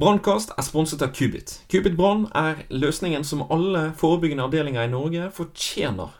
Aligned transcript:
Brannkast 0.00 0.54
er 0.56 0.64
sponset 0.64 1.02
av 1.04 1.10
Kubit. 1.12 1.58
Kubit 1.68 1.92
Brann 1.92 2.22
er 2.32 2.62
løsningen 2.72 3.20
som 3.20 3.42
alle 3.52 3.90
forebyggende 4.00 4.46
avdelinger 4.48 4.86
i 4.86 4.88
Norge 4.88 5.26
fortjener. 5.36 6.14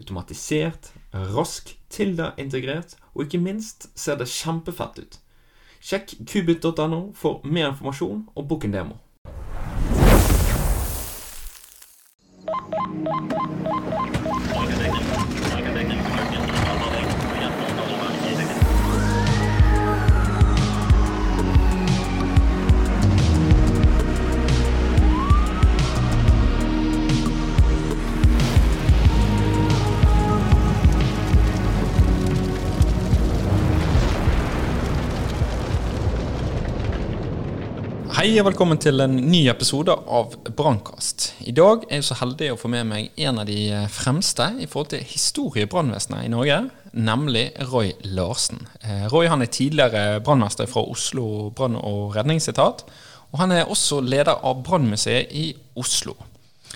Automatisert, 0.00 0.88
rask, 1.12 1.74
Tilda 1.92 2.30
integrert, 2.40 2.94
og 3.12 3.26
ikke 3.26 3.42
minst 3.44 3.90
ser 4.00 4.16
det 4.16 4.30
kjempefett 4.32 5.02
ut. 5.02 5.20
Sjekk 5.84 6.16
kubit.no 6.24 7.02
for 7.12 7.44
mer 7.44 7.74
informasjon 7.74 8.24
og 8.32 8.48
book 8.48 8.64
en 8.64 8.78
demo. 8.78 8.96
Hei 38.18 38.32
og 38.40 38.48
velkommen 38.48 38.80
til 38.82 38.98
en 38.98 39.12
ny 39.30 39.44
episode 39.46 39.94
av 39.94 40.32
Brannkast. 40.58 41.28
I 41.46 41.52
dag 41.54 41.84
er 41.86 42.00
jeg 42.00 42.06
så 42.08 42.16
heldig 42.18 42.48
å 42.50 42.56
få 42.58 42.66
med 42.72 42.88
meg 42.90 43.20
en 43.22 43.36
av 43.38 43.46
de 43.46 43.68
fremste 43.94 44.48
i 44.58 44.66
forhold 44.66 44.88
til 44.90 45.04
historie 45.06 45.62
i 45.62 45.70
brannvesenet 45.70 46.26
i 46.26 46.32
Norge, 46.32 46.56
nemlig 46.98 47.44
Roy 47.68 47.92
Larsen. 48.16 48.64
Eh, 48.82 49.04
Roy 49.12 49.30
han 49.30 49.46
er 49.46 49.52
tidligere 49.54 50.18
brannmester 50.26 50.66
fra 50.66 50.82
Oslo 50.82 51.52
brann- 51.54 51.78
og 51.78 52.16
redningsetat, 52.18 52.82
og 53.30 53.38
han 53.38 53.54
er 53.54 53.70
også 53.70 54.00
leder 54.02 54.42
av 54.42 54.66
Brannmuseet 54.66 55.30
i 55.30 55.52
Oslo. 55.78 56.16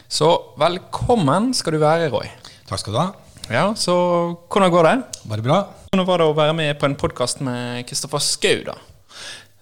Så 0.06 0.30
velkommen 0.62 1.50
skal 1.58 1.74
du 1.74 1.82
være, 1.82 2.12
Roy. 2.14 2.30
Takk 2.70 2.84
skal 2.84 2.94
du 2.94 3.02
ha. 3.02 3.08
Ja, 3.50 3.66
så 3.74 3.98
hvordan 4.46 4.70
går 4.70 4.92
det? 4.92 4.96
Bare 5.26 5.48
bra. 5.50 5.60
Hvordan 5.90 6.06
var 6.06 6.22
det 6.22 6.30
å 6.30 6.38
være 6.38 6.58
med 6.62 6.78
på 6.78 6.86
en 6.86 6.94
podkast 7.02 7.42
med 7.42 7.82
Kristoffer 7.90 8.22
Skau, 8.22 8.62
da? 8.70 8.78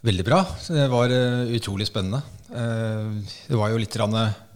Veldig 0.00 0.24
bra. 0.24 0.40
Det 0.64 0.86
var 0.88 1.12
uh, 1.12 1.50
utrolig 1.52 1.84
spennende. 1.90 2.22
Uh, 2.48 3.20
det 3.50 3.58
var 3.58 3.68
jo 3.68 3.80
litt, 3.80 3.96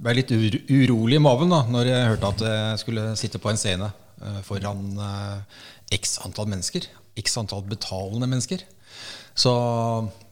ble 0.01 0.15
litt 0.17 0.33
urolig 0.33 1.19
i 1.19 1.23
maven 1.23 1.53
da 1.53 1.61
når 1.69 1.91
jeg 1.91 2.13
hørte 2.15 2.31
at 2.33 2.45
jeg 2.49 2.79
skulle 2.81 3.05
sitte 3.21 3.41
på 3.43 3.53
en 3.53 3.61
scene 3.61 3.91
uh, 4.25 4.39
foran 4.47 4.97
x 5.93 6.17
antall 6.25 6.49
mennesker. 6.49 6.89
X 7.21 7.37
antall 7.43 7.67
betalende 7.69 8.31
mennesker. 8.31 8.65
Så, 9.37 9.53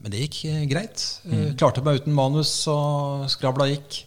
men 0.00 0.14
det 0.14 0.24
gikk 0.24 0.38
greit. 0.70 1.04
Mm. 1.26 1.58
Klarte 1.60 1.82
meg 1.84 2.00
uten 2.00 2.16
manus, 2.16 2.54
og 2.70 3.26
skravla 3.30 3.66
gikk. 3.68 3.98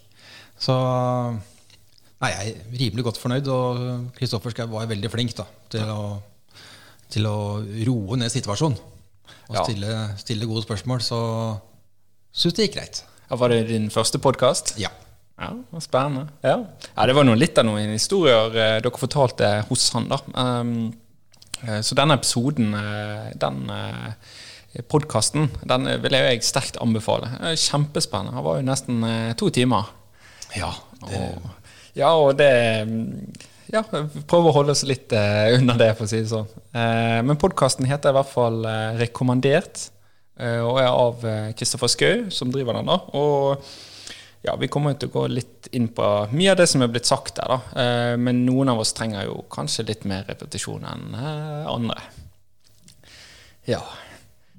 Så 0.58 0.74
nei, 0.74 2.32
jeg 2.32 2.50
er 2.56 2.78
rimelig 2.80 3.06
godt 3.06 3.20
fornøyd. 3.20 3.52
Og 3.52 4.10
Kristoffer 4.16 4.56
Schou 4.56 4.74
var 4.74 4.90
veldig 4.90 5.12
flink 5.12 5.36
da, 5.38 5.46
til, 5.72 5.86
å, 5.92 6.16
til 7.12 7.30
å 7.30 7.38
roe 7.62 8.20
ned 8.24 8.32
situasjonen 8.32 8.95
og 9.48 9.58
stille, 9.62 9.96
stille, 10.20 10.48
gode 10.48 10.64
spørsmål, 10.66 11.02
så 11.04 11.20
syns 12.34 12.56
det 12.56 12.68
gikk 12.68 12.78
greit. 12.78 13.02
Var 13.30 13.52
det 13.52 13.66
din 13.70 13.90
første 13.90 14.20
podkast? 14.22 14.76
Ja. 14.80 14.92
Ja, 15.36 15.50
Spennende. 15.80 16.28
Ja. 16.40 16.58
ja. 16.94 17.06
Det 17.06 17.14
var 17.16 17.26
noe, 17.28 17.36
litt 17.36 17.58
av 17.60 17.66
noen 17.68 17.92
historier 17.92 18.54
eh, 18.56 18.76
dere 18.80 19.00
fortalte 19.00 19.50
hos 19.68 19.90
han. 19.92 20.06
da. 20.08 20.20
Um, 20.32 20.70
eh, 21.60 21.82
så 21.84 21.98
denne 21.98 22.16
episoden, 22.16 22.72
eh, 22.78 23.26
den 23.36 23.66
uh, 23.68 24.14
podkasten, 24.88 25.50
den 25.68 25.90
vil 26.04 26.16
jeg 26.16 26.40
sterkt 26.46 26.80
anbefale. 26.80 27.28
Kjempespennende. 27.52 28.36
Han 28.38 28.46
var 28.46 28.60
jo 28.60 28.68
nesten 28.70 29.04
to 29.36 29.50
timer. 29.52 29.92
Ja, 30.56 30.72
det... 31.04 31.20
Og, 31.20 31.52
ja, 31.96 32.10
og 32.16 32.36
det 32.36 32.50
ja, 33.72 33.82
prøve 33.82 34.50
å 34.50 34.54
holde 34.54 34.74
oss 34.76 34.84
litt 34.86 35.12
uh, 35.16 35.48
unna 35.56 35.76
det, 35.78 35.90
for 35.98 36.06
å 36.06 36.10
si 36.10 36.22
det 36.22 36.30
sånn. 36.30 36.48
Uh, 36.70 37.20
men 37.26 37.38
podkasten 37.40 37.88
heter 37.88 38.12
i 38.12 38.18
hvert 38.18 38.32
fall 38.32 38.62
uh, 38.66 38.96
Rekommandert, 39.00 39.90
og 40.36 40.76
er 40.82 40.90
av 40.92 41.22
Kristoffer 41.56 41.88
Schou, 41.88 42.26
som 42.28 42.50
driver 42.52 42.76
den. 42.76 42.90
da, 42.90 42.98
og 43.16 43.62
ja, 44.44 44.52
Vi 44.60 44.68
kommer 44.68 44.92
til 44.92 45.08
å 45.08 45.14
gå 45.14 45.22
litt 45.32 45.70
inn 45.72 45.86
på 45.96 46.08
mye 46.28 46.50
av 46.52 46.58
det 46.60 46.66
som 46.68 46.84
er 46.84 46.90
blitt 46.92 47.08
sagt 47.08 47.38
der. 47.38 47.54
da, 47.54 47.86
Men 48.20 48.42
noen 48.44 48.68
av 48.68 48.82
oss 48.82 48.92
trenger 48.92 49.30
jo 49.30 49.38
kanskje 49.48 49.86
litt 49.88 50.04
mer 50.04 50.28
repetisjon 50.28 50.84
enn 50.84 51.16
andre. 51.16 52.04
Ja. 53.64 53.80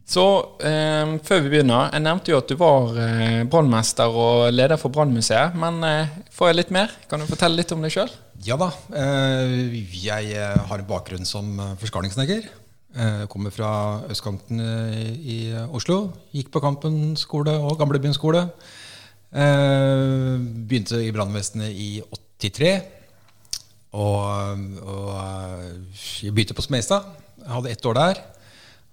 Så 0.07 0.23
eh, 0.63 1.18
før 1.28 1.41
vi 1.44 1.50
begynner 1.51 1.90
Jeg 1.91 2.03
nevnte 2.06 2.31
jo 2.31 2.38
at 2.40 2.47
du 2.47 2.56
var 2.59 2.95
eh, 3.03 3.41
brannmester 3.50 4.07
og 4.07 4.45
leder 4.56 4.79
for 4.79 4.94
Brannmuseet. 4.94 5.57
Men 5.59 5.81
eh, 5.84 6.13
får 6.31 6.51
jeg 6.51 6.57
litt 6.62 6.72
mer? 6.72 6.94
Kan 7.12 7.19
du 7.19 7.28
fortelle 7.28 7.59
litt 7.59 7.73
om 7.75 7.84
deg 7.84 7.91
sjøl? 7.91 8.13
Ja 8.45 8.56
da. 8.59 8.69
Eh, 8.95 9.75
jeg 10.00 10.31
eh, 10.31 10.56
har 10.69 10.79
en 10.79 10.88
bakgrunn 10.88 11.28
som 11.28 11.59
eh, 11.59 11.75
forskalingssnekker. 11.81 12.47
Kommer 13.29 13.51
fra 13.53 13.69
østkanten 14.09 14.57
i 14.57 15.51
Oslo. 15.75 16.16
Gikk 16.34 16.47
på 16.50 16.62
Kampen 16.63 17.12
skole 17.19 17.53
og 17.62 17.75
Gamlebyen 17.78 18.16
skole. 18.16 18.39
Begynte 19.29 21.03
i 21.06 21.12
brannvesenet 21.13 21.78
i 21.78 21.89
83. 22.41 22.72
Og, 24.01 24.66
og 24.81 25.13
begynte 26.31 26.57
på 26.57 26.66
Smestad. 26.66 27.06
Hadde 27.45 27.75
ett 27.75 27.85
år 27.85 28.00
der. 28.00 28.24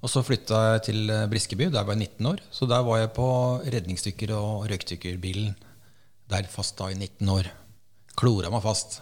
Og 0.04 0.10
så 0.12 0.20
flytta 0.20 0.58
jeg 0.74 0.82
til 0.90 1.08
eh, 1.08 1.26
Briskeby. 1.32 1.70
Der 1.72 1.84
var 1.86 1.96
jeg 1.96 2.10
19 2.10 2.28
år. 2.28 2.42
Så 2.52 2.68
der 2.68 2.84
var 2.84 3.00
jeg 3.00 3.14
på 3.16 3.28
redningsdykker- 3.64 4.34
og 4.36 4.66
røykdykkerbilen. 4.68 5.54
Der 6.28 6.48
fast 6.52 6.76
da 6.76 6.90
i 6.92 6.98
19 6.98 7.30
år. 7.32 7.48
Klora 8.14 8.50
meg 8.52 8.60
fast. 8.64 9.00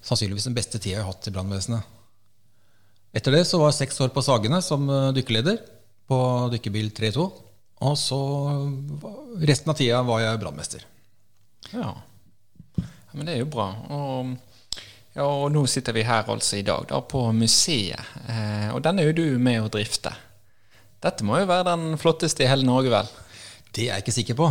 Sannsynligvis 0.00 0.48
den 0.48 0.56
beste 0.56 0.80
tida 0.80 0.96
jeg 0.96 1.04
har 1.04 1.12
hatt 1.12 1.28
i 1.28 1.34
brannvesenet. 1.34 1.94
Etter 3.16 3.36
det 3.36 3.44
så 3.48 3.60
var 3.60 3.72
jeg 3.72 3.82
seks 3.82 4.00
år 4.04 4.12
på 4.14 4.24
Sagene 4.24 4.62
som 4.64 4.88
eh, 4.88 5.12
dykkerleder 5.16 5.60
på 6.08 6.18
dykkerbil 6.56 6.88
32. 6.96 7.28
Og 7.84 7.94
så 8.00 8.18
resten 9.44 9.70
av 9.70 9.76
tida 9.78 10.00
var 10.08 10.24
jeg 10.24 10.40
brannmester. 10.40 10.88
Ja. 11.74 11.92
Men 13.12 13.28
det 13.28 13.36
er 13.36 13.42
jo 13.44 13.52
bra. 13.52 13.68
Og 13.92 14.32
ja, 15.16 15.24
og 15.24 15.48
nå 15.54 15.64
sitter 15.70 15.96
vi 15.96 16.06
her 16.06 16.28
altså 16.30 16.58
i 16.58 16.66
dag 16.66 16.84
da, 16.90 17.00
på 17.00 17.24
museet, 17.36 18.16
eh, 18.28 18.68
og 18.74 18.82
den 18.84 19.00
er 19.00 19.08
jo 19.08 19.16
du 19.20 19.24
med 19.42 19.62
å 19.62 19.70
drifte. 19.72 20.12
Dette 21.02 21.26
må 21.26 21.38
jo 21.38 21.48
være 21.48 21.70
den 21.70 21.98
flotteste 22.00 22.44
i 22.44 22.50
hele 22.50 22.66
Norge, 22.66 22.90
vel? 22.90 23.10
Det 23.74 23.84
er 23.84 23.98
jeg 23.98 24.04
ikke 24.04 24.16
sikker 24.16 24.38
på. 24.38 24.46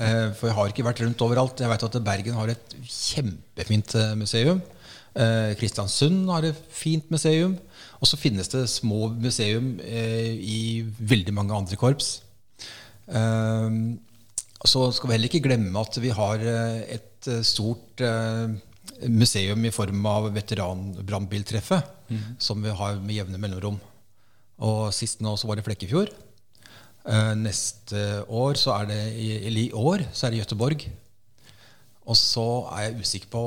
Eh, 0.00 0.30
for 0.38 0.48
jeg 0.48 0.56
har 0.56 0.70
ikke 0.70 0.84
vært 0.86 1.00
rundt 1.04 1.24
overalt. 1.26 1.60
Jeg 1.60 1.68
vet 1.72 1.84
at 1.84 1.98
Bergen 2.06 2.38
har 2.38 2.52
et 2.52 2.76
kjempefint 2.86 3.96
eh, 3.98 4.14
museum. 4.16 4.62
Eh, 5.10 5.52
Kristiansund 5.58 6.30
har 6.30 6.46
et 6.46 6.60
fint 6.72 7.04
museum. 7.12 7.56
Og 8.00 8.08
så 8.08 8.16
finnes 8.16 8.48
det 8.48 8.62
små 8.72 9.10
museum 9.20 9.74
eh, 9.84 10.32
i 10.38 10.60
veldig 10.84 11.34
mange 11.36 11.56
andre 11.56 11.76
korps. 11.80 12.20
Eh, 13.10 13.68
så 14.70 14.86
skal 14.94 15.10
vi 15.10 15.16
heller 15.16 15.28
ikke 15.28 15.44
glemme 15.48 15.82
at 15.82 16.00
vi 16.00 16.14
har 16.14 16.42
et 16.44 17.28
stort 17.44 18.00
museum 19.08 19.64
i 19.64 19.72
form 19.72 20.06
av 20.08 20.30
veteranbrannbiltreffet, 20.34 21.92
mm. 22.08 22.24
som 22.38 22.62
vi 22.62 22.72
har 22.74 22.98
med 23.00 23.16
jevne 23.16 23.40
mellomrom. 23.40 23.78
Og 24.60 24.90
Sist 24.94 25.22
nå 25.24 25.36
så 25.40 25.48
var 25.48 25.58
det 25.58 25.64
Flekkefjord. 25.66 26.12
Uh, 27.00 27.32
neste 27.38 28.00
år 28.28 28.58
så 28.60 28.74
er 28.76 28.90
det 28.90 28.98
eller 29.48 29.62
i 29.62 29.70
år 29.72 30.04
så 30.12 30.26
er 30.26 30.34
det 30.34 30.42
Gøteborg. 30.42 30.84
Og 32.10 32.16
så 32.18 32.46
er 32.74 32.88
jeg 32.88 33.04
usikker 33.04 33.30
på 33.32 33.44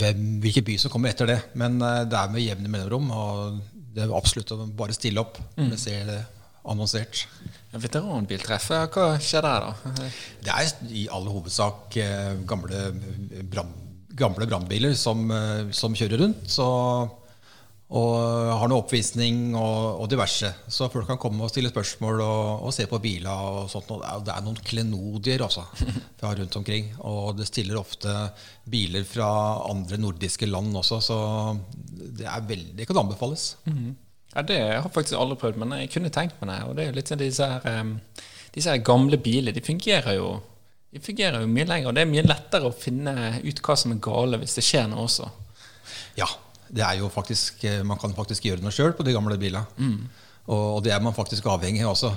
hvem, 0.00 0.24
hvilken 0.42 0.66
by 0.66 0.78
som 0.80 0.92
kommer 0.92 1.12
etter 1.12 1.30
det. 1.30 1.38
Men 1.58 1.78
uh, 1.82 2.02
det 2.08 2.18
er 2.18 2.32
med 2.34 2.44
jevne 2.44 2.72
mellomrom, 2.72 3.12
og 3.14 3.60
det 3.94 4.06
er 4.06 4.16
absolutt 4.16 4.54
å 4.54 4.64
bare 4.78 4.96
stille 4.96 5.22
opp 5.22 5.38
mm. 5.56 5.70
jeg 5.76 5.82
ser 5.84 6.10
det 6.10 6.20
annonsert. 6.68 7.22
Veteranbiltreffet, 7.72 8.94
hva 8.94 9.12
skjer 9.22 9.44
der, 9.46 9.68
da? 9.68 10.08
Det 10.42 10.54
er 10.54 10.88
i 10.90 11.06
all 11.12 11.28
hovedsak 11.30 12.00
uh, 12.02 12.32
gamle 12.48 12.88
brann 13.46 13.87
gamle 14.18 14.48
brannbiler 14.48 14.94
som, 14.98 15.24
eh, 15.30 15.70
som, 15.74 15.96
kjører 15.96 16.22
rundt. 16.24 16.44
Så, 16.50 16.66
og 17.88 18.14
har 18.60 18.68
noe 18.68 18.82
oppvisning 18.82 19.54
og, 19.56 20.02
og, 20.02 20.08
diverse. 20.12 20.50
Så 20.68 20.90
folk 20.92 21.08
kan 21.08 21.20
komme 21.20 21.46
og 21.46 21.52
stille 21.52 21.72
spørsmål 21.72 22.20
og, 22.24 22.66
og 22.68 22.74
se 22.76 22.88
på 22.90 23.00
biler 23.02 23.30
og 23.32 23.70
sånt. 23.72 23.92
Og 23.94 24.26
det 24.26 24.34
er 24.34 24.44
noen 24.44 24.60
klenodier 24.64 25.46
også 25.46 25.64
fra 26.20 26.34
rundt 26.36 26.58
omkring. 26.60 26.92
Og 27.08 27.38
det 27.38 27.48
stiller 27.48 27.80
ofte 27.80 28.16
biler 28.68 29.06
fra 29.08 29.30
andre 29.70 30.00
nordiske 30.00 30.50
land 30.50 30.76
også, 30.76 31.00
så 31.04 31.22
det 32.18 32.28
er 32.28 32.46
veldig, 32.50 32.86
kan 32.88 33.02
anbefales. 33.06 33.54
Mm. 33.64 33.96
Ja, 34.34 34.42
Det 34.42 34.58
har 34.60 34.72
jeg 34.74 34.92
faktisk 34.92 35.16
aldri 35.18 35.40
prøvd, 35.40 35.56
men 35.62 35.72
jeg 35.80 35.90
kunne 35.94 36.12
tenkt 36.12 36.36
meg 36.42 36.52
det. 36.52 36.60
Og 36.68 36.76
det 36.76 36.84
er 36.84 36.90
jo 36.90 36.98
litt 36.98 37.10
sånn 37.10 37.22
disse 37.22 37.48
her, 37.48 37.80
um, 37.80 37.96
disse 38.54 38.70
her 38.70 38.84
gamle 38.84 39.18
biler. 39.20 39.56
De 39.56 39.64
fungerer 39.64 40.18
jo 40.18 40.36
de 40.94 41.02
fungerer 41.04 41.42
jo 41.42 41.50
mye 41.50 41.66
lenger, 41.68 41.90
og 41.90 41.96
det 41.96 42.04
er 42.04 42.10
mye 42.10 42.24
lettere 42.24 42.68
å 42.68 42.74
finne 42.74 43.14
ut 43.44 43.60
hva 43.64 43.76
som 43.76 43.92
er 43.92 44.00
gale 44.04 44.40
hvis 44.40 44.56
det 44.56 44.64
skjer 44.64 44.88
noe 44.88 45.04
også. 45.04 45.28
Ja, 46.16 46.28
det 46.68 46.84
er 46.84 47.02
jo 47.02 47.10
faktisk, 47.12 47.62
eh, 47.68 47.84
man 47.86 48.00
kan 48.00 48.16
faktisk 48.16 48.48
gjøre 48.48 48.64
noe 48.64 48.74
sjøl 48.74 48.94
på 48.96 49.04
de 49.06 49.14
gamle 49.16 49.36
bilene. 49.40 49.66
Mm. 49.76 50.08
Og, 50.48 50.80
det 50.84 50.94
er 50.94 51.04
man 51.04 51.16
faktisk 51.16 51.46
avhengig 51.52 51.84
av 51.84 51.92
også. 51.92 52.14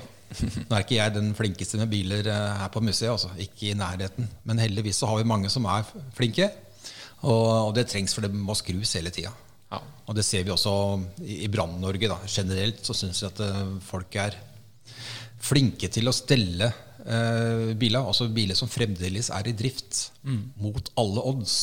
Nå 0.69 0.71
er 0.71 0.85
ikke 0.85 0.95
jeg 0.95 1.15
den 1.18 1.33
flinkeste 1.35 1.79
med 1.81 1.91
biler 1.91 2.27
eh, 2.31 2.59
her 2.62 2.71
på 2.71 2.83
museet, 2.83 3.12
altså. 3.12 3.33
ikke 3.44 3.71
i 3.71 3.77
nærheten. 3.77 4.29
Men 4.47 4.63
heldigvis 4.63 5.01
så 5.03 5.09
har 5.12 5.19
vi 5.19 5.27
mange 5.27 5.51
som 5.51 5.68
er 5.68 5.88
flinke. 6.15 6.47
Og, 7.21 7.47
og 7.68 7.73
det 7.75 7.89
trengs, 7.91 8.15
for 8.15 8.25
det 8.25 8.31
må 8.33 8.56
skrus 8.57 8.95
hele 8.97 9.12
tida. 9.13 9.33
Ja. 9.71 9.81
Og 10.07 10.15
det 10.15 10.23
ser 10.27 10.47
vi 10.47 10.53
også 10.56 10.73
i, 11.23 11.44
i 11.44 11.51
Brann-Norge. 11.51 12.15
Generelt 12.31 12.88
så 12.88 12.95
syns 12.97 13.19
jeg 13.19 13.33
at 13.33 13.44
eh, 13.45 13.75
folk 13.83 14.15
er 14.23 14.39
flinke 15.41 15.89
til 15.91 16.07
å 16.07 16.15
stelle 16.15 16.71
eh, 17.06 17.71
biler, 17.77 18.01
altså 18.01 18.30
biler 18.33 18.57
som 18.57 18.71
fremdeles 18.71 19.31
er 19.33 19.48
i 19.48 19.56
drift, 19.57 20.12
mot 20.62 20.92
alle 21.01 21.24
odds. 21.31 21.56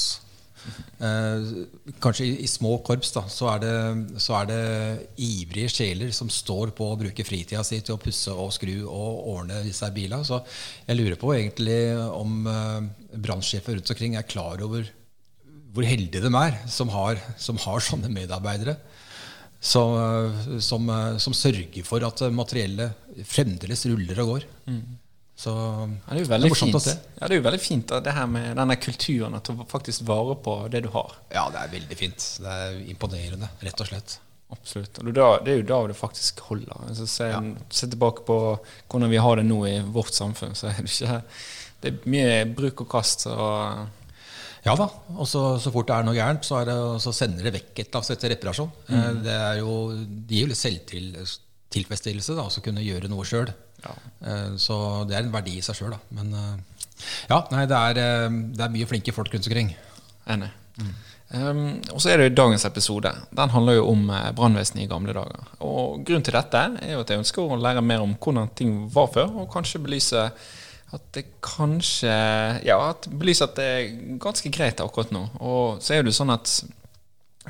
Eh, 0.99 1.49
kanskje 2.03 2.27
i, 2.27 2.33
i 2.45 2.49
små 2.51 2.75
korps 2.87 3.13
da, 3.15 3.23
så 3.31 3.49
er, 3.53 3.63
det, 3.63 4.21
så 4.23 4.35
er 4.41 4.49
det 4.51 4.61
ivrige 5.23 5.71
sjeler 5.73 6.13
som 6.15 6.31
står 6.33 6.73
på 6.77 6.91
å 6.91 6.99
bruke 6.99 7.27
fritida 7.27 7.63
si 7.67 7.81
til 7.85 7.97
å 7.97 8.03
pusse 8.03 8.35
og 8.35 8.53
skru 8.55 8.75
og 8.83 9.33
ordne 9.37 9.63
disse 9.67 9.89
bilene. 9.95 10.27
Så 10.27 10.41
jeg 10.89 10.99
lurer 10.99 11.19
på 11.21 11.33
egentlig 11.37 11.81
om 12.11 12.47
eh, 12.51 12.79
brannsjefer 13.15 13.79
rundt 13.79 13.95
omkring 13.95 14.19
er 14.19 14.29
klar 14.29 14.63
over 14.67 14.89
hvor 15.75 15.87
heldige 15.87 16.25
de 16.25 16.33
er 16.41 16.57
som 16.71 16.91
har, 16.91 17.21
som 17.39 17.61
har 17.63 17.85
sånne 17.85 18.11
medarbeidere. 18.13 18.79
Som, 19.59 19.95
eh, 19.99 20.59
som, 20.63 20.87
eh, 20.91 21.19
som 21.23 21.35
sørger 21.35 21.87
for 21.87 22.05
at 22.07 22.23
materiellet 22.31 23.23
fremdeles 23.27 23.87
ruller 23.91 24.25
og 24.25 24.35
går. 24.35 24.51
Så 25.39 25.53
Ja, 25.55 26.15
det 26.17 26.25
er 26.25 26.39
det 26.43 26.51
er 26.51 26.55
fint. 26.59 26.75
å 26.75 26.81
se. 26.83 26.97
Ja, 27.21 27.27
det 27.29 27.37
er 27.37 27.39
jo 27.39 27.45
veldig 27.47 27.61
fint 27.63 27.93
det 28.03 28.15
her 28.17 28.27
med 28.27 28.57
denne 28.59 28.77
kulturen, 28.83 29.37
at 29.39 29.47
du 29.47 29.61
faktisk 29.71 30.03
vare 30.09 30.35
på 30.43 30.55
det 30.73 30.83
du 30.83 30.89
har. 30.91 31.15
Ja, 31.31 31.45
det 31.55 31.61
er 31.61 31.77
veldig 31.77 31.99
fint. 32.01 32.25
Det 32.43 32.57
er 32.65 32.81
imponerende, 32.91 33.51
rett 33.63 33.85
og 33.85 33.87
slett. 33.93 34.19
Absolutt. 34.51 34.99
Og 34.99 35.13
det 35.13 35.53
er 35.53 35.61
jo 35.61 35.69
da 35.69 35.79
det 35.87 35.97
faktisk 35.97 36.41
holder. 36.49 36.75
Altså, 36.89 37.07
se, 37.07 37.31
se 37.71 37.87
tilbake 37.93 38.25
på 38.27 38.39
hvordan 38.89 39.13
vi 39.13 39.23
har 39.23 39.39
det 39.39 39.47
nå 39.47 39.61
i 39.69 39.77
vårt 39.95 40.17
samfunn, 40.17 40.57
så 40.59 40.73
er 40.73 40.81
det 40.83 40.91
ikke 40.91 41.23
Det 41.79 41.93
er 41.93 42.11
mye 42.11 42.39
bruk 42.59 42.83
og 42.83 42.91
kast. 42.91 43.29
Og, 43.31 43.87
Ja 44.67 44.75
da. 44.75 44.89
Og 45.15 45.29
så, 45.29 45.43
så 45.63 45.71
fort 45.71 45.87
det 45.87 46.01
er 46.01 46.09
noe 46.09 46.19
gærent, 46.19 46.43
så, 46.49 46.65
det, 46.67 46.75
så 47.05 47.13
sender 47.15 47.47
det 47.47 47.55
vekk 47.61 47.77
et 47.77 47.85
eller 47.87 48.01
annet 48.01 48.17
etter 48.17 48.35
reparasjon. 48.35 48.73
Mm. 48.89 49.21
Det, 49.23 49.37
er 49.53 49.61
jo, 49.61 49.77
de 50.03 50.35
gir 50.35 50.49
jo 50.49 50.51
litt 50.51 51.39
selvtilfredsstillelse 51.69 52.37
da, 52.37 52.47
også 52.49 52.63
kunne 52.65 52.85
gjøre 52.85 53.11
noe 53.13 53.27
sjøl. 53.29 53.51
Ja. 53.85 53.95
Så 54.59 54.77
det 55.09 55.17
er 55.17 55.23
en 55.23 55.33
verdi 55.33 55.59
i 55.59 55.65
seg 55.65 55.77
sjøl, 55.79 55.93
da. 55.95 56.01
Men 56.17 56.33
eh, 56.35 56.79
ja, 57.31 57.43
nei, 57.53 57.67
det 57.69 57.77
er, 57.77 58.01
eh, 58.03 58.39
det 58.57 58.65
er 58.65 58.73
mye 58.75 58.89
flinke 58.89 59.15
folk 59.15 59.33
rundt 59.35 59.47
omkring. 59.47 59.75
enig. 60.29 60.51
Um, 61.29 61.83
og 61.93 62.01
så 62.01 62.09
er 62.09 62.17
det 62.17 62.31
jo 62.31 62.37
dagens 62.39 62.65
episode. 62.65 63.11
Den 63.37 63.51
handler 63.53 63.77
jo 63.77 63.89
om 63.91 64.07
eh, 64.11 64.31
brannvesenet 64.33 64.87
i 64.87 64.89
gamle 64.89 65.13
dager. 65.13 65.51
Og 65.61 66.01
Grunnen 66.07 66.25
til 66.25 66.33
dette 66.33 66.63
er 66.81 66.95
jo 66.95 67.03
at 67.03 67.11
jeg 67.13 67.21
ønsker 67.21 67.45
å 67.45 67.59
lære 67.61 67.85
mer 67.85 68.01
om 68.01 68.15
hvordan 68.17 68.49
ting 68.57 68.79
var 68.95 69.11
før, 69.13 69.35
og 69.43 69.51
kanskje 69.53 69.83
belyse 69.85 70.25
at 70.89 71.03
det 71.13 71.27
kanskje 71.45 72.09
Ja, 72.65 72.79
at 72.89 73.11
belyse 73.13 73.45
at 73.45 73.59
det 73.59 73.67
er 73.69 73.91
ganske 74.23 74.49
greit 74.51 74.81
akkurat 74.81 75.13
nå. 75.13 75.27
Og 75.45 75.83
så 75.85 75.95
er 75.95 76.03
det 76.03 76.15
jo 76.15 76.21
sånn 76.23 76.33
at 76.33 76.55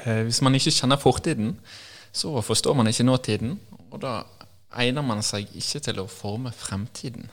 eh, 0.02 0.24
hvis 0.26 0.42
man 0.42 0.58
ikke 0.58 0.74
kjenner 0.74 0.98
fortiden, 0.98 1.54
så 2.10 2.34
forstår 2.42 2.74
man 2.74 2.90
ikke 2.90 3.06
nåtiden. 3.06 3.60
Og 3.98 4.04
da 4.04 4.22
egner 4.78 5.02
man 5.02 5.24
seg 5.26 5.48
ikke 5.58 5.80
til 5.88 5.96
å 5.98 6.04
forme 6.06 6.52
fremtiden. 6.54 7.24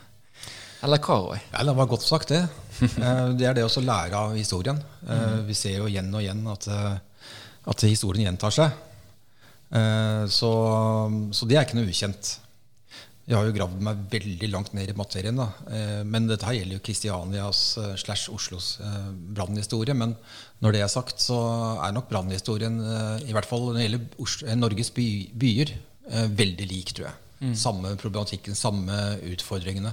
Eller 0.86 0.98
hva, 0.98 1.18
Roy? 1.22 1.38
Ja, 1.54 1.62
det 1.68 1.76
var 1.78 1.90
godt 1.92 2.06
sagt, 2.06 2.32
det. 2.34 2.40
Eh, 2.82 3.30
Det 3.38 3.46
er 3.46 3.54
det 3.54 3.64
å 3.68 3.82
lære 3.86 4.18
av 4.18 4.34
historien. 4.36 4.82
Eh, 5.08 5.44
Vi 5.46 5.54
ser 5.54 5.78
jo 5.78 5.86
igjen 5.86 6.10
og 6.14 6.24
igjen 6.24 6.42
at, 6.50 6.66
eh, 6.68 6.98
at 7.70 7.86
historien 7.86 8.26
gjentar 8.26 8.52
seg. 8.56 8.82
Så, 10.32 10.50
så 11.36 11.48
det 11.50 11.56
er 11.58 11.66
ikke 11.66 11.76
noe 11.80 11.90
ukjent. 11.90 12.30
Jeg 13.26 13.36
har 13.36 13.48
jo 13.48 13.56
gravd 13.56 13.82
meg 13.84 14.04
veldig 14.12 14.50
langt 14.54 14.74
ned 14.78 14.90
i 14.90 14.96
materien. 14.96 15.36
da. 15.36 15.48
Men 16.06 16.28
dette 16.30 16.46
her 16.46 16.54
gjelder 16.60 16.78
jo 16.78 16.84
Kristianias 16.86 17.64
slash 18.00 18.30
Oslos 18.32 18.76
brannhistorie. 19.36 19.96
Men 19.98 20.14
når 20.62 20.78
det 20.78 20.84
er 20.86 20.94
sagt, 20.94 21.18
så 21.20 21.40
er 21.84 21.92
nok 21.98 22.08
brannhistorien, 22.14 22.78
i 23.26 23.34
hvert 23.36 23.50
fall 23.50 23.66
når 23.68 23.80
det 23.82 23.88
gjelder 23.90 24.56
Norges 24.62 24.94
by, 24.96 25.08
byer, 25.34 25.74
eh, 26.10 26.28
veldig 26.30 26.68
lik, 26.72 26.94
tror 26.96 27.10
jeg. 27.10 27.22
Samme 27.60 27.92
problematikken, 28.00 28.56
samme 28.56 28.96
utfordringene. 29.28 29.92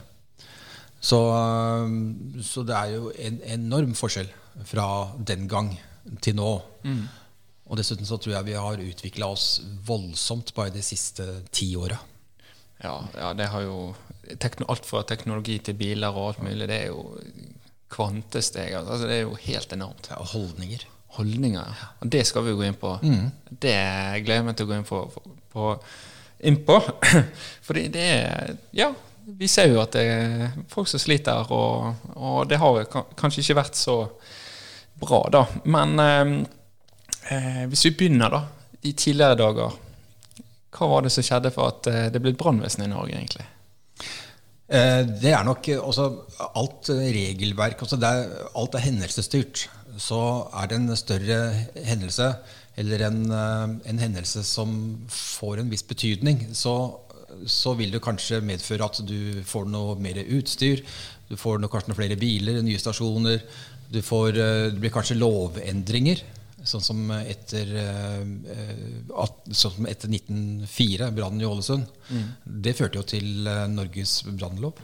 Så, 1.03 1.19
øh, 1.35 2.43
så 2.47 2.63
det 2.63 2.77
er 2.79 2.95
jo 2.95 3.11
en 3.19 3.41
enorm 3.59 3.97
forskjell 3.99 4.31
fra 4.69 4.87
den 5.19 5.49
gang 5.51 5.75
til 6.23 6.37
nå. 6.39 6.53
Og 7.73 7.79
dessuten 7.81 8.07
så 8.07 8.19
tror 8.21 8.37
jeg 8.37 8.49
vi 8.51 8.57
har 8.59 8.81
utvikla 8.85 9.29
oss 9.33 9.63
voldsomt 9.87 10.55
bare 10.55 10.75
de 10.75 10.83
siste 10.85 11.27
ti 11.55 11.73
åra. 11.77 11.99
Ja, 12.83 12.97
ja, 13.17 13.33
det 13.39 13.51
har 13.53 13.67
jo 13.67 13.95
Alt 14.33 14.87
fra 14.87 15.03
teknologi 15.05 15.59
til 15.59 15.75
biler 15.77 16.15
og 16.15 16.29
alt 16.29 16.43
mulig, 16.47 16.69
det 16.71 16.77
er 16.77 16.93
jo 16.93 17.19
kvantesteg. 17.93 18.71
Altså, 18.79 19.07
det 19.07 19.17
er 19.19 19.25
jo 19.27 19.35
helt 19.35 19.73
enormt. 19.75 20.09
Ja, 20.09 20.23
holdninger. 20.33 20.87
Holdninger. 21.19 21.81
Og 22.01 22.09
det 22.13 22.23
skal 22.27 22.45
vi 22.47 22.53
jo 22.55 22.59
gå 22.61 22.67
inn 22.69 22.79
på. 22.81 22.95
Det 23.51 23.77
gleder 24.25 24.39
jeg 24.41 24.45
meg 24.47 24.57
til 24.57 24.67
å 24.67 24.71
gå 24.73 24.77
inn 24.79 24.87
på. 24.89 25.01
på, 25.53 25.67
på. 26.67 26.77
Fordi 27.67 27.87
det 27.93 28.07
er 28.17 28.55
Ja, 28.73 28.89
vi 29.27 29.47
ser 29.49 29.69
jo 29.71 29.83
at 29.83 29.93
det 29.95 30.03
er 30.09 30.55
folk 30.73 30.89
som 30.91 30.99
sliter, 31.03 31.45
og, 31.55 32.09
og 32.17 32.49
det 32.51 32.59
har 32.59 32.81
ka- 32.91 33.05
kanskje 33.21 33.45
ikke 33.45 33.59
vært 33.61 33.77
så 33.79 33.99
bra, 35.03 35.21
da. 35.31 35.45
Men 35.65 35.93
eh, 36.03 36.33
eh, 37.37 37.63
hvis 37.71 37.85
vi 37.87 37.95
begynner, 38.01 38.33
da. 38.35 38.43
I 38.83 38.93
tidligere 38.99 39.37
dager. 39.39 39.77
Hva 40.73 40.89
var 40.91 41.05
det 41.05 41.13
som 41.15 41.23
skjedde 41.23 41.53
for 41.55 41.69
at 41.71 41.87
eh, 41.93 42.07
det 42.11 42.23
ble 42.25 42.33
brannvesen 42.35 42.83
i 42.87 42.91
Norge, 42.91 43.15
egentlig? 43.21 43.45
Eh, 44.73 45.03
Det 45.23 45.31
er 45.37 45.45
nok 45.47 45.69
også 45.85 46.07
alt 46.57 46.89
regelverk 46.97 47.83
altså 47.85 47.99
er, 48.09 48.23
Alt 48.59 48.75
er 48.79 48.85
hendelsesstyrt. 48.89 49.67
Så 50.01 50.19
er 50.57 50.69
det 50.69 50.79
en 50.79 50.97
større 50.97 51.39
hendelse, 51.85 52.29
eller 52.81 53.07
en, 53.09 53.23
eh, 53.31 53.73
en 53.91 53.99
hendelse 54.01 54.45
som 54.45 54.75
får 55.09 55.61
en 55.61 55.73
viss 55.73 55.85
betydning, 55.85 56.47
så, 56.57 56.99
så 57.47 57.75
vil 57.77 57.93
det 57.93 58.03
kanskje 58.05 58.41
medføre 58.45 58.87
at 58.89 59.03
du 59.05 59.43
får 59.45 59.69
noe 59.69 59.97
mer 60.01 60.23
utstyr. 60.23 60.85
Du 61.29 61.37
får 61.37 61.61
noe, 61.61 61.73
kanskje 61.73 61.93
noen 61.93 62.01
flere 62.01 62.21
biler, 62.21 62.63
nye 62.65 62.81
stasjoner. 62.81 63.43
Du 63.93 64.01
får, 64.05 64.31
eh, 64.37 64.69
det 64.73 64.81
blir 64.81 64.95
kanskje 64.95 65.19
lovendringer. 65.21 66.23
Sånn 66.63 66.85
som 66.85 67.11
etter, 67.11 67.73
eh, 67.75 69.17
sånn 69.51 69.75
som 69.75 69.87
etter 69.91 70.09
1904, 70.09 71.11
brannen 71.11 71.43
i 71.43 71.49
Ålesund. 71.49 71.89
Det 72.47 72.77
førte 72.79 73.01
jo 73.01 73.03
til 73.03 73.49
Norges 73.73 74.23
brannlov. 74.29 74.79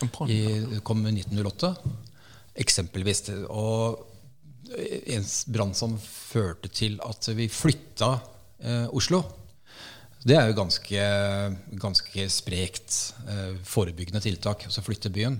Det 0.00 0.80
kom 0.82 1.04
i 1.06 1.12
1908, 1.12 1.76
eksempelvis. 2.56 3.28
Og 3.50 4.13
en 4.72 5.26
brann 5.52 5.74
som 5.76 5.96
førte 6.00 6.70
til 6.72 6.98
at 7.04 7.28
vi 7.36 7.48
flytta 7.52 8.10
eh, 8.64 8.86
Oslo. 8.94 9.22
Det 10.24 10.36
er 10.38 10.48
jo 10.48 10.56
ganske, 10.56 11.08
ganske 11.80 12.28
sprekt 12.32 13.00
eh, 13.28 13.58
forebyggende 13.68 14.22
tiltak, 14.24 14.64
altså 14.64 14.84
flytte 14.84 15.12
byen. 15.12 15.36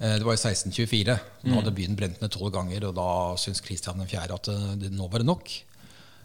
Eh, 0.00 0.16
det 0.16 0.24
var 0.24 0.38
i 0.38 0.40
1624. 0.40 1.16
Nå 1.44 1.58
hadde 1.58 1.74
byen 1.76 1.98
brent 1.98 2.22
ned 2.22 2.32
tolv 2.32 2.54
ganger, 2.54 2.88
og 2.88 2.96
da 2.96 3.10
syntes 3.40 3.60
Kristian 3.64 4.00
4. 4.00 4.22
at 4.38 4.48
eh, 4.48 4.70
det, 4.80 4.92
nå 4.96 5.10
var 5.12 5.20
det 5.20 5.28
nok. 5.28 5.52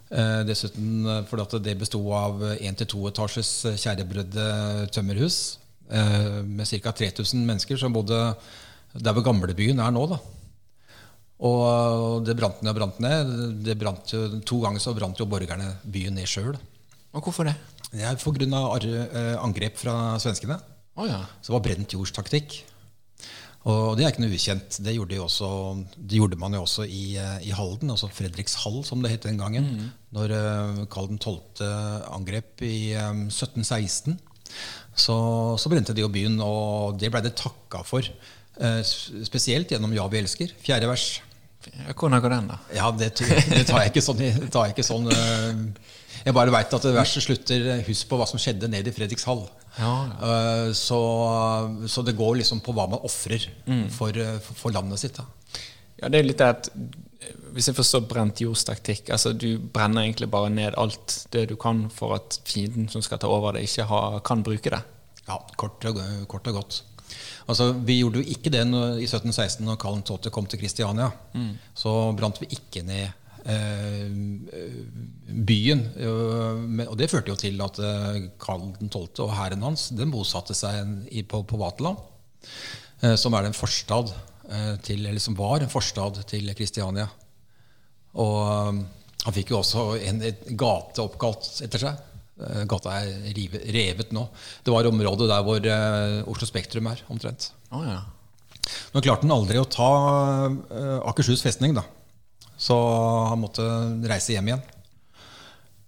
Eh, 0.06 0.42
dessuten 0.48 1.04
eh, 1.10 1.24
fordi 1.28 1.44
at 1.44 1.58
det 1.66 1.78
besto 1.82 2.00
av 2.16 2.44
én 2.56 2.78
til 2.80 2.88
to 2.94 3.04
etasjes 3.10 3.52
tjærebrødde 3.82 4.46
tømmerhus 4.94 5.58
eh, 5.90 6.44
med 6.46 6.70
ca. 6.70 6.94
3000 6.94 7.42
mennesker 7.42 7.80
som 7.82 7.96
bodde 7.96 8.20
der 8.96 9.16
hvor 9.18 9.26
gamlebyen 9.26 9.82
er 9.84 9.92
nå. 9.92 10.06
da. 10.14 10.22
Og 11.44 12.24
det 12.24 12.38
brant 12.40 12.62
ned 12.64 12.72
og 12.72 12.78
brant 12.80 13.02
ned. 13.04 13.34
Det 13.66 13.76
brant 13.80 14.14
jo, 14.14 14.28
to 14.48 14.62
ganger 14.64 14.84
så 14.84 14.96
brant 14.96 15.20
jo 15.20 15.28
borgerne 15.28 15.74
byen 15.84 16.16
ned 16.16 16.30
sjøl. 16.30 16.56
Hvorfor 17.16 17.48
det? 17.48 17.56
Det 17.92 18.04
er 18.04 18.16
pga. 18.20 18.62
angrep 19.40 19.78
fra 19.80 20.16
svenskene. 20.20 20.60
Oh, 20.96 21.08
ja. 21.08 21.26
Så 21.42 21.52
det 21.52 21.58
var 21.58 21.68
brent 21.68 21.94
jordstaktikk. 21.96 22.64
Og 23.66 23.96
det 23.98 24.06
er 24.06 24.12
ikke 24.14 24.22
noe 24.22 24.38
ukjent. 24.38 24.78
Det 24.86 24.94
gjorde, 24.94 25.16
de 25.16 25.22
også, 25.24 25.50
det 25.98 26.20
gjorde 26.20 26.38
man 26.38 26.54
jo 26.54 26.62
også 26.68 26.86
i, 26.86 27.18
eh, 27.18 27.48
i 27.50 27.54
Halden, 27.56 27.90
altså 27.90 28.12
Fredrikshall, 28.14 28.84
som 28.86 29.02
det 29.02 29.16
het 29.16 29.26
den 29.26 29.40
gangen. 29.42 29.90
Når 30.14 30.34
uh, 30.38 30.84
Karl 30.92 31.18
12. 31.18 31.66
angrep 32.14 32.62
i 32.62 32.94
eh, 32.94 33.26
1716, 33.26 34.20
så, 34.96 35.18
så 35.58 35.72
brente 35.72 35.96
de 35.98 36.06
jo 36.06 36.12
byen, 36.14 36.38
og 36.46 37.00
det 37.02 37.10
blei 37.12 37.24
det 37.26 37.34
takka 37.42 37.82
for. 37.84 38.06
eh, 38.62 38.82
spesielt 39.26 39.74
gjennom 39.74 39.94
Ja, 39.98 40.06
vi 40.08 40.22
elsker, 40.22 40.54
fjerde 40.62 40.88
vers. 40.88 41.22
Ja, 41.74 41.94
Hvordan 41.98 42.22
går 42.22 42.30
den, 42.36 42.48
da? 42.52 42.58
Ja, 42.76 42.92
det, 42.94 43.12
det 43.20 43.64
tar 43.68 43.82
jeg 43.84 43.92
ikke 43.94 44.04
sånn, 44.06 44.20
Jeg, 44.22 44.50
tar 44.54 44.68
jeg 44.68 44.76
ikke 44.76 44.86
sånn 44.86 45.08
eh, 45.12 45.62
Jeg 46.28 46.36
bare 46.38 46.54
veit 46.54 46.74
at 46.78 46.86
verset 46.96 47.26
slutter 47.26 47.70
eh, 47.74 47.84
Husk 47.88 48.10
på 48.12 48.20
hva 48.20 48.28
som 48.30 48.42
skjedde 48.42 48.70
nede 48.72 48.92
i 48.92 48.96
Fredrikshall. 48.96 49.46
Ja, 49.80 49.94
Eh, 50.30 50.70
Så, 50.78 51.00
så 51.92 52.04
det 52.06 52.14
går 52.16 52.38
liksom 52.44 52.62
på 52.64 52.76
hva 52.78 52.86
man 52.92 53.02
ofrer 53.04 53.48
for, 53.92 54.16
eh, 54.16 54.38
for, 54.46 54.54
for 54.66 54.76
landet 54.78 55.02
sitt. 55.02 55.18
Da. 55.18 55.26
Ja, 56.02 56.10
det 56.12 56.20
er 56.22 56.28
litt 56.30 56.42
det 56.44 56.48
at 56.54 56.70
Hvis 57.56 57.70
jeg 57.72 57.76
forstår 57.78 58.02
brent 58.10 58.42
jordstaktikk 58.44 59.08
altså 59.16 59.32
Du 59.34 59.58
brenner 59.60 60.04
egentlig 60.04 60.28
bare 60.30 60.50
ned 60.52 60.76
alt 60.78 61.14
det 61.32 61.46
du 61.50 61.56
kan 61.60 61.86
for 61.90 62.14
at 62.18 62.40
fienden 62.46 62.90
som 62.92 63.02
skal 63.06 63.18
ta 63.24 63.30
over 63.32 63.56
det, 63.56 63.64
ikke 63.70 63.86
ha, 63.90 64.02
kan 64.28 64.44
bruke 64.44 64.70
det. 64.74 64.82
Ja, 65.26 65.40
kort 65.58 65.84
og, 65.90 66.02
kort 66.30 66.48
og 66.52 66.60
godt. 66.60 66.82
Altså, 67.48 67.72
Vi 67.74 68.00
gjorde 68.00 68.22
jo 68.22 68.32
ikke 68.36 68.52
det 68.54 68.64
når, 68.68 68.98
i 69.04 69.08
1716 69.08 69.66
når 69.66 69.78
Karl 69.82 70.02
12. 70.02 70.32
kom 70.34 70.48
til 70.50 70.60
Kristiania. 70.62 71.12
Mm. 71.34 71.54
Så 71.78 71.94
brant 72.18 72.42
vi 72.42 72.50
ikke 72.58 72.82
ned 72.86 73.10
eh, 73.46 74.10
byen. 75.50 75.84
Og 76.88 76.96
det 77.00 77.10
førte 77.12 77.34
jo 77.34 77.38
til 77.40 77.62
at 77.66 77.80
eh, 77.80 78.22
Karl 78.42 78.72
12. 78.82 79.22
og 79.28 79.36
hæren 79.38 79.66
hans 79.66 79.90
den 79.96 80.14
bosatte 80.14 80.58
seg 80.58 81.06
på, 81.30 81.44
på 81.46 81.62
Vaterland, 81.62 82.02
eh, 83.02 83.16
som 83.20 83.38
er 83.38 83.50
en 83.50 83.58
forstad 83.58 84.14
eh, 84.50 84.74
til, 84.86 85.06
eller 85.06 85.22
som 85.22 85.38
var 85.38 85.62
en 85.62 85.72
forstad 85.72 86.24
til 86.32 86.50
Kristiania. 86.58 87.08
Og 88.22 88.42
eh, 88.50 88.84
han 89.26 89.34
fikk 89.34 89.54
jo 89.54 89.62
også 89.62 89.88
en, 90.06 90.22
en 90.26 90.58
gate 90.60 91.02
oppkalt 91.02 91.64
etter 91.66 91.88
seg. 91.88 92.04
Eh, 92.36 92.64
gata 92.68 92.98
er 93.00 93.32
rive, 93.36 93.62
revet 93.72 94.12
nå. 94.16 94.26
Det 94.64 94.74
var 94.74 94.90
området 94.90 95.30
der 95.32 95.44
hvor 95.46 95.64
uh, 95.64 96.32
Oslo 96.32 96.48
Spektrum 96.50 96.90
er, 96.92 97.04
omtrent. 97.12 97.52
Oh, 97.72 97.86
ja. 97.88 98.02
Nå 98.92 99.04
klarte 99.04 99.24
han 99.24 99.36
aldri 99.36 99.62
å 99.62 99.68
ta 99.72 99.92
uh, 100.52 101.00
Akershus 101.08 101.44
festning, 101.46 101.76
da. 101.78 101.86
Så 102.60 102.76
han 102.76 103.40
måtte 103.40 103.64
reise 104.08 104.36
hjem 104.36 104.52
igjen. 104.52 104.72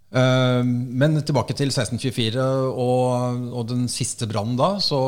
Men 0.08 1.18
tilbake 1.28 1.52
til 1.56 1.68
1624 1.68 2.44
og, 2.80 3.42
og 3.52 3.66
den 3.68 3.86
siste 3.92 4.24
brannen 4.28 4.56
da, 4.60 4.70
så, 4.84 5.00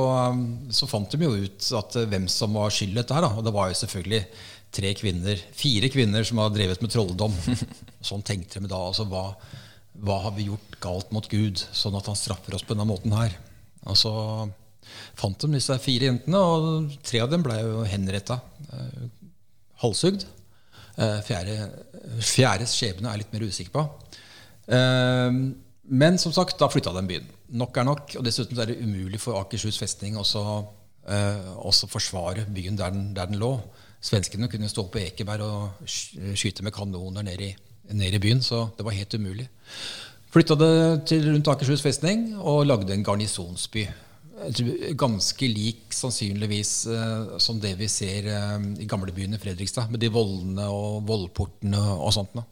så, 0.75 0.87
fant 0.91 1.15
de 1.15 1.23
jo 1.23 1.31
ut 1.39 1.69
at 1.79 1.95
hvem 2.11 2.27
som 2.31 2.55
var 2.59 2.71
skyld 2.75 2.93
i 2.93 2.97
dette 2.99 3.15
her. 3.15 3.23
Da. 3.23 3.31
Og 3.39 3.47
det 3.47 3.53
var 3.55 3.71
jo 3.71 3.79
selvfølgelig 3.79 4.21
tre 4.75 4.91
kvinner, 4.99 5.43
fire 5.55 5.91
kvinner 5.91 6.27
som 6.27 6.43
har 6.43 6.51
drevet 6.55 6.83
med 6.83 6.91
trolldom. 6.91 7.35
sånn 8.11 8.27
tenkte 8.27 8.59
de 8.59 8.71
da. 8.71 8.79
altså 8.91 9.07
hva 9.09 9.25
hva 10.05 10.17
har 10.25 10.35
vi 10.37 10.47
gjort 10.47 10.79
galt 10.83 11.11
mot 11.15 11.27
Gud, 11.29 11.59
sånn 11.75 11.97
at 11.99 12.07
han 12.09 12.17
straffer 12.17 12.55
oss 12.55 12.65
på 12.65 12.75
denne 12.75 12.87
måten 12.87 13.13
her? 13.15 13.35
Og 13.87 13.97
så 13.99 14.13
fant 15.19 15.39
de 15.43 15.51
disse 15.55 15.75
fire 15.83 16.09
jentene, 16.09 16.39
og 16.39 16.99
tre 17.05 17.21
av 17.23 17.31
dem 17.31 17.43
ble 17.45 17.57
jo 17.61 17.85
henretta. 17.87 18.39
Eh, 18.73 19.07
halshugd. 19.83 20.25
Eh, 20.99 21.19
fjerde, 21.23 21.57
fjerdes 22.25 22.75
skjebne 22.75 23.09
er 23.09 23.17
jeg 23.17 23.23
litt 23.23 23.35
mer 23.35 23.47
usikker 23.47 23.75
på. 23.75 23.85
Eh, 24.77 25.41
men 25.89 26.19
som 26.21 26.35
sagt, 26.35 26.59
da 26.59 26.69
flytta 26.71 26.93
de 26.95 27.05
byen. 27.09 27.29
Nok 27.59 27.79
er 27.81 27.87
nok. 27.87 28.17
Og 28.19 28.25
dessuten 28.27 28.59
er 28.59 28.71
det 28.71 28.81
umulig 28.83 29.21
for 29.21 29.39
Akershus 29.41 29.79
festning 29.81 30.19
også, 30.19 30.43
også 31.65 31.87
forsvare 31.89 32.43
byen 32.53 32.75
der 32.77 32.91
den, 32.93 33.07
der 33.17 33.31
den 33.31 33.39
lå. 33.41 33.55
Svenskene 34.05 34.45
kunne 34.51 34.69
stå 34.69 34.83
på 34.93 34.99
Ekeberg 35.01 35.41
og 35.41 35.87
skyte 35.89 36.61
med 36.61 36.75
kanoner 36.75 37.25
ned 37.25 37.41
i 37.41 37.49
ned 37.95 38.15
i 38.15 38.21
byen, 38.21 38.43
så 38.45 38.67
det 38.77 38.85
var 38.85 38.97
helt 38.97 39.15
umulig. 39.17 39.47
Flytta 40.29 40.57
det 40.59 40.73
til 41.09 41.25
rundt 41.25 41.49
Akershus 41.49 41.81
festning 41.81 42.35
og 42.37 42.67
lagde 42.69 42.93
en 42.93 43.05
garnisonsby. 43.05 43.87
Ganske 44.99 45.49
lik 45.49 45.89
sannsynligvis 45.95 46.73
eh, 46.93 47.33
som 47.41 47.59
det 47.59 47.73
vi 47.79 47.89
ser 47.91 48.29
eh, 48.29 48.67
i 48.79 48.87
gamlebyen 48.89 49.33
i 49.35 49.41
Fredrikstad, 49.41 49.89
med 49.91 50.03
de 50.03 50.11
vollene 50.13 50.69
og 50.69 51.01
vollportene 51.09 51.81
og 51.97 52.13
sånt. 52.15 52.37
Nå. 52.37 52.45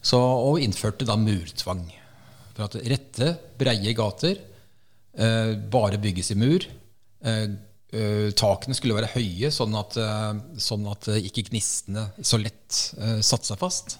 Så, 0.00 0.18
og 0.18 0.62
innførte 0.64 1.06
da 1.06 1.18
murtvang. 1.20 1.84
For 2.56 2.66
at 2.66 2.78
rette, 2.88 3.34
breie 3.60 3.92
gater 3.96 4.40
eh, 5.12 5.52
bare 5.70 6.00
bygges 6.00 6.32
i 6.32 6.38
mur. 6.40 6.64
Eh, 7.20 7.46
eh 7.92 8.30
takene 8.36 8.76
skulle 8.78 8.96
være 8.98 9.14
høye, 9.16 9.50
sånn 9.50 9.74
at, 9.78 9.96
uh, 9.98 10.34
sånn 10.58 10.86
at 10.90 11.10
ikke 11.18 11.48
gnistene 11.50 12.10
så 12.22 12.38
lett 12.38 12.78
satte 13.24 13.50
seg 13.50 13.58
fast. 13.60 13.98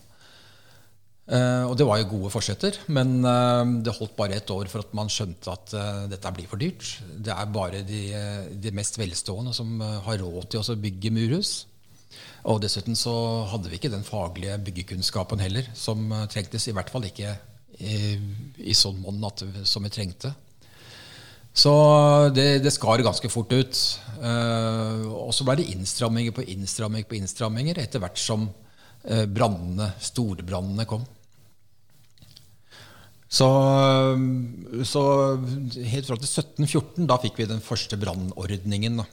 Uh, 1.30 1.62
og 1.70 1.76
det 1.78 1.86
var 1.86 2.00
jo 2.00 2.08
gode 2.10 2.30
forsetter, 2.34 2.74
men 2.90 3.20
uh, 3.22 3.62
det 3.84 3.92
holdt 3.94 4.16
bare 4.18 4.40
et 4.40 4.50
år 4.50 4.66
for 4.72 4.82
at 4.82 4.94
man 4.98 5.10
skjønte 5.12 5.52
at 5.52 5.74
uh, 5.78 6.06
dette 6.10 6.32
blir 6.34 6.48
for 6.50 6.58
dyrt. 6.58 6.96
Det 7.06 7.30
er 7.30 7.52
bare 7.54 7.84
de, 7.86 8.00
de 8.58 8.72
mest 8.74 8.98
velstående 8.98 9.54
som 9.54 9.78
har 9.78 10.18
råd 10.18 10.48
til 10.50 10.64
å 10.64 10.78
bygge 10.80 11.14
murhus. 11.14 11.52
Og 12.50 12.58
dessuten 12.64 12.98
så 12.98 13.14
hadde 13.52 13.70
vi 13.70 13.78
ikke 13.78 13.92
den 13.92 14.02
faglige 14.02 14.56
byggekunnskapen 14.66 15.42
heller 15.44 15.68
som 15.78 16.10
trengtes. 16.32 16.66
I 16.66 16.74
hvert 16.74 16.90
fall 16.90 17.06
ikke 17.06 17.36
i, 17.78 18.16
i 18.66 18.74
sånn 18.74 18.98
monn 19.04 19.22
som 19.68 19.86
vi 19.86 19.92
trengte. 19.92 20.32
Så 21.52 21.72
det, 22.34 22.62
det 22.64 22.72
skar 22.72 23.02
ganske 23.02 23.28
fort 23.32 23.52
ut. 23.52 23.78
og 24.20 25.32
så 25.34 25.44
ble 25.44 25.56
det 25.58 25.70
innstramminger 25.72 26.34
på 26.36 26.44
innstramminger 26.54 27.08
på 27.08 27.18
innstramminger 27.18 27.80
etter 27.82 28.02
hvert 28.02 28.20
som 28.20 28.46
brannene, 29.34 29.90
storbrannene 30.04 30.86
kom. 30.88 31.02
Så, 33.30 33.46
så, 34.82 35.02
helt 35.86 36.08
fra 36.08 36.16
til 36.18 36.26
1714 36.26 37.06
da 37.06 37.18
fikk 37.22 37.38
vi 37.38 37.46
den 37.50 37.62
første 37.62 37.98
brannordningen. 38.00 39.04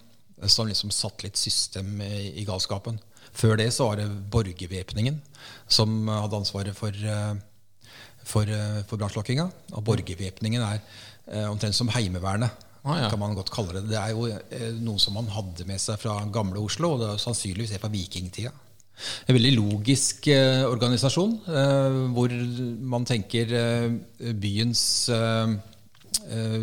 Som 0.49 0.69
liksom 0.69 0.91
satt 0.93 1.23
litt 1.25 1.37
system 1.37 2.01
i, 2.01 2.43
galskapen. 2.45 2.99
Før 3.33 3.55
det 3.57 3.71
så 3.73 3.87
var 3.89 3.97
det 3.97 4.09
borgervæpningen 4.33 5.17
som 5.69 6.09
hadde 6.09 6.37
ansvaret 6.37 6.77
for, 6.77 6.93
for, 8.25 8.51
for 8.89 9.01
brannslokkinga. 9.01 9.47
Og 9.73 9.85
borgervæpningen 9.85 10.65
er 10.65 10.77
eh, 10.77 11.07
omtrent 11.49 11.75
som 11.75 11.89
Heimevernet. 11.91 12.63
Ah, 12.87 13.01
ja. 13.01 13.09
kan 13.11 13.19
man 13.19 13.35
godt 13.35 13.51
kalle 13.51 13.81
Det 13.81 13.89
Det 13.89 13.97
er 13.99 14.13
jo 14.13 14.27
eh, 14.31 14.69
noe 14.79 15.01
som 15.01 15.17
man 15.17 15.27
hadde 15.27 15.65
med 15.67 15.81
seg 15.81 15.99
fra 15.99 16.21
gamle 16.31 16.61
Oslo, 16.63 16.93
og 16.93 17.01
det 17.01 17.09
er 17.09 17.19
sannsynligvis 17.19 17.75
fra 17.81 17.91
vikingtida. 17.91 18.53
En 19.27 19.35
veldig 19.35 19.51
logisk 19.57 20.29
eh, 20.31 20.63
organisasjon, 20.65 21.35
eh, 21.51 21.97
hvor 22.15 22.31
man 22.93 23.05
tenker 23.05 23.51
eh, 23.59 24.31
byens 24.33 24.83
eh, 25.13 25.57
eh, 26.31 26.57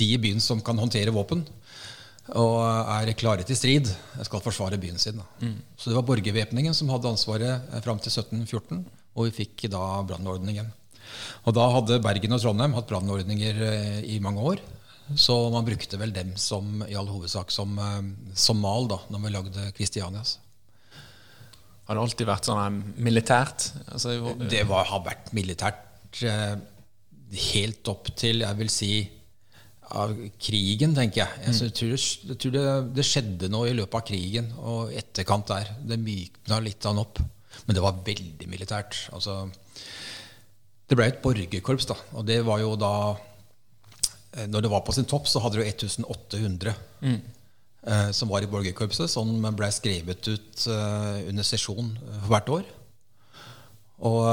De 0.00 0.08
i 0.14 0.18
byen 0.22 0.40
som 0.42 0.64
kan 0.64 0.80
håndtere 0.80 1.14
våpen 1.14 1.44
og 2.34 2.56
er 2.90 3.12
klare 3.14 3.44
til 3.46 3.54
strid, 3.54 3.90
skal 4.26 4.42
forsvare 4.42 4.80
byen 4.82 4.98
sin. 4.98 5.20
Mm. 5.38 5.60
Så 5.78 5.92
det 5.92 5.94
var 5.94 6.08
borgervæpningen 6.08 6.74
som 6.74 6.90
hadde 6.90 7.12
ansvaret 7.12 7.68
eh, 7.70 7.82
fram 7.84 8.00
til 8.02 8.10
1714, 8.10 8.82
og 9.14 9.28
vi 9.28 9.36
fikk 9.44 9.68
da 9.70 9.84
brannordningen. 10.08 10.72
Og 11.46 11.54
da 11.56 11.66
hadde 11.74 12.00
Bergen 12.04 12.34
og 12.36 12.42
Trondheim 12.42 12.74
hatt 12.76 12.88
brannordninger 12.90 13.60
i 14.06 14.18
mange 14.24 14.42
år. 14.52 14.64
Så 15.14 15.36
man 15.54 15.66
brukte 15.66 16.00
vel 16.00 16.10
dem 16.14 16.32
som, 16.40 16.80
i 16.88 16.96
all 16.98 17.06
hovedsak 17.06 17.52
som, 17.54 17.78
som 18.34 18.58
mal 18.58 18.88
da 18.90 18.98
når 19.12 19.22
vi 19.22 19.34
lagde 19.36 19.70
Kristianias. 19.76 20.38
Har 21.86 21.94
det 21.94 22.02
alltid 22.02 22.26
vært 22.26 22.48
sånn 22.48 22.80
militært? 22.98 23.68
Altså, 23.94 24.16
det 24.50 24.64
var, 24.66 24.88
har 24.90 25.04
vært 25.06 25.28
militært 25.36 26.18
eh, 26.26 26.56
helt 27.52 27.90
opp 27.92 28.10
til, 28.18 28.42
jeg 28.42 28.58
vil 28.58 28.72
si, 28.72 28.90
av 29.94 30.16
krigen, 30.42 30.96
tenker 30.96 31.22
jeg. 31.22 31.44
Mm. 31.44 31.60
jeg 31.62 31.74
tror, 31.78 31.92
det, 31.92 32.00
jeg 32.32 32.38
tror 32.42 32.54
det, 32.56 32.64
det, 32.96 33.04
skjedde 33.06 33.50
noe 33.52 33.70
i 33.70 33.76
løpet 33.78 34.00
av 34.00 34.06
krigen 34.08 34.48
og 34.58 34.90
etterkant 34.98 35.52
der. 35.52 35.70
Det 35.92 36.00
mykna 36.02 36.58
litt 36.64 36.82
av 36.82 36.96
den 36.96 37.04
opp. 37.04 37.22
Men 37.68 37.78
det 37.78 37.84
var 37.84 38.02
veldig 38.06 38.50
militært. 38.50 38.98
Altså, 39.14 39.44
det 40.86 40.98
ble 40.98 41.08
et 41.10 41.22
borgerkorps, 41.22 41.88
da. 41.90 41.96
Og 42.14 42.26
det 42.28 42.40
var 42.46 42.60
jo 42.62 42.76
da 42.78 42.92
eh, 44.36 44.46
Når 44.46 44.66
det 44.66 44.70
var 44.70 44.84
på 44.86 44.94
sin 44.94 45.08
topp, 45.08 45.26
så 45.26 45.42
hadde 45.42 45.58
jo 45.58 45.66
1800. 45.66 46.74
Mm. 47.02 47.20
Eh, 47.86 48.08
som 48.10 48.30
var 48.32 48.42
i 48.42 48.48
borgerkorpset, 48.50 49.06
som 49.12 49.28
ble 49.54 49.68
skrevet 49.70 50.26
ut 50.26 50.64
eh, 50.72 51.18
under 51.30 51.46
sesjon 51.46 51.92
eh, 51.94 52.24
hvert 52.26 52.48
år. 52.50 52.64
Og, 53.96 54.24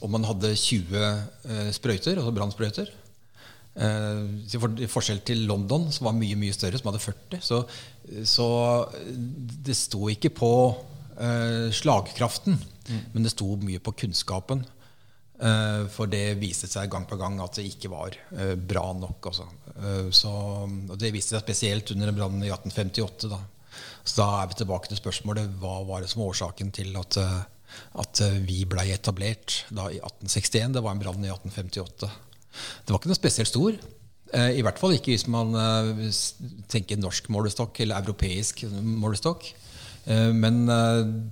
og, 0.00 0.06
man 0.10 0.24
hadde 0.26 0.54
20 0.56 1.74
sprøyter, 1.76 2.18
altså 2.18 2.32
brannsprøyter. 2.34 2.88
I 3.78 4.88
forskjell 4.90 5.20
til 5.22 5.44
London, 5.46 5.84
som 5.94 6.08
var 6.08 6.16
mye 6.16 6.34
mye 6.40 6.56
større, 6.56 6.80
som 6.80 6.88
hadde 6.90 7.04
40. 7.04 7.38
Så, 7.46 7.60
så 8.26 8.48
det 9.62 9.76
sto 9.78 10.08
ikke 10.10 10.32
på 10.34 10.50
slagkraften, 11.78 12.58
mm. 12.58 12.98
men 13.14 13.28
det 13.28 13.30
sto 13.36 13.52
mye 13.62 13.78
på 13.78 13.94
kunnskapen. 14.02 14.64
Uh, 15.38 15.86
for 15.94 16.10
det 16.10 16.34
viste 16.40 16.66
seg 16.66 16.88
gang 16.90 17.04
på 17.06 17.14
gang 17.18 17.36
at 17.38 17.60
det 17.60 17.68
ikke 17.68 17.90
var 17.92 18.14
uh, 18.34 18.56
bra 18.58 18.88
nok. 18.98 19.28
Altså. 19.30 19.44
Uh, 19.76 20.08
så, 20.14 20.32
og 20.66 20.96
det 20.98 21.12
viste 21.14 21.36
seg 21.36 21.44
spesielt 21.44 21.92
under 21.94 22.10
brannen 22.14 22.42
i 22.42 22.50
1858. 22.50 23.30
Da. 23.30 23.38
Så 24.02 24.18
da 24.18 24.26
er 24.40 24.48
vi 24.50 24.58
tilbake 24.58 24.90
til 24.90 24.98
spørsmålet 24.98 25.52
hva 25.60 25.76
var 25.86 26.02
det 26.02 26.10
som 26.10 26.24
var 26.24 26.32
årsaken 26.32 26.72
til 26.74 26.96
at, 26.98 27.20
at 28.02 28.22
vi 28.48 28.64
blei 28.66 28.88
etablert 28.90 29.60
da 29.70 29.86
i 29.92 30.00
1861. 30.00 30.74
Det 30.74 30.82
var 30.82 30.96
en 30.96 31.04
brann 31.04 31.22
i 31.22 31.30
1858. 31.30 32.10
Det 32.82 32.90
var 32.90 32.98
ikke 32.98 33.12
noe 33.12 33.20
spesielt 33.20 33.52
stor. 33.52 33.78
I 34.34 34.64
hvert 34.64 34.80
fall 34.80 34.96
ikke 34.96 35.12
hvis 35.12 35.28
man 35.30 35.54
tenker 36.68 36.98
norsk 37.00 37.28
målestokk 37.32 37.78
eller 37.84 38.00
europeisk 38.00 38.64
målestokk. 38.72 39.46
Men 40.08 40.64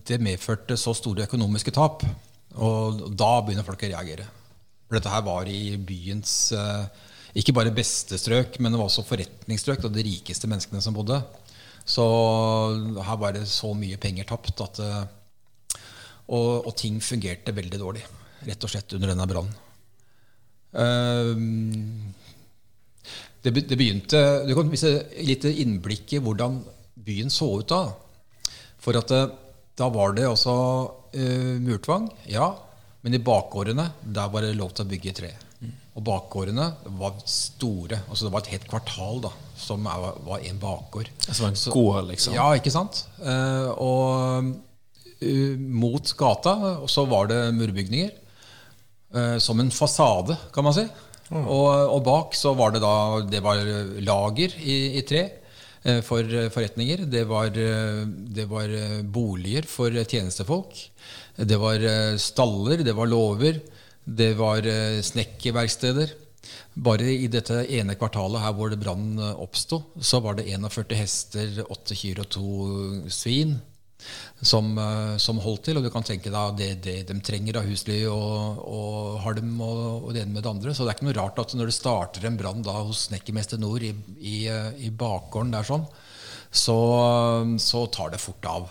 det 0.07 0.21
medførte 0.23 0.79
så 0.81 0.95
store 0.97 1.27
økonomiske 1.27 1.75
tap 1.77 2.05
og 2.57 3.03
da 3.19 3.33
begynner 3.45 3.67
folk 3.67 3.85
å 3.85 3.91
reagere. 3.91 4.27
For 4.87 4.97
dette 4.99 5.13
her 5.13 5.25
var 5.27 5.49
i 5.51 5.77
byens 5.83 6.35
eh, 6.57 6.85
ikke 7.37 7.55
bare 7.57 7.75
beste 7.75 8.19
strøk, 8.21 8.57
men 8.63 8.73
det 8.73 8.81
var 8.81 8.89
også 8.89 9.05
forretningsstrøk. 9.09 9.85
Og 9.85 9.93
de 9.93 10.05
rikeste 10.07 10.49
menneskene 10.49 10.83
som 10.85 10.97
bodde. 10.97 11.19
Så 11.87 12.05
her 13.07 13.19
var 13.21 13.37
det 13.37 13.45
så 13.51 13.73
mye 13.77 13.99
penger 14.03 14.29
tapt 14.31 14.63
at 14.65 14.81
eh, 14.83 15.03
og, 16.27 16.67
og, 16.67 16.73
ting 16.79 16.97
fungerte 17.05 17.55
veldig 17.55 17.79
dårlig, 17.79 18.03
rett 18.49 18.65
og 18.67 18.73
slett, 18.73 18.95
under 18.97 19.13
denne 19.13 19.29
brannen. 19.31 19.63
Uh, 20.77 21.33
det, 23.41 23.53
det 23.71 23.77
begynte 23.79 24.19
Du 24.45 24.51
kan 24.59 24.69
vise 24.69 24.91
litt 25.25 25.47
innblikk 25.47 26.17
i 26.17 26.21
hvordan 26.21 26.59
byen 27.07 27.31
så 27.31 27.47
ut 27.61 27.71
da. 27.71 27.85
For 28.83 28.99
at 28.99 29.13
eh, 29.15 29.31
da 29.79 29.89
var 29.93 30.17
det 30.17 30.27
altså 30.27 30.57
eh, 31.17 31.57
murtvang, 31.63 32.11
ja. 32.31 32.51
Men 33.05 33.17
i 33.17 33.23
bakgårdene 33.23 33.91
der 34.03 34.31
var 34.33 34.45
det 34.45 34.57
lov 34.59 34.73
til 34.75 34.87
å 34.87 34.91
bygge 34.91 35.11
i 35.11 35.17
tre. 35.17 35.33
Og 35.97 36.05
bakgårdene 36.05 36.67
var 36.99 37.15
store. 37.25 38.03
altså 38.11 38.27
Det 38.27 38.33
var 38.35 38.43
et 38.45 38.53
helt 38.53 38.67
kvartal 38.69 39.23
da, 39.25 39.31
som 39.57 39.87
er, 39.89 40.09
var 40.27 40.43
en 40.45 40.59
bakgård. 40.61 41.09
Altså 41.25 41.47
en 41.47 41.57
gård, 41.73 42.03
liksom. 42.11 42.35
Ja, 42.37 42.51
ikke 42.59 42.75
sant? 42.75 43.07
Uh, 43.23 43.71
og 43.81 44.51
uh, 45.23 45.55
mot 45.57 46.13
gata 46.19 46.55
så 46.93 47.07
var 47.09 47.33
det 47.33 47.41
murbygninger. 47.57 48.23
som 49.41 49.61
en 49.63 49.71
fasade, 49.71 50.35
kan 50.53 50.65
man 50.67 50.75
si. 50.77 50.83
Og, 51.31 51.69
og 51.95 52.01
bak 52.05 52.35
så 52.37 52.53
var 52.55 52.75
det 52.75 52.83
da 52.83 53.23
Det 53.25 53.41
var 53.43 53.63
lager 54.05 54.53
i, 54.61 54.99
i 54.99 55.03
tre 55.07 55.23
for 56.03 56.27
forretninger. 56.51 57.05
Det 57.11 57.25
var, 57.31 57.47
eh, 57.55 58.03
det 58.07 58.47
var 58.51 58.69
eh, 58.69 59.03
boliger 59.03 59.69
for 59.71 59.95
tjenestefolk. 60.05 60.81
Det 61.37 61.59
var 61.61 61.83
eh, 61.85 62.17
staller, 62.17 62.83
det 62.85 62.95
var 62.97 63.07
låver, 63.07 63.61
det 64.05 64.33
var 64.39 64.67
eh, 64.67 65.03
snekkerverksteder. 65.03 66.15
Bare 66.75 67.09
i 67.13 67.29
dette 67.33 67.63
ene 67.73 67.97
kvartalet 67.97 68.43
her 68.43 68.55
hvor 68.57 68.75
brannen 68.81 69.21
eh, 69.21 69.41
oppsto, 69.43 69.83
så 70.01 70.21
var 70.25 70.39
det 70.39 70.49
41 70.49 70.97
hester, 70.97 71.63
8 71.69 71.99
kyr 71.99 72.23
og 72.25 72.31
to 72.33 72.51
svin 73.13 73.59
som, 74.43 74.73
eh, 74.79 75.17
som 75.23 75.41
holdt 75.43 75.67
til. 75.69 75.79
Og 75.79 75.87
du 75.87 75.91
kan 75.93 76.07
tenke 76.07 76.33
deg 76.33 76.59
det, 76.59 76.71
det 76.85 76.97
de 77.09 77.19
trenger 77.25 77.61
av 77.61 77.69
husly 77.69 78.03
og, 78.11 78.63
og 78.63 79.21
halm 79.25 79.61
og, 79.65 79.85
og 80.07 80.15
det 80.15 80.25
ene 80.25 80.37
med 80.37 80.47
det 80.47 80.53
andre. 80.53 80.75
Så 80.75 80.85
det 80.85 80.93
er 80.93 80.99
ikke 80.99 81.09
noe 81.11 81.19
rart 81.19 81.43
at 81.43 81.55
når 81.57 81.71
det 81.71 81.79
starter 81.79 82.27
en 82.29 82.41
brann 82.41 82.65
hos 82.67 83.07
snekkermester 83.11 83.61
Nord 83.63 83.87
i, 83.87 83.93
i, 84.21 84.39
eh, 84.53 84.73
i 84.89 84.91
bakgården 84.91 85.55
der 85.57 85.67
sånn, 85.67 85.87
så, 86.57 86.77
så 87.61 87.87
tar 87.93 88.15
det 88.15 88.23
fort 88.23 88.47
av. 88.49 88.69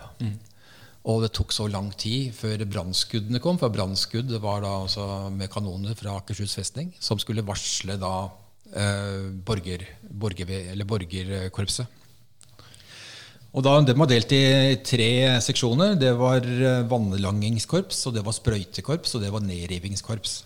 Og 1.05 1.22
det 1.22 1.36
tok 1.38 1.51
så 1.53 1.67
lang 1.70 1.91
tid 2.01 2.34
før 2.34 2.63
brannskuddene 2.65 3.41
kom. 3.44 3.60
For 3.62 3.74
brannskudd 3.74 4.32
var 4.41 4.63
da 4.65 4.72
altså 4.86 5.05
med 5.34 5.51
kanoner 5.53 5.98
fra 5.98 6.15
Akershus 6.17 6.55
festning 6.58 6.89
som 6.98 7.22
skulle 7.22 7.46
varsle 7.46 8.00
da 8.01 8.13
eh, 8.74 9.29
borger, 9.46 9.86
borger, 10.10 10.55
eller 10.74 10.89
borgerkorpset. 10.89 12.01
Og 13.55 13.63
da, 13.63 13.77
Den 13.88 14.00
var 14.01 14.09
delt 14.12 14.33
i 14.35 14.75
tre 14.83 15.09
seksjoner. 15.43 15.95
Det 16.00 16.12
var 16.19 16.43
eh, 16.43 16.83
vannlangingskorps, 16.91 18.01
og 18.09 18.17
det 18.17 18.25
var 18.25 18.35
sprøytekorps 18.35 19.15
og 19.15 19.24
det 19.24 19.31
var 19.31 19.45
nedrivingskorps. 19.45 20.41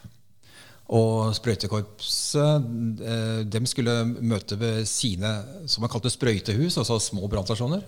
Og 0.93 1.31
sprøytekorpset 1.37 2.67
eh, 3.01 3.39
dem 3.49 3.65
skulle 3.69 4.03
møte 4.05 4.57
ved 4.61 4.85
sine 4.89 5.31
som 5.65 5.85
man 5.85 5.91
kalte 5.93 6.11
sprøytehus, 6.13 6.77
altså 6.77 6.99
små 7.01 7.29
brannstasjoner. 7.31 7.81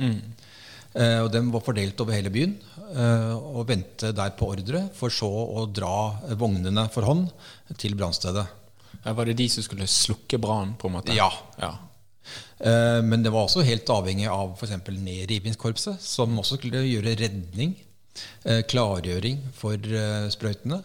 Eh, 0.92 1.20
og 1.22 1.30
dem 1.34 1.54
var 1.54 1.64
fordelt 1.66 2.02
over 2.02 2.18
hele 2.18 2.34
byen 2.34 2.58
og 2.92 3.62
vente 3.70 4.10
der 4.12 4.34
på 4.36 4.50
ordre, 4.52 4.82
for 4.98 5.14
så 5.14 5.30
å 5.30 5.62
dra 5.72 6.34
vognene 6.36 6.90
for 6.92 7.08
hånd 7.08 7.30
til 7.80 7.94
brannstedet. 7.96 8.44
Var 9.06 9.30
det 9.30 9.38
de 9.40 9.48
som 9.54 9.64
skulle 9.64 9.88
slukke 9.88 10.42
brannen, 10.42 10.74
på 10.76 10.90
en 10.90 10.98
måte? 10.98 11.16
Ja. 11.16 11.30
ja. 11.62 11.72
Eh, 12.60 13.02
Men 13.04 13.24
det 13.24 13.32
var 13.34 13.48
også 13.48 13.66
helt 13.66 13.90
avhengig 13.90 14.28
av 14.30 14.54
f.eks. 14.58 14.78
nedrivningskorpset, 14.88 16.02
som 16.02 16.38
også 16.40 16.60
skulle 16.60 16.84
gjøre 16.86 17.16
redning, 17.20 17.76
eh, 18.46 18.62
klargjøring 18.70 19.42
for 19.58 19.76
eh, 19.76 20.30
sprøytene. 20.34 20.82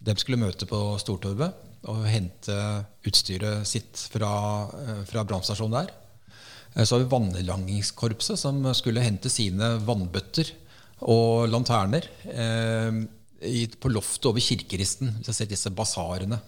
De 0.00 0.16
skulle 0.16 0.40
møte 0.40 0.66
på 0.66 0.80
Stortorvet 1.00 1.68
og 1.90 2.04
hente 2.08 2.56
utstyret 3.08 3.66
sitt 3.68 4.00
fra, 4.12 4.68
fra 5.08 5.24
brannstasjonen 5.24 5.76
der. 5.78 5.92
Så 6.84 6.94
har 6.94 7.02
vi 7.02 7.10
vannlangingskorpset, 7.10 8.38
som 8.38 8.62
skulle 8.76 9.02
hente 9.02 9.32
sine 9.32 9.74
vannbøtter 9.84 10.52
og 11.08 11.48
lanterner 11.50 12.04
eh, 12.28 13.00
på 13.80 13.92
loftet 13.92 14.28
over 14.28 14.44
kirkeristen. 14.44 15.14
Hvis 15.16 15.32
jeg 15.32 15.38
ser 15.38 15.50
disse 15.50 15.72
basarene. 15.72 16.40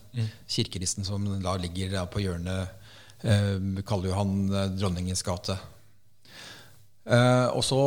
Kirkeristen 0.48 1.05
som 1.09 1.24
da 1.42 1.57
ligger 1.61 2.05
på 2.12 2.20
hjørnet 2.24 2.82
eh, 3.22 3.82
kaller 3.87 4.12
Johan 4.12 4.35
eh, 4.50 4.70
Dronningens 4.76 5.24
gate. 5.26 5.56
Eh, 7.02 7.48
og 7.50 7.64
så 7.66 7.78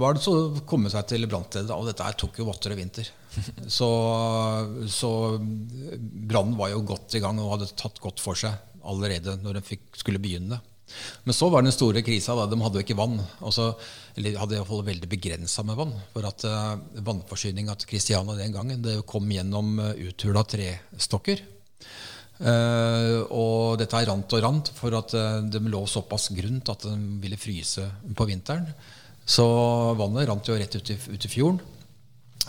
var 0.00 0.16
det 0.16 0.24
så 0.24 0.32
å 0.36 0.62
komme 0.68 0.92
seg 0.92 1.08
til 1.10 1.28
brannstedet, 1.28 1.72
og 1.74 1.88
dette 1.90 2.06
her 2.06 2.16
tok 2.16 2.40
jo 2.40 2.48
votter 2.48 2.72
og 2.72 2.80
vinter. 2.80 3.10
Så, 3.68 3.86
så 4.88 5.10
brannen 5.36 6.54
var 6.56 6.70
jo 6.72 6.78
godt 6.88 7.18
i 7.18 7.20
gang 7.20 7.36
og 7.36 7.50
hadde 7.50 7.66
tatt 7.76 8.00
godt 8.00 8.22
for 8.24 8.38
seg 8.38 8.54
allerede 8.80 9.34
når 9.42 9.58
den 9.58 9.66
fikk, 9.66 9.90
skulle 10.00 10.22
begynne. 10.22 10.56
Men 11.24 11.34
så 11.34 11.48
var 11.50 11.64
den 11.66 11.74
store 11.74 12.02
krisa. 12.06 12.34
Da. 12.38 12.46
De 12.48 12.58
hadde 12.62 12.80
jo 12.80 12.86
ikke 12.86 12.98
vann. 12.98 13.18
Også, 13.44 13.72
eller 14.14 14.32
de 14.32 14.40
hadde 14.40 14.56
iallfall 14.58 14.84
veldig 14.86 15.10
begrensa 15.10 15.64
med 15.66 15.78
vann. 15.78 15.94
For 16.14 16.28
at 16.28 16.46
uh, 16.46 16.78
vannforsyninga 17.06 17.76
til 17.80 17.90
Kristiania 17.90 18.38
den 18.38 18.54
gangen 18.54 18.84
det 18.84 19.00
kom 19.10 19.28
gjennom 19.30 19.76
uh, 19.82 19.92
uthula 20.06 20.46
trestokker. 20.46 21.42
Eh, 22.36 23.16
og 23.32 23.78
dette 23.80 23.96
er 23.96 24.10
rant 24.10 24.34
og 24.36 24.42
rant 24.44 24.70
for 24.76 24.92
at 24.98 25.14
uh, 25.16 25.40
de 25.40 25.60
lå 25.72 25.80
såpass 25.88 26.28
grunt 26.36 26.68
at 26.68 26.84
de 26.84 26.96
ville 27.22 27.38
fryse 27.40 27.84
på 28.16 28.28
vinteren. 28.28 28.66
Så 29.26 29.46
vannet 29.98 30.28
rant 30.28 30.48
jo 30.48 30.56
rett 30.58 30.76
ut 30.76 30.92
i, 30.92 30.98
ut 31.16 31.26
i 31.26 31.32
fjorden. 31.32 31.62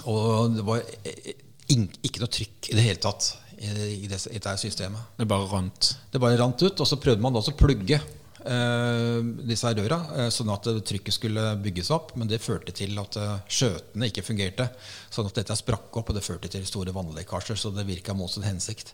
Og 0.05 0.57
det 0.57 0.65
var 0.67 0.83
eh, 1.07 1.33
ikke 1.71 2.21
noe 2.21 2.33
trykk 2.33 2.71
i 2.71 2.77
det 2.77 2.85
hele 2.85 3.01
tatt 3.01 3.31
i, 3.57 3.71
i, 4.03 4.09
det, 4.09 4.19
i 4.29 4.37
dette 4.37 4.57
systemet. 4.61 5.15
Det 5.17 5.29
bare 5.29 5.47
rant. 5.49 5.93
Det 6.11 6.21
bare 6.21 6.37
rant 6.39 6.61
ut, 6.61 6.83
og 6.83 6.87
så 6.89 6.99
prøvde 7.01 7.23
man 7.23 7.35
da 7.35 7.41
å 7.41 7.57
plugge 7.57 8.01
disse 8.47 9.67
her 9.67 9.79
røra, 9.81 9.97
eh, 10.15 10.29
sånn 10.31 10.51
at 10.53 10.67
eh, 10.71 10.79
trykket 10.85 11.15
skulle 11.15 11.43
bygges 11.63 11.91
opp. 11.95 12.13
Men 12.15 12.29
det 12.31 12.41
førte 12.43 12.73
til 12.75 12.97
at 13.01 13.17
eh, 13.19 13.35
skjøtene 13.51 14.09
ikke 14.11 14.23
fungerte. 14.25 14.69
Sånn 15.13 15.27
at 15.27 15.39
dette 15.39 15.57
sprakk 15.59 15.95
opp, 15.99 16.11
og 16.11 16.17
det 16.17 16.25
førte 16.25 16.51
til 16.51 16.65
store 16.67 16.95
vannlekkasjer. 16.95 17.59
Så 17.59 17.73
det 17.75 17.87
virka 17.87 18.15
mot 18.17 18.31
sin 18.31 18.47
hensikt. 18.47 18.93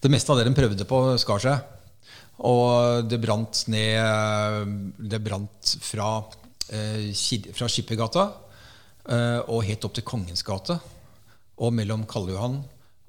Det 0.00 0.12
meste 0.12 0.32
av 0.32 0.40
det 0.40 0.48
de 0.48 0.56
prøvde 0.56 0.88
på, 0.88 1.02
skar 1.22 1.44
seg. 1.44 1.76
Og 2.46 3.04
det 3.08 3.20
brant 3.20 3.64
ned 3.68 3.96
eh, 4.00 4.60
Det 5.12 5.20
brant 5.24 5.74
fra, 5.84 6.12
eh, 6.72 7.10
fra 7.52 7.68
Skippergata 7.68 8.26
eh, 9.04 9.40
og 9.44 9.64
helt 9.68 9.84
opp 9.84 9.96
til 9.96 10.06
Kongens 10.08 10.44
gate. 10.46 10.78
Og 11.60 11.74
mellom 11.76 12.06
Karl 12.08 12.32
Johan 12.32 12.60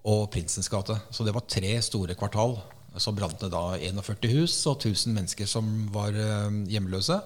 og 0.08 0.27
Prinsens 0.34 0.69
gate. 0.71 0.97
Så 1.12 1.27
det 1.27 1.36
var 1.36 1.47
tre 1.47 1.77
store 1.84 2.17
kvartal. 2.19 2.58
Så 2.99 3.13
brant 3.15 3.39
det 3.39 3.51
da 3.54 3.77
41 3.80 4.32
hus 4.34 4.56
og 4.67 4.82
1000 4.82 5.15
mennesker 5.15 5.47
som 5.47 5.67
var 5.93 6.15
eh, 6.17 6.58
hjemløse. 6.73 7.19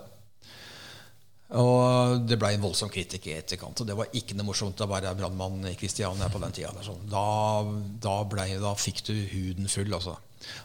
Og 1.55 2.21
det 2.25 2.37
ble 2.41 2.51
en 2.55 2.63
voldsom 2.63 2.89
kritikk 2.93 3.27
i 3.29 3.35
etterkant. 3.37 3.81
Og 3.81 3.87
det 3.87 3.95
var 3.97 4.13
ikke 4.17 4.37
noe 4.37 4.49
morsomt 4.49 4.81
å 4.81 4.89
være 4.89 5.13
brannmann 5.17 5.65
i 5.69 5.75
Kristiania 5.77 6.29
på 6.29 6.41
den 6.41 6.53
tida. 6.55 6.73
Sånn. 6.85 7.03
Da, 7.09 7.25
da, 8.01 8.15
da 8.61 8.73
fikk 8.77 9.03
du 9.09 9.13
huden 9.33 9.69
full, 9.71 9.93
altså. 9.93 10.17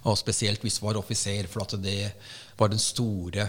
Og 0.08 0.18
spesielt 0.20 0.64
hvis 0.64 0.80
du 0.80 0.86
var 0.86 1.00
offiser, 1.00 1.48
for 1.52 1.64
at 1.64 1.76
det 1.80 2.12
var 2.60 2.72
den 2.72 2.82
store 2.82 3.48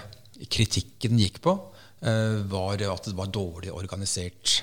kritikken 0.51 1.19
gikk 1.19 1.41
på, 1.43 1.55
eh, 2.03 2.39
var 2.51 2.83
at 2.87 3.09
det 3.09 3.17
var 3.17 3.31
dårlig 3.31 3.73
organisert. 3.75 4.61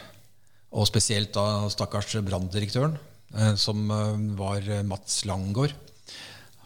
Og 0.73 0.89
spesielt 0.89 1.33
da 1.37 1.69
stakkars 1.73 2.17
branndirektøren, 2.25 2.97
eh, 3.35 3.55
som 3.61 3.85
var 4.41 4.65
Mats 4.89 5.25
Langgaard. 5.29 5.77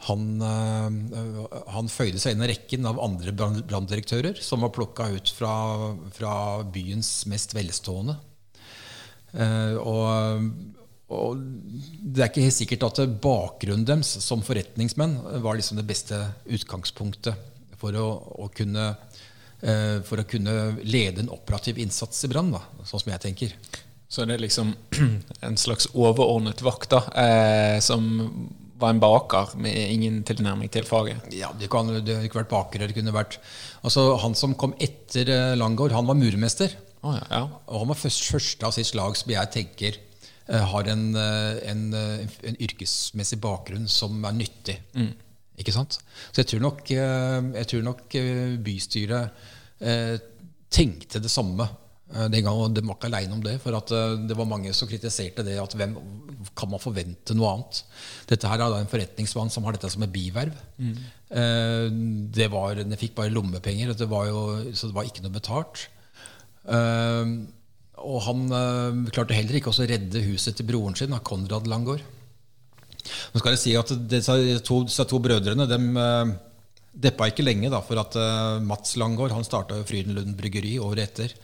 Han, 0.08 0.26
eh, 0.42 1.56
han 1.76 1.90
føyde 1.92 2.18
seg 2.18 2.34
inn 2.34 2.42
i 2.42 2.50
rekken 2.50 2.88
av 2.90 3.00
andre 3.02 3.34
brann- 3.36 3.62
branndirektører 3.62 4.40
som 4.42 4.64
var 4.64 4.72
plukka 4.74 5.08
ut 5.14 5.30
fra, 5.30 5.54
fra 6.16 6.34
byens 6.74 7.22
mest 7.30 7.54
velstående. 7.54 8.16
Eh, 9.32 9.76
og, 9.78 10.48
og 11.12 11.38
det 11.38 12.24
er 12.24 12.32
ikke 12.32 12.46
helt 12.48 12.58
sikkert 12.58 12.88
at 12.90 13.02
bakgrunnen 13.22 13.86
deres 13.88 14.10
som 14.24 14.42
forretningsmenn 14.44 15.16
var 15.44 15.56
liksom 15.56 15.78
det 15.78 15.86
beste 15.88 16.18
utgangspunktet 16.50 17.50
for 17.80 17.96
å, 17.98 18.08
å 18.44 18.50
kunne 18.54 18.90
eh, 19.62 19.98
for 20.06 20.20
å 20.20 20.26
kunne 20.28 20.74
lede 20.82 21.22
en 21.22 21.32
operativ 21.32 21.78
innsats 21.82 22.24
i 22.26 22.30
brann, 22.32 22.52
sånn 22.82 23.02
som 23.02 23.14
jeg 23.14 23.24
tenker. 23.24 23.54
Så 24.12 24.26
det 24.28 24.36
er 24.36 24.44
liksom 24.44 24.74
en 25.46 25.56
slags 25.56 25.88
overordnet 25.94 26.60
vakt 26.64 26.92
da, 26.92 27.04
eh, 27.22 27.78
som 27.80 28.10
var 28.82 28.92
en 28.92 29.00
baker 29.02 29.54
med 29.62 29.76
ingen 29.94 30.20
tilnærming 30.26 30.70
til 30.72 30.86
faget. 30.88 31.24
Ja, 31.34 31.52
Det 31.58 31.70
kan 31.70 31.90
det 31.92 32.16
har 32.16 32.26
ikke 32.26 32.42
vært 32.42 32.52
baker. 32.52 32.86
Det 32.86 32.96
kunne 32.96 33.14
vært 33.14 33.38
altså 33.82 34.16
Han 34.22 34.34
som 34.38 34.54
kom 34.58 34.74
etter 34.78 35.26
Langård, 35.56 35.58
Langgaard, 35.62 35.96
han 35.96 36.08
var 36.10 36.18
murmester. 36.18 36.74
Oh, 37.02 37.14
ja, 37.16 37.26
ja. 37.30 37.42
Og 37.66 37.82
han 37.82 37.90
var 37.90 37.98
først, 37.98 38.24
første 38.30 38.66
av 38.66 38.74
sitt 38.76 38.90
slag 38.92 39.16
som 39.18 39.32
jeg 39.32 39.50
tenker 39.54 39.98
eh, 39.98 40.64
har 40.72 40.90
en, 40.92 41.04
eh, 41.18 41.70
en, 41.72 41.84
eh, 41.98 42.26
en 42.50 42.58
yrkesmessig 42.62 43.40
bakgrunn 43.42 43.88
som 43.90 44.22
er 44.28 44.36
nyttig. 44.36 44.78
Ikke 45.58 45.74
sant? 45.74 45.98
Så 46.30 46.42
jeg 46.42 46.52
tror 46.52 46.62
nok, 46.68 46.90
eh, 46.90 47.38
jeg 47.58 47.70
tror 47.72 47.86
nok 47.88 48.14
eh, 48.20 48.56
bystyret 48.62 49.30
eh, 49.80 50.18
tenkte 50.72 51.20
det 51.22 51.30
samme 51.32 51.66
Eh, 51.66 51.81
Den 52.12 52.44
gangen, 52.44 52.60
og 52.66 52.74
De 52.76 52.82
var 52.84 52.96
ikke 52.98 53.08
aleine 53.08 53.32
om 53.32 53.40
det. 53.42 53.54
for 53.62 53.74
at 53.78 53.90
eh, 53.90 54.16
Det 54.28 54.36
var 54.36 54.44
mange 54.50 54.72
som 54.76 54.88
kritiserte 54.88 55.44
det. 55.46 55.58
at 55.62 55.72
hvem 55.78 55.94
Kan 56.54 56.68
man 56.70 56.80
forvente 56.82 57.34
noe 57.34 57.54
annet? 57.54 57.82
Dette 58.28 58.48
her 58.50 58.60
er 58.60 58.70
da 58.74 58.80
en 58.82 58.90
forretningsmann 58.90 59.50
som 59.50 59.64
har 59.64 59.72
dette 59.72 59.88
som 59.90 60.02
et 60.04 60.12
biverv. 60.12 60.52
Eh, 61.30 61.88
Det 62.36 62.50
var, 62.52 62.74
Den 62.76 62.96
fikk 63.00 63.14
bare 63.16 63.32
lommepenger, 63.32 63.90
og 63.90 63.96
det 63.98 64.08
var 64.10 64.26
jo, 64.28 64.42
så 64.74 64.88
det 64.90 64.94
var 64.96 65.04
ikke 65.08 65.22
noe 65.24 65.32
betalt. 65.38 65.86
Eh, 66.68 67.24
Og 68.02 68.18
han 68.26 68.40
eh, 68.50 69.10
klarte 69.14 69.36
heller 69.36 69.54
ikke 69.60 69.70
å 69.70 69.86
redde 69.86 70.22
huset 70.26 70.56
til 70.58 70.66
broren 70.66 70.96
sin, 70.98 71.12
Konrad 71.22 71.68
Langgaard. 71.70 72.02
Nå 73.32 73.38
skal 73.40 73.52
jeg 73.54 73.60
si 73.62 73.72
at 73.78 73.90
disse 74.10 74.34
to, 74.66 74.82
disse 74.86 75.04
to 75.10 75.18
brødrene 75.22 75.66
dem, 75.70 75.96
eh, 75.96 76.32
deppa 77.06 77.28
ikke 77.30 77.44
lenge, 77.46 77.70
da, 77.70 77.80
for 77.80 77.98
at 78.02 78.14
eh, 78.18 78.58
Mats 78.66 78.96
Langgaard 79.00 79.32
han 79.32 79.46
starta 79.46 79.78
Frydenlund 79.86 80.34
bryggeri 80.38 80.74
året 80.82 81.08
etter. 81.08 81.34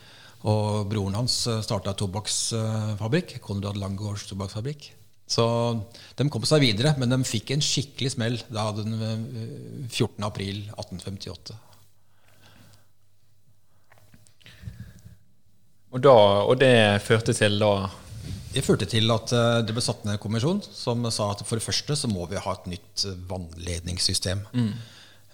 Og 0.47 0.87
broren 0.91 1.17
hans 1.19 1.41
starta 1.67 1.97
tobakksfabrikk, 1.99 3.41
Konrad 3.43 3.81
Langgaards 3.81 4.29
tobakksfabrikk. 4.31 4.93
Så 5.29 5.45
de 6.17 6.27
kom 6.33 6.45
seg 6.49 6.63
videre, 6.65 6.95
men 6.97 7.13
de 7.13 7.19
fikk 7.29 7.53
en 7.53 7.65
skikkelig 7.65 8.15
smell 8.15 8.39
da 8.49 8.71
den 8.77 8.95
eh, 8.97 9.89
14. 9.91 10.25
april 10.25 10.63
1858. 10.73 11.57
Og, 15.89 16.01
da, 16.05 16.15
og 16.45 16.59
det 16.61 17.01
førte 17.01 17.33
til 17.33 17.55
da 17.63 17.89
Det 18.53 18.61
førte 18.65 18.85
til 18.89 19.09
at 19.13 19.33
eh, 19.37 19.61
det 19.69 19.77
ble 19.77 19.85
satt 19.85 20.05
ned 20.05 20.17
en 20.17 20.23
kommisjon 20.23 20.63
som 20.65 21.05
sa 21.13 21.31
at 21.35 21.45
for 21.49 21.61
det 21.61 21.65
første 21.65 21.97
så 21.97 22.09
må 22.09 22.25
vi 22.29 22.41
ha 22.41 22.55
et 22.57 22.71
nytt 22.73 23.05
vannledningssystem. 23.29 24.47
vannledningssystem. 24.49 24.73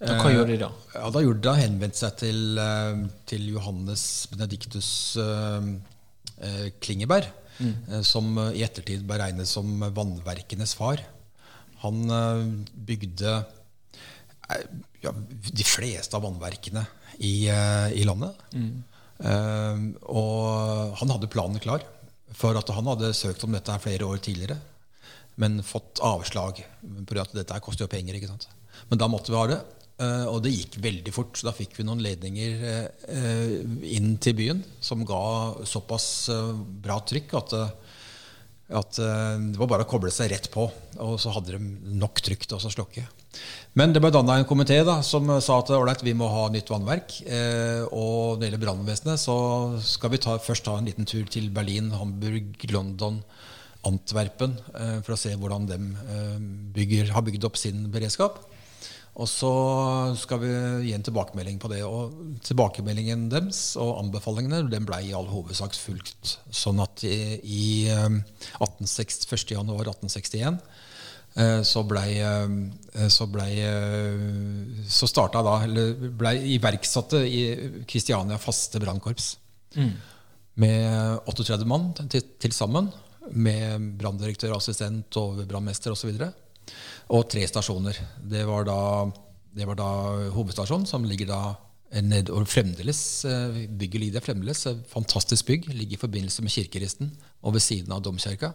Og 0.02 0.20
hva 0.20 0.30
gjorde 0.32 0.52
de 0.52 0.60
da? 0.64 0.70
Ja, 0.96 1.08
Da 1.14 1.22
gjorde 1.22 1.44
de 1.46 1.62
henvendt 1.62 1.98
seg 1.98 2.16
til, 2.18 2.58
eh, 2.58 3.04
til 3.30 3.46
Johannes 3.54 4.26
Benedictus 4.32 4.88
eh, 5.22 5.68
eh, 6.42 6.66
Klingeberg, 6.82 7.28
mm. 7.60 8.02
som 8.02 8.32
eh, 8.42 8.58
i 8.58 8.64
ettertid 8.66 9.06
ble 9.06 9.20
regnet 9.22 9.48
som 9.48 9.70
vannverkenes 9.94 10.74
far. 10.76 11.02
Han 11.84 12.10
eh, 12.10 12.42
bygde 12.90 13.36
eh, 13.38 14.66
ja, 15.04 15.14
de 15.14 15.68
fleste 15.68 16.18
av 16.18 16.26
vannverkene 16.26 16.84
i, 17.20 17.46
eh, 17.52 17.94
i 17.94 18.04
landet. 18.08 18.42
Eh, 18.54 19.86
og 20.10 20.98
han 21.00 21.14
hadde 21.14 21.30
planen 21.32 21.62
klar, 21.62 21.86
for 22.34 22.58
at 22.58 22.74
han 22.74 22.90
hadde 22.90 23.14
søkt 23.14 23.46
om 23.46 23.54
dette 23.54 23.70
her 23.70 23.82
flere 23.82 24.10
år 24.10 24.18
tidligere. 24.18 24.58
Men 25.38 25.62
fått 25.66 26.02
avslag 26.02 26.60
på 26.82 27.16
at 27.22 27.32
dette 27.34 27.62
koster 27.62 27.86
jo 27.86 27.90
penger. 27.94 28.18
ikke 28.18 28.30
sant? 28.30 28.48
Men 28.90 29.00
da 29.00 29.08
måtte 29.10 29.32
vi 29.32 29.38
ha 29.38 29.46
det. 29.50 29.62
Eh, 30.00 30.26
Og 30.30 30.42
det 30.44 30.54
gikk 30.54 30.78
veldig 30.84 31.14
fort. 31.14 31.38
så 31.38 31.48
Da 31.50 31.56
fikk 31.56 31.78
vi 31.78 31.86
noen 31.86 32.02
ledninger 32.04 32.64
eh, 32.68 33.56
inn 33.96 34.16
til 34.22 34.38
byen 34.38 34.62
som 34.80 35.04
ga 35.08 35.24
såpass 35.68 36.28
eh, 36.32 36.54
bra 36.84 37.00
trykk 37.06 37.34
at, 37.40 37.56
eh, 37.58 37.98
at 38.80 39.02
eh, 39.02 39.34
det 39.50 39.60
var 39.60 39.70
bare 39.74 39.86
å 39.86 39.90
koble 39.90 40.12
seg 40.14 40.32
rett 40.32 40.50
på. 40.54 40.68
Og 41.04 41.18
så 41.20 41.34
hadde 41.34 41.56
de 41.56 41.74
nok 42.00 42.22
trykk 42.24 42.48
til 42.48 42.58
å 42.58 42.74
slokke. 42.78 43.06
Men 43.74 43.90
det 43.90 43.98
ble 44.02 44.12
danna 44.14 44.36
en 44.38 44.46
komité 44.46 44.76
som 45.02 45.30
sa 45.42 45.58
at 45.58 45.72
ålreit, 45.74 46.04
vi 46.06 46.14
må 46.14 46.28
ha 46.30 46.46
nytt 46.52 46.70
vannverk. 46.70 47.16
Eh, 47.26 47.82
og 47.90 48.36
når 48.36 48.40
det 48.40 48.48
gjelder 48.48 48.64
brannvesenet, 48.66 49.22
så 49.22 49.36
skal 49.82 50.14
vi 50.14 50.22
ta, 50.22 50.36
først 50.38 50.66
ta 50.68 50.76
en 50.78 50.86
liten 50.86 51.08
tur 51.08 51.26
til 51.26 51.50
Berlin, 51.54 51.90
Hamburg, 51.98 52.54
London, 52.70 53.18
Antwerpen 53.84 54.54
eh, 54.78 54.98
for 55.04 55.16
å 55.16 55.20
se 55.20 55.34
hvordan 55.36 55.66
de 55.68 55.76
eh, 55.76 56.36
bygger, 56.76 57.10
har 57.16 57.26
bygd 57.26 57.48
opp 57.50 57.58
sin 57.60 57.88
beredskap. 57.92 58.38
Og 59.14 59.28
så 59.30 59.50
skal 60.18 60.40
vi 60.42 60.48
gi 60.88 60.94
en 60.96 61.04
tilbakemelding 61.06 61.60
på 61.62 61.70
det. 61.70 61.84
Og 61.86 62.14
tilbakemeldingen 62.46 63.28
deres 63.30 63.76
og 63.78 64.00
anbefalingene 64.00 64.64
den 64.70 64.88
ble 64.88 64.98
i 65.06 65.12
all 65.14 65.28
hovedsak 65.30 65.76
fulgt. 65.78 66.38
Sånn 66.50 66.82
at 66.82 67.04
i, 67.06 67.38
i 67.38 67.66
eh, 67.94 68.08
1860, 68.58 69.28
1. 69.30 69.54
januar 69.54 69.86
1861 69.92 70.58
eh, 71.38 71.60
så 71.62 71.84
ble, 71.86 72.04
eh, 72.26 73.06
så 73.06 73.28
ble 73.30 73.48
eh, 73.62 74.82
Så 74.90 75.06
starta 75.10 75.44
da, 75.46 75.60
eller 75.68 76.10
blei 76.10 76.36
iverksatte 76.56 77.22
i 77.22 77.46
Kristiania 77.86 78.40
faste 78.42 78.82
brannkorps. 78.82 79.36
Med 80.58 81.26
38 81.30 81.66
mann 81.66 81.92
til, 82.02 82.32
til 82.42 82.54
sammen. 82.54 82.90
Med 83.30 83.92
branndirektør, 83.98 84.58
assistent, 84.58 85.14
overbrannmester 85.22 85.94
osv. 85.94 86.18
Og, 86.18 86.43
og 87.12 87.28
tre 87.30 87.44
stasjoner. 87.48 87.98
Det 88.30 88.44
var 88.48 88.64
da, 88.68 88.78
det 89.54 89.66
var 89.68 89.78
da 89.78 89.90
hovedstasjonen, 90.34 90.86
som 90.88 91.04
ligger 91.04 91.28
da 91.30 91.42
ned, 92.02 92.30
og 92.34 92.48
fremdeles, 92.50 93.24
eh, 93.28 93.60
Bygget 93.68 94.00
ligger 94.00 94.24
fremdeles. 94.24 94.64
Fantastisk 94.90 95.46
bygg. 95.46 95.68
Ligger 95.74 95.98
i 95.98 96.00
forbindelse 96.00 96.42
med 96.42 96.50
kirkeristen 96.50 97.12
og 97.42 97.54
ved 97.54 97.62
siden 97.62 97.92
av 97.92 98.02
domkirka. 98.02 98.52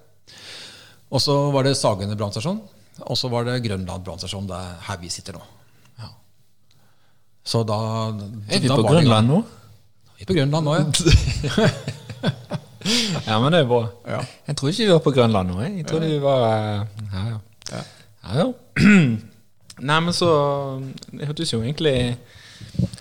Og 1.09 1.21
så 1.21 1.35
var 1.53 1.63
det 1.63 1.77
Sagene 1.77 2.17
brannstasjon. 2.17 2.59
Og 2.99 3.17
så 3.17 3.29
var 3.31 3.45
det 3.47 3.61
Grønland 3.63 4.03
brannstasjon, 4.03 4.49
er 4.51 4.75
her 4.89 4.97
vi 4.99 5.09
sitter 5.09 5.37
nå. 5.37 5.43
Ja. 6.01 6.09
Så 7.45 7.63
da, 7.63 7.77
Er 8.49 8.59
vi 8.59 8.67
da 8.67 8.75
på. 8.75 8.83
Grønland 8.89 9.31
nå? 9.31 9.39
Vi 10.17 10.25
er 10.25 10.27
på 10.27 10.35
Grønland 10.35 10.67
nå, 10.67 10.75
ja. 10.75 11.69
Ja, 13.27 13.35
men 13.39 13.51
det 13.53 13.59
er 13.61 13.67
bra. 13.67 13.83
Ja. 14.07 14.19
Jeg 14.47 14.57
trodde 14.57 14.71
ikke 14.73 14.85
vi 14.85 14.91
var 14.91 15.01
på 15.05 15.11
Grønland 15.15 15.51
nå. 15.51 15.61
jeg. 15.61 15.77
Jeg 15.81 15.87
trodde 15.87 16.09
vi 16.09 16.19
var 16.23 16.45
eh, 16.49 16.85
Ja, 17.13 17.23
ja. 17.29 17.81
Ja. 18.23 18.43
ja. 18.43 18.53
Nei, 19.89 19.99
men 20.03 20.13
så 20.13 20.29
Det 21.07 21.29
hørtes 21.29 21.53
jo 21.53 21.61
egentlig 21.63 22.17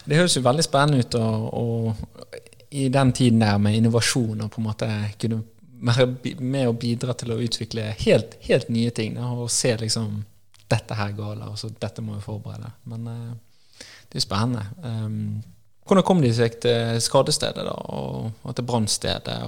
Det 0.07 0.19
høres 0.19 0.37
jo 0.37 0.45
veldig 0.45 0.65
spennende 0.65 1.03
ut. 1.03 1.19
Og, 1.19 1.49
og 1.59 2.39
i 2.71 2.89
den 2.93 3.13
tiden 3.17 3.43
der 3.43 3.59
med 3.59 3.79
innovasjon 3.79 4.45
og 4.45 4.51
på 4.53 4.61
en 4.61 4.69
måte 4.69 4.89
kunne 5.21 5.43
være 5.79 6.09
med 6.43 6.69
å 6.69 6.77
bidra 6.77 7.15
til 7.17 7.33
å 7.33 7.39
utvikle 7.41 7.87
helt, 8.03 8.37
helt 8.45 8.69
nye 8.73 8.91
ting. 8.95 9.15
Da, 9.19 9.31
og 9.33 9.51
se 9.53 9.77
liksom 9.79 10.25
Dette 10.69 10.93
her 10.93 11.15
gale, 11.17 11.47
og 11.49 11.77
dette 11.81 12.03
må 12.05 12.19
vi 12.19 12.21
forberede. 12.21 12.69
Men 12.93 13.07
uh, 13.09 13.85
det 14.13 14.19
er 14.21 14.25
spennende. 14.27 14.67
Um, 14.85 15.39
hvordan 15.89 16.05
kom 16.05 16.21
de 16.21 16.29
seg 16.37 16.59
til 16.61 16.99
skadestedet 17.01 17.65
da, 17.65 17.73
og, 17.73 18.27
og 18.45 18.53
til 18.53 18.67
brannstedet? 18.69 19.39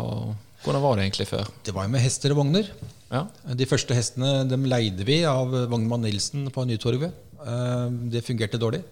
Hvordan 0.65 0.81
var 0.81 0.97
det 0.97 1.05
egentlig 1.05 1.27
før? 1.29 1.51
Det 1.67 1.75
var 1.77 1.85
jo 1.85 1.93
med 1.93 2.01
hester 2.01 2.33
og 2.33 2.41
vogner. 2.41 2.71
Ja. 3.11 3.25
De 3.59 3.67
første 3.67 3.95
hestene 3.97 4.45
dem 4.47 4.65
leide 4.71 5.05
vi 5.07 5.25
av 5.27 5.51
Vognmann 5.71 6.05
Nilsen 6.07 6.47
på 6.55 6.65
Nytorvet. 6.69 7.13
Eh, 7.43 7.89
Det 8.13 8.23
fungerte 8.25 8.59
dårlig. 8.61 8.83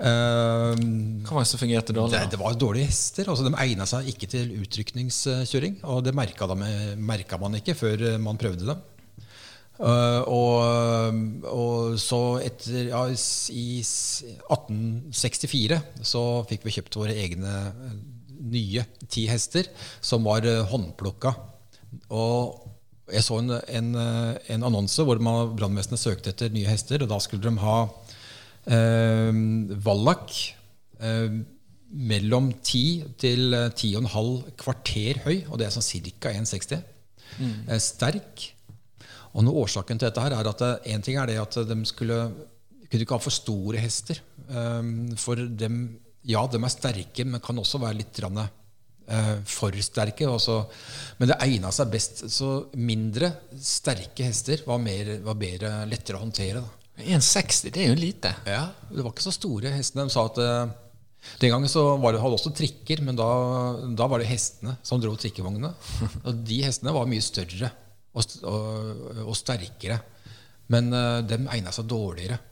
Eh, 0.00 0.74
Hva 1.24 1.32
var 1.32 1.42
det 1.44 1.48
som 1.48 1.60
fungerte 1.60 1.92
dårlig? 1.96 2.12
Det, 2.12 2.30
det 2.34 2.40
var 2.40 2.54
dårlige 2.54 2.90
hester. 2.90 3.28
altså 3.28 3.44
De 3.48 3.54
egna 3.56 3.86
seg 3.88 4.08
ikke 4.12 4.28
til 4.28 4.52
utrykningskjøring. 4.60 5.80
Og 5.88 6.04
det 6.04 6.14
merka, 6.14 6.46
man 7.40 7.54
ikke 7.56 7.74
før 7.74 7.96
eh, 8.12 8.18
man 8.20 8.40
prøvde 8.40 8.66
dem. 8.68 8.80
Uh, 9.80 10.20
og, 10.28 10.60
og 11.48 11.94
så 11.96 12.36
etter 12.44 12.90
ja, 12.90 13.06
I 13.08 13.80
1864 13.80 15.78
så 16.04 16.44
fikk 16.50 16.66
vi 16.66 16.74
kjøpt 16.74 16.98
våre 17.00 17.16
egne 17.16 17.72
nye 18.52 18.84
ti 19.08 19.24
hester, 19.30 19.64
som 20.04 20.28
var 20.28 20.44
håndplukka. 20.68 21.32
Og 22.12 22.69
jeg 23.12 23.24
så 23.26 23.38
en, 23.40 23.50
en, 23.68 23.88
eh, 23.94 24.38
en 24.54 24.62
annonse 24.68 25.02
hvor 25.06 25.18
man- 25.22 25.54
brannvesenet 25.56 25.98
søkte 26.02 26.30
etter 26.34 26.50
nye 26.54 26.68
hester, 26.68 27.02
og 27.02 27.08
da 27.10 27.18
skulle 27.22 27.42
de 27.48 27.56
ha 27.62 27.78
eh, 28.66 29.32
vallak 29.84 30.34
eh, 31.00 31.40
mellom 31.90 32.52
10 32.62 33.14
til 33.20 33.54
eh, 33.56 33.68
10,5 33.74 34.52
kvarter 34.60 35.22
høy, 35.26 35.36
og 35.50 35.58
det 35.60 35.66
er 35.68 35.74
sånn 35.74 35.86
ca. 36.20 36.32
1,60. 36.34 36.82
Eh, 37.40 37.78
sterk. 37.82 38.46
Og 39.34 39.44
noe 39.46 39.62
årsaken 39.64 39.98
til 40.00 40.08
dette 40.10 40.22
her 40.24 40.34
er 40.34 40.48
at 40.50 40.62
eh, 40.66 40.92
en 40.94 41.02
ting 41.06 41.16
er 41.20 41.26
det 41.30 41.38
at 41.40 41.60
de 41.68 41.78
skulle 41.88 42.20
kunne 42.90 43.04
ikke 43.06 43.14
ha 43.14 43.22
for 43.22 43.30
store 43.34 43.78
hester. 43.78 44.18
Eh, 44.50 44.82
for 45.16 45.36
dem, 45.36 45.82
ja, 46.26 46.42
de 46.50 46.58
er 46.60 46.72
sterke, 46.74 47.24
men 47.26 47.40
kan 47.42 47.58
også 47.62 47.78
være 47.82 48.00
litt 48.02 48.18
rande, 48.24 48.44
eh, 48.48 48.56
for 49.48 49.74
sterke. 49.82 50.28
Også. 50.30 50.60
Men 51.18 51.32
det 51.32 51.38
egna 51.42 51.72
seg 51.74 51.90
best. 51.92 52.24
Så 52.30 52.50
mindre 52.78 53.32
sterke 53.58 54.28
hester 54.28 54.62
var, 54.66 54.78
mer, 54.82 55.16
var 55.24 55.38
bedre, 55.40 55.72
lettere 55.90 56.20
å 56.20 56.24
håndtere. 56.24 56.62
Da. 56.62 56.80
1,60, 57.00 57.72
det 57.72 57.82
er 57.84 57.90
jo 57.92 57.98
lite. 57.98 58.32
Ja, 58.48 58.68
Det 58.90 59.02
var 59.02 59.12
ikke 59.12 59.26
så 59.28 59.34
store 59.34 59.72
hestene. 59.74 60.06
De 60.08 60.14
sa 60.14 60.26
at 60.28 60.40
eh, 60.42 60.72
Den 61.40 61.52
gangen 61.54 61.70
så 61.70 61.96
var 62.00 62.12
det, 62.12 62.22
hadde 62.22 62.38
også 62.38 62.52
trikker, 62.56 63.02
men 63.04 63.18
da, 63.18 63.28
da 63.96 64.08
var 64.10 64.22
det 64.22 64.30
hestene 64.30 64.76
som 64.86 65.00
dro 65.00 65.14
trikkevognene. 65.16 65.72
Og 66.26 66.44
de 66.46 66.62
hestene 66.66 66.94
var 66.96 67.08
mye 67.08 67.24
større 67.24 67.72
og, 68.10 68.38
og, 68.48 69.26
og 69.26 69.36
sterkere. 69.38 70.00
Men 70.70 70.92
uh, 70.94 71.18
de 71.26 71.38
egna 71.50 71.72
seg 71.74 71.88
dårligere 71.90 72.36
eh, 72.36 72.49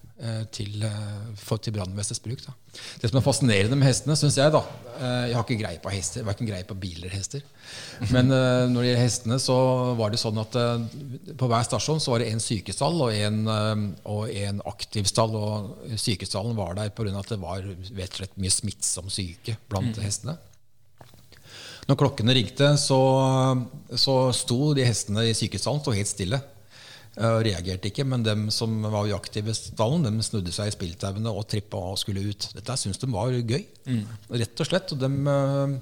til, 0.50 0.82
eh, 0.82 1.28
for, 1.38 1.60
til 1.62 1.74
brannvesenets 1.76 2.22
bruk. 2.24 2.40
Da. 2.42 2.54
Det 3.00 3.10
som 3.10 3.18
er 3.20 3.24
fascinerende 3.24 3.76
med 3.78 3.86
hestene, 3.86 4.16
syns 4.18 4.38
jeg 4.38 4.52
da 4.52 4.60
eh, 4.98 5.28
Jeg 5.30 5.36
har 5.36 5.44
ikke 5.44 5.58
greie 5.60 5.80
på 5.82 5.92
hester, 5.92 6.24
verken 6.26 6.48
greie 6.48 6.66
på 6.66 6.76
biler 6.78 7.06
eller 7.06 7.14
hester. 7.14 7.44
Men 8.10 8.32
eh, 8.34 8.64
når 8.70 8.80
det 8.80 8.88
gjelder 8.88 9.04
hestene, 9.04 9.38
så 9.42 9.58
var 9.98 10.12
det 10.12 10.20
sånn 10.22 10.42
at 10.42 10.58
eh, 10.58 10.84
på 11.38 11.50
hver 11.50 11.68
stasjon 11.68 12.02
så 12.02 12.14
var 12.14 12.24
det 12.24 12.32
en 12.32 12.42
sykestall 12.42 12.98
og 13.06 13.14
en, 13.14 13.40
aktiv 13.46 14.12
og 14.16 14.34
en 14.42 14.60
aktivstall. 14.72 15.38
Og 15.38 15.96
sykestallen 16.00 16.58
var 16.58 16.76
der 16.78 16.92
pga. 16.94 17.14
at 17.14 17.32
det 17.32 17.40
var 17.42 17.62
rett 17.62 18.12
og 18.12 18.20
slett 18.20 18.38
mye 18.42 18.54
smittsom 18.58 19.10
syke 19.12 19.58
blant 19.70 20.02
hestene. 20.02 20.38
Når 21.88 21.96
klokkene 21.96 22.34
ringte, 22.36 22.74
så, 22.76 23.00
så 23.96 24.20
sto 24.36 24.74
de 24.76 24.84
hestene 24.84 25.24
i 25.30 25.36
sykestallen 25.36 25.96
helt 25.96 26.10
stille. 26.10 26.42
Eh, 27.18 27.32
Og 27.34 27.42
reagerte 27.46 27.90
ikke, 27.90 28.06
men 28.08 28.26
dem 28.26 28.48
som 28.54 28.80
var 28.86 29.10
uaktive 29.10 29.52
i 29.52 29.58
stallen, 29.58 30.06
dem 30.06 30.20
snudde 30.24 30.54
seg 30.54 30.70
i 30.70 30.76
spilltauene 30.76 31.32
og 31.32 31.48
trippa 31.50 31.80
og 31.92 31.98
skulle 32.00 32.24
ut. 32.30 32.50
Dette 32.56 32.78
syntes 32.80 33.02
de 33.02 33.10
var 33.12 33.34
gøy. 33.34 33.64
Rett 34.30 34.64
og 34.64 34.70
slett. 34.70 34.94
Og 34.94 35.02
dem, 35.02 35.18
eh, 35.28 35.78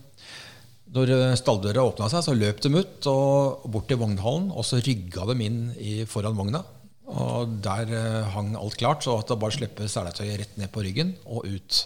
når 0.97 1.13
stalldøra 1.41 1.85
åpna 1.85 2.09
seg, 2.13 2.25
så 2.25 2.37
løp 2.37 2.63
de 2.65 2.73
ut 2.77 3.11
og 3.11 3.69
bort 3.71 3.89
til 3.91 4.01
vognhallen, 4.01 4.51
og 4.55 4.65
så 4.65 4.81
rygga 4.81 5.27
de 5.33 5.39
inn 5.45 5.61
i, 5.77 5.99
foran 6.09 6.39
vogna. 6.39 6.65
Og 7.07 7.59
der 7.63 7.91
eh, 7.95 8.31
hang 8.35 8.57
alt 8.59 8.79
klart, 8.81 9.05
så 9.07 9.19
at 9.21 9.31
det 9.31 9.39
bare 9.39 9.55
slippe 9.55 9.87
seletøyet 9.91 10.41
rett 10.41 10.57
ned 10.59 10.73
på 10.75 10.83
ryggen 10.83 11.15
og 11.25 11.47
ut. 11.47 11.83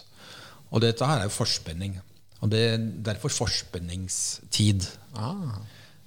Og 0.71 0.81
dette 0.81 1.05
her 1.05 1.21
er 1.21 1.29
jo 1.29 1.35
forspenning. 1.35 1.99
Og 2.41 2.49
det 2.49 2.61
er 2.71 2.81
derfor 3.05 3.33
forspenningstid. 3.33 4.87
Ah. 5.13 5.61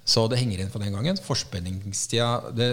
Så 0.05 0.25
det 0.29 0.41
henger 0.41 0.61
inn 0.61 0.73
fra 0.73 0.81
den 0.83 0.95
gangen. 0.95 1.19
Forspenningstida 1.23 2.51
det, 2.57 2.69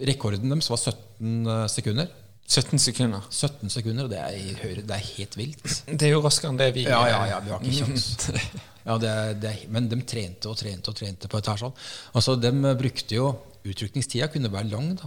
Rekorden 0.00 0.52
deres 0.52 0.70
var 0.72 0.80
17 0.80 1.68
sekunder. 1.70 2.10
17 2.52 2.78
sekunder. 2.82 3.22
17 3.30 3.70
sekunder, 3.70 4.08
det 4.10 4.18
er, 4.18 4.82
det 4.82 4.96
er 4.96 5.06
helt 5.16 5.36
vilt. 5.38 5.62
Det 5.86 6.08
er 6.08 6.16
jo 6.16 6.20
raskere 6.24 6.52
enn 6.52 6.58
det 6.60 6.72
vi 6.76 6.84
Ja, 6.88 7.00
ja, 7.08 7.22
ja, 7.30 7.38
vi 7.44 7.54
har 7.54 7.62
ikke 7.62 7.84
kjangs. 7.84 8.08
Ja, 8.82 8.96
det, 8.98 9.10
det, 9.38 9.50
men 9.70 9.84
de 9.86 10.00
trente 10.02 10.50
og 10.50 10.56
trente 10.58 10.90
og 10.90 10.96
trente 10.98 11.28
på 11.30 11.38
dette 11.38 11.52
her 11.52 11.60
sånn. 11.60 11.74
Altså, 12.18 12.34
de 12.34 12.50
brukte 12.74 13.14
jo 13.14 13.28
Utrykningstida 13.62 14.26
kunne 14.26 14.50
være 14.50 14.72
lang. 14.72 14.88
da. 14.98 15.06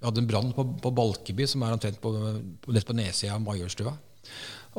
Vi 0.00 0.06
hadde 0.06 0.22
en 0.22 0.28
brann 0.30 0.52
på, 0.56 0.64
på 0.80 0.92
Balkeby, 0.96 1.44
som 1.44 1.60
er 1.60 1.74
omtrent 1.76 1.98
på, 2.00 2.12
på, 2.64 2.72
på 2.72 2.96
nedsida 2.96 3.34
av 3.34 3.42
Majorstua. 3.44 3.92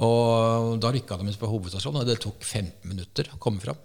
Og 0.01 0.79
da 0.81 0.89
rykka 0.95 1.19
de 1.21 1.29
ut 1.29 1.37
på 1.37 1.49
hovedstasjonen, 1.51 2.01
og 2.01 2.09
det 2.09 2.15
tok 2.23 2.41
15 2.41 2.89
minutter 2.89 3.29
å 3.29 3.37
komme 3.43 3.61
fram. 3.61 3.77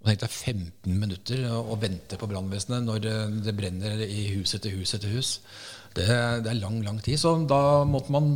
Og 0.00 0.08
tenkte 0.08 0.28
jeg 0.30 0.56
15 0.56 0.96
minutter 0.96 1.44
å 1.52 1.76
vente 1.80 2.16
på 2.16 2.28
brannvesenet 2.30 2.86
når 2.86 3.02
det, 3.04 3.16
det 3.44 3.56
brenner 3.56 4.00
i 4.06 4.30
hus 4.38 4.54
etter 4.56 4.72
hus 4.72 4.94
etter 4.96 5.12
hus. 5.12 5.34
Det, 5.92 6.06
det 6.06 6.48
er 6.48 6.60
lang, 6.60 6.78
lang 6.86 7.00
tid. 7.04 7.20
Så 7.20 7.34
da 7.50 7.84
måtte 7.84 8.14
man 8.14 8.30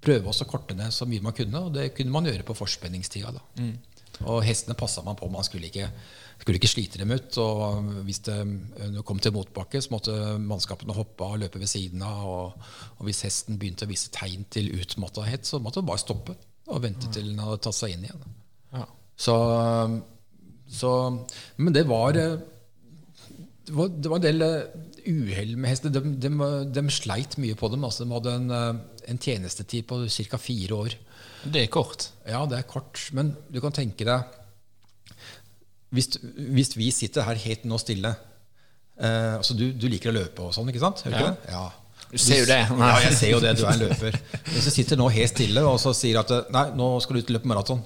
prøve 0.00 0.30
å 0.30 0.48
korte 0.48 0.76
ned 0.78 0.94
så 0.94 1.08
mye 1.10 1.24
man 1.24 1.34
kunne, 1.36 1.66
og 1.66 1.74
det 1.74 1.90
kunne 1.96 2.14
man 2.14 2.28
gjøre 2.30 2.46
på 2.46 2.56
forspenningstida. 2.56 3.32
da. 3.34 3.42
Og 4.28 4.42
hestene 4.44 4.76
passa 4.78 5.02
man 5.02 5.16
på. 5.18 5.28
Man 5.32 5.44
skulle 5.46 5.70
ikke, 5.70 5.88
skulle 6.40 6.60
ikke 6.60 6.70
slite 6.70 7.00
dem 7.00 7.10
ut. 7.10 7.38
Og 7.42 7.90
hvis 8.06 8.22
det 8.28 8.38
det 8.78 9.04
kom 9.08 9.18
til 9.18 9.34
motbakke, 9.34 9.80
så 9.82 9.94
måtte 9.94 10.14
mannskapene 10.38 10.96
hoppe 10.96 11.26
av 11.26 11.36
og 11.36 11.42
løpe 11.42 11.62
ved 11.62 11.72
siden 11.72 12.04
av. 12.06 12.22
Og, 12.28 12.70
og 12.98 13.08
hvis 13.08 13.24
hesten 13.26 13.58
begynte 13.60 13.88
å 13.88 13.90
vise 13.90 14.12
tegn 14.14 14.46
til 14.52 14.70
utmatthet, 14.76 15.48
så 15.48 15.58
måtte 15.58 15.82
man 15.82 15.90
bare 15.92 16.04
stoppe 16.04 16.38
og 16.70 16.84
vente 16.84 17.10
til 17.10 17.32
den 17.32 17.42
hadde 17.42 17.62
tatt 17.64 17.80
seg 17.80 17.96
inn 17.96 18.06
igjen. 18.06 18.34
Ja. 18.76 18.84
Så, 19.20 19.34
så 20.70 20.90
Men 21.58 21.74
det 21.74 21.82
var 21.90 22.16
eh, 22.16 22.36
det 23.66 23.74
var, 23.76 23.88
det 23.90 24.10
var 24.10 24.18
en 24.20 24.24
del 24.24 24.42
eh, 24.42 24.78
uhell 25.10 25.52
med 25.56 25.70
hester. 25.70 25.92
De, 25.94 26.00
de, 26.22 26.30
de 26.74 26.82
sleit 26.94 27.36
mye 27.42 27.54
på 27.58 27.68
dem. 27.72 27.84
Altså, 27.86 28.04
de 28.06 28.14
hadde 28.16 28.34
en, 28.38 28.50
eh, 28.50 29.04
en 29.12 29.18
tjenestetid 29.22 29.86
på 29.90 30.00
ca. 30.08 30.38
fire 30.42 30.74
år. 30.84 30.96
Det 31.44 31.62
er 31.64 31.70
kort. 31.72 32.08
Ja, 32.28 32.44
det 32.50 32.58
er 32.58 32.66
kort, 32.68 32.98
men 33.16 33.34
du 33.50 33.60
kan 33.64 33.72
tenke 33.72 34.04
deg 34.04 34.36
Hvis, 35.90 36.10
hvis 36.36 36.74
vi 36.76 36.90
sitter 36.94 37.24
her 37.26 37.38
helt 37.40 37.64
nå 37.66 37.78
stille 37.80 38.10
eh, 39.00 39.32
altså 39.38 39.56
du, 39.58 39.70
du 39.72 39.86
liker 39.90 40.12
å 40.12 40.18
løpe 40.20 40.44
og 40.44 40.52
sånn, 40.54 40.68
ikke 40.70 40.82
sant? 40.84 41.00
Hører 41.06 41.16
Ja. 41.16 41.30
det? 41.30 41.54
Ja. 41.54 41.64
Du 42.10 42.18
ser 42.18 42.40
jo 42.42 42.46
det. 42.50 42.58
Ja, 42.66 42.90
jeg 43.04 43.16
ser 43.16 43.30
jo 43.30 43.40
det. 43.42 43.50
Du 43.58 43.64
er 43.64 43.72
en 43.72 43.82
løper. 43.84 44.16
Hvis 44.50 44.64
du 44.66 44.70
sitter 44.74 44.98
nå 44.98 45.06
helt 45.14 45.30
stille 45.32 45.62
og 45.66 45.76
så 45.78 45.92
sier 45.94 46.18
at 46.20 46.30
nei, 46.50 46.64
nå 46.74 46.88
skal 47.02 47.16
du 47.16 47.20
ut 47.22 47.28
og 47.30 47.36
løpe 47.38 47.50
maraton, 47.50 47.82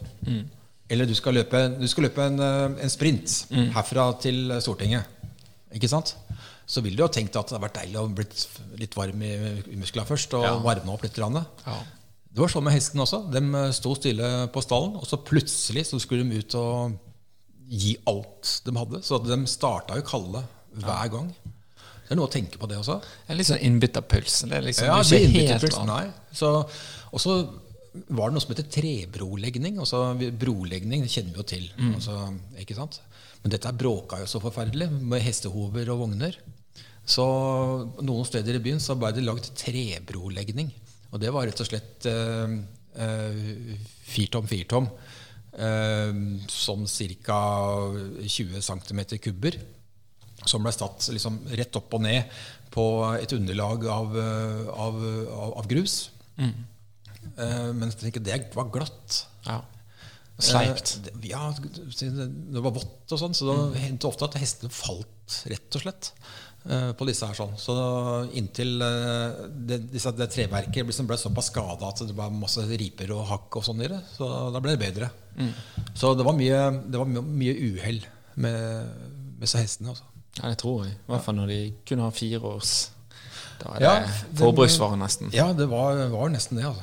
eller 0.90 1.09
du 1.09 1.14
skal 1.16 1.35
løpe, 1.38 1.61
du 1.81 1.87
skal 1.88 2.09
løpe 2.09 2.27
en, 2.27 2.40
eh, 2.40 2.83
en 2.85 2.92
sprint 2.92 3.47
herfra 3.75 4.11
til 4.20 4.53
Stortinget, 4.61 5.05
ikke 5.75 5.88
sant? 5.90 6.16
så 6.66 6.81
ville 6.81 6.97
du 6.97 7.03
jo 7.03 7.09
ha 7.09 7.12
tenkt 7.12 7.35
at 7.37 7.51
det 7.51 7.59
hadde 7.59 7.64
vært 7.66 7.77
deilig 7.77 7.99
å 8.01 8.07
blitt 8.16 8.42
litt 8.81 8.94
varm 8.97 9.20
i, 9.23 9.33
i 9.68 9.77
musklene 9.77 10.09
først, 10.09 10.33
og 10.38 10.44
Ja. 10.47 10.55
varme 10.64 10.94
opp 10.94 11.03
litt. 11.05 11.18
Ja. 11.20 11.42
Det 12.35 12.40
var 12.40 12.49
sånn 12.49 12.64
med 12.64 12.73
hesten 12.73 13.01
også. 13.05 13.31
De 13.31 13.38
eh, 13.38 13.70
sto 13.77 13.92
stille 13.94 14.49
på 14.49 14.62
stallen, 14.64 14.97
og 14.97 15.05
så 15.07 15.18
plutselig 15.20 15.85
så 15.90 16.01
skulle 16.01 16.25
de 16.25 16.38
ut 16.40 16.55
og 16.55 16.97
gi 17.68 17.97
alt 18.09 18.61
de 18.64 18.73
hadde. 18.77 19.03
Så 19.05 19.20
de 19.25 19.37
starta 19.47 19.97
jo 20.01 20.07
kalde 20.09 20.42
hver 20.75 21.11
gang. 21.12 21.29
Det 22.05 22.12
er 22.12 22.16
noe 22.16 22.29
å 22.29 22.33
tenke 22.33 22.59
på, 22.61 22.68
det 22.68 22.77
også. 22.81 22.99
Det 23.01 23.33
er 23.33 23.38
litt 23.38 23.49
sånn 23.49 23.62
innbytterpuls. 23.64 24.40
Det 24.49 24.57
er 24.59 24.66
liksom 24.66 24.88
Ja, 24.88 24.97
det 25.03 25.12
er 25.12 25.20
ikke 25.20 25.29
helt 25.29 25.37
innbytterpuls, 25.44 25.79
nei. 25.87 26.03
Så, 26.33 26.51
og 27.12 27.20
så 27.23 27.37
var 28.09 28.30
det 28.30 28.35
noe 28.35 28.42
som 28.42 28.52
heter 28.54 28.70
trebrolegning. 28.74 29.78
Altså, 29.83 30.00
brolegning 30.38 31.04
det 31.04 31.12
kjenner 31.12 31.35
vi 31.35 31.40
jo 31.42 31.46
til. 31.46 31.66
Altså, 31.92 32.16
ikke 32.61 32.76
sant? 32.78 33.00
Men 33.44 33.52
dette 33.54 33.74
bråka 33.76 34.22
jo 34.22 34.28
så 34.30 34.40
forferdelig 34.42 34.88
med 34.94 35.22
hestehover 35.22 35.90
og 35.92 36.07
vogner. 36.07 36.38
Så 37.04 37.24
noen 38.00 38.24
steder 38.26 38.57
i 38.57 38.62
byen 38.64 38.80
så 38.80 38.96
ble 38.96 39.12
det 39.14 39.26
lagd 39.26 39.50
trebrolegning. 39.61 40.72
Og 41.12 41.20
det 41.22 41.30
var 41.35 41.46
rett 41.46 41.61
og 41.62 41.68
slett 41.68 42.09
eh, 42.11 42.57
eh, 43.04 43.76
firtom, 44.09 44.48
firtom. 44.50 44.88
Eh, 45.54 46.12
sånn 46.50 46.88
ca. 47.28 47.40
20 48.24 48.64
cm 48.64 49.04
kubber 49.22 49.61
som 50.44 50.64
ble 50.64 50.72
satt 50.74 51.07
liksom 51.14 51.38
rett 51.57 51.76
opp 51.78 51.94
og 51.96 52.02
ned 52.04 52.33
på 52.74 52.85
et 53.16 53.33
underlag 53.37 53.85
av, 53.87 54.16
eh, 54.18 54.70
av, 54.72 55.02
av, 55.30 55.59
av 55.62 55.68
grus. 55.70 56.11
Eh, 56.40 56.50
men 57.37 57.90
jeg 57.90 57.99
tenker, 58.01 58.20
det 58.25 58.55
var 58.55 58.70
glatt. 58.75 59.25
Ja. 59.47 59.61
Sleipt. 60.38 60.97
Uh, 60.99 61.05
det- 61.20 61.29
ja, 61.31 61.53
det 61.55 62.62
var 62.62 62.73
vått 62.75 63.12
og 63.14 63.18
sånn, 63.20 63.35
så 63.38 63.47
det 63.73 63.81
hendte 63.85 64.09
ofte 64.09 64.25
at 64.27 64.35
hestene 64.40 64.70
falt, 64.75 65.42
rett 65.51 65.77
og 65.79 65.83
slett. 65.85 66.11
eh, 66.68 66.92
På 66.97 67.05
disse 67.07 67.27
her 67.29 67.35
sånn. 67.37 67.53
Så 67.61 67.75
inntil 68.35 68.81
eh, 68.83 69.47
det, 69.68 69.79
disse, 69.92 70.11
det 70.16 70.31
treverket 70.33 70.87
liksom 70.88 71.07
ble 71.07 71.16
såpass 71.20 71.51
skada 71.53 71.90
at 71.92 72.03
det 72.09 72.16
var 72.16 72.31
masse 72.35 72.64
riper 72.66 73.12
og 73.14 73.27
hakk 73.29 73.57
og 73.61 73.64
sånn 73.66 73.83
i 73.85 73.88
det, 73.92 74.01
så 74.16 74.51
da 74.51 74.61
ble 74.64 74.75
det 74.77 74.81
bedre. 74.94 75.11
Så 75.94 76.14
det 76.16 76.25
var 76.27 76.35
mye, 76.38 76.62
det 76.90 76.99
var 76.99 77.07
mye 77.07 77.55
uhell 77.68 78.01
med, 78.37 78.88
med 79.37 79.40
disse 79.44 79.59
hestene. 79.61 79.92
Også. 79.94 80.03
Ja, 80.40 80.49
det 80.51 80.59
tror 80.59 80.85
jeg. 80.87 80.94
I 80.97 81.12
hvert 81.12 81.25
fall 81.29 81.37
når 81.38 81.47
de 81.53 81.61
kun 81.87 82.01
har 82.03 82.11
fire 82.16 82.40
års 82.42 82.73
Da 83.61 83.70
er 83.77 83.79
det 83.79 83.87
Ja, 83.87 83.94
forbruksvare, 84.40 84.97
nesten. 84.99 85.31
Ja, 85.33 85.53
det 85.55 85.68
var, 85.70 86.01
var 86.11 86.29
nesten 86.33 86.59
det. 86.59 86.64
altså. 86.66 86.83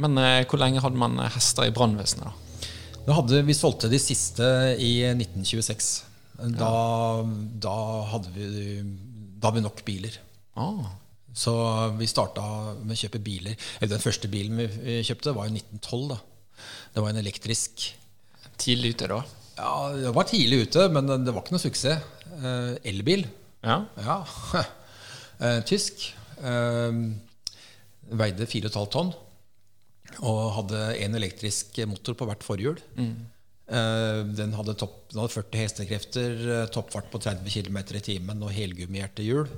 Men 0.00 0.16
eh, 0.18 0.44
hvor 0.48 0.60
lenge 0.62 0.80
hadde 0.80 0.96
man 1.00 1.18
eh, 1.20 1.30
hester 1.34 1.68
i 1.68 1.74
brannvesenet, 1.74 2.24
da? 2.30 2.32
Da 3.02 3.16
hadde, 3.18 3.40
vi 3.44 3.54
solgte 3.56 3.88
de 3.90 3.98
siste 3.98 4.46
i 4.78 4.92
1926. 5.10 5.90
Da, 6.58 6.68
da, 7.62 7.74
hadde 8.12 8.30
vi, 8.34 8.46
da 9.42 9.48
hadde 9.50 9.58
vi 9.58 9.64
nok 9.66 9.82
biler. 9.86 10.14
Ah, 10.58 10.86
Så 11.34 11.52
vi 11.98 12.06
starta 12.10 12.42
med 12.82 12.94
å 12.94 13.00
kjøpe 13.00 13.20
biler. 13.24 13.56
Den 13.82 14.02
første 14.02 14.28
bilen 14.30 14.58
vi 14.60 15.00
kjøpte, 15.06 15.34
var 15.34 15.48
i 15.50 15.54
1912. 15.56 16.08
da. 16.12 16.18
Det 16.94 17.02
var 17.04 17.10
en 17.12 17.20
elektrisk. 17.22 17.88
tidlig 18.62 18.94
ute, 18.94 19.08
da? 19.10 19.20
Ja, 19.58 19.72
Det 19.98 20.14
var 20.14 20.24
tidlig 20.30 20.62
ute, 20.68 20.86
men 20.94 21.10
det 21.24 21.34
var 21.34 21.42
ikke 21.42 21.56
noe 21.56 21.62
suksess. 21.66 22.02
Eh, 22.38 22.74
elbil. 22.92 23.26
Ja. 23.66 23.80
Ja. 23.98 24.20
Tysk. 25.68 26.12
Veide 28.12 28.46
4,5 28.46 28.86
tonn. 28.94 29.12
Og 30.20 30.40
hadde 30.58 30.80
en 31.06 31.14
elektrisk 31.18 31.78
motor 31.88 32.18
på 32.18 32.28
hvert 32.28 32.44
forhjul. 32.46 32.82
Mm. 32.98 33.14
den, 34.36 34.52
hadde 34.52 34.74
topp, 34.76 34.96
den 35.12 35.22
hadde 35.22 35.32
40 35.32 35.60
hestekrefter, 35.62 36.32
eh, 36.58 36.64
toppfart 36.74 37.06
på 37.12 37.20
30 37.22 37.48
km 37.48 37.78
i 37.96 38.02
timen 38.04 38.42
og 38.44 38.52
helgummihjertehjul. 38.52 39.48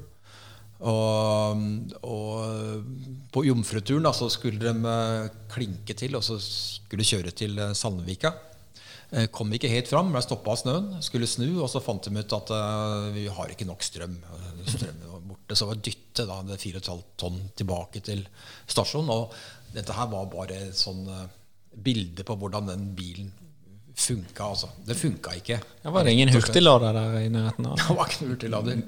Og, 0.84 1.62
og 2.04 2.84
på 3.32 3.44
jomfruturen 3.46 4.04
da, 4.04 4.12
så 4.14 4.28
skulle 4.32 4.60
de 4.60 4.72
eh, 4.90 5.28
klinke 5.54 5.96
til 5.96 6.16
og 6.18 6.24
så 6.26 6.36
skulle 6.42 7.06
kjøre 7.06 7.32
til 7.34 7.58
eh, 7.58 7.72
Sandvika. 7.78 8.34
Eh, 9.14 9.28
Kom 9.34 9.52
ikke 9.54 9.70
helt 9.70 9.88
fram, 9.90 10.12
ble 10.12 10.22
stoppa 10.24 10.52
av 10.54 10.60
snøen. 10.60 10.90
Skulle 11.04 11.28
snu, 11.30 11.46
og 11.62 11.70
så 11.72 11.82
fant 11.84 12.04
de 12.04 12.18
ut 12.18 12.36
at 12.38 12.52
eh, 12.58 13.08
vi 13.16 13.26
har 13.32 13.54
ikke 13.54 13.68
nok 13.68 13.86
strøm. 13.86 14.18
Eh, 14.18 14.98
var 15.08 15.13
borte, 15.44 15.56
Så 15.56 15.66
var 15.66 15.74
dytte 15.74 16.26
da, 16.26 16.42
det 16.42 16.60
4,5 16.60 17.02
tonn 17.16 17.40
tilbake 17.56 18.00
til 18.00 18.26
stasjonen. 18.66 19.10
Og 19.10 19.32
dette 19.74 19.92
her 19.92 20.06
var 20.10 20.26
bare 20.32 20.68
et 20.68 20.76
sånn 20.76 21.06
eh, 21.08 21.26
bilde 21.74 22.24
på 22.24 22.36
hvordan 22.36 22.66
den 22.66 22.94
bilen 22.94 23.32
funka. 23.94 24.44
Altså. 24.44 24.68
Det 24.84 24.96
funka 24.96 25.34
ikke. 25.38 25.60
Det 25.82 25.92
var 25.92 26.06
ingen 26.06 26.28
hurtiglader 26.28 26.92
der 26.92 27.20
i 27.20 27.28
nærheten? 27.28 27.66
av? 27.66 27.76
Det 27.78 27.96
var 27.96 28.10
ikke 28.10 28.24
noen 28.24 28.34
hurtiglader. 28.34 28.82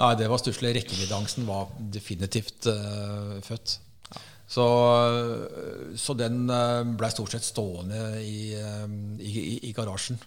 Nei, 0.00 0.12
det 0.18 0.28
var 0.28 0.38
stusslig. 0.42 0.74
Rekkeviddeangsten 0.76 1.46
var 1.46 1.70
definitivt 1.78 2.66
uh, 2.66 3.38
født. 3.42 3.78
Så, 4.52 4.64
så 5.96 6.14
den 6.18 6.50
uh, 6.50 6.82
blei 6.98 7.08
stort 7.14 7.32
sett 7.32 7.46
stående 7.46 8.18
i, 8.20 8.52
eh, 8.58 8.82
i, 9.22 9.30
i, 9.30 9.54
i 9.70 9.72
garasjen. 9.72 10.18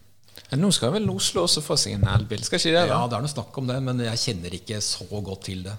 Nå 0.60 0.70
skal 0.76 0.94
vel 0.94 1.10
Oslo 1.10 1.46
også 1.46 1.64
få 1.66 1.78
seg 1.80 1.98
en 1.98 2.08
elbil? 2.12 2.44
Skal 2.46 2.60
ikke 2.62 2.74
det? 2.76 2.86
da? 2.86 2.94
Ja, 2.94 3.10
det 3.10 3.18
er 3.18 3.26
noe 3.26 3.34
snakk 3.34 3.58
om 3.60 3.68
det, 3.70 3.80
men 3.84 4.04
jeg 4.06 4.22
kjenner 4.22 4.56
ikke 4.58 4.80
så 4.84 5.08
godt 5.10 5.46
til 5.50 5.66
det. 5.68 5.76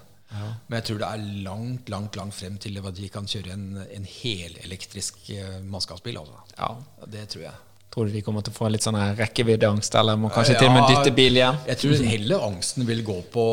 Men 0.67 0.79
jeg 0.79 0.87
tror 0.89 0.99
det 1.01 1.07
er 1.07 1.21
langt 1.45 1.89
langt, 1.89 2.17
langt 2.19 2.35
frem 2.35 2.57
til 2.61 2.79
at 2.81 2.99
vi 2.99 3.07
kan 3.11 3.29
kjøre 3.29 3.53
en, 3.53 3.67
en 3.79 4.07
helelektrisk 4.07 5.29
eh, 5.31 5.61
mannskapsbil. 5.63 6.19
Altså. 6.19 6.43
Ja. 6.57 6.73
Det 7.13 7.23
tror 7.31 7.45
jeg. 7.45 7.55
Tror 7.93 8.09
du 8.09 8.17
de 8.17 8.21
kommer 8.25 8.43
til 8.43 8.51
å 8.51 8.57
få 8.57 8.67
litt 8.69 8.83
sånn 8.83 8.97
rekkeviddeangst, 9.17 9.95
eller 9.97 10.19
må 10.19 10.29
kanskje 10.33 10.57
til 10.59 10.67
og 10.67 10.75
med 10.75 10.83
Ja, 10.83 10.89
dytte 10.91 11.13
bil 11.15 11.39
igjen? 11.39 11.61
Jeg 11.71 11.81
tror 11.81 12.03
heller 12.11 12.43
angsten 12.49 12.85
vil 12.89 12.99
gå 13.07 13.15
på 13.33 13.45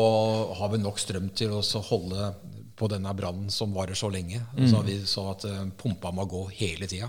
Har 0.59 0.73
vi 0.73 0.81
nok 0.83 0.99
strøm 1.01 1.31
til 1.37 1.55
å 1.55 1.63
holde 1.87 2.33
på 2.75 2.89
denne 2.91 3.13
brannen 3.15 3.47
som 3.53 3.71
varer 3.73 3.95
så 3.95 4.09
lenge? 4.11 4.41
Mm. 4.57 4.67
Så, 4.67 4.81
vi, 4.83 4.99
så 5.07 5.29
at 5.31 5.47
eh, 5.47 5.63
pumpa 5.79 6.11
må 6.11 6.27
gå 6.29 6.43
hele 6.59 6.91
tida. 6.91 7.07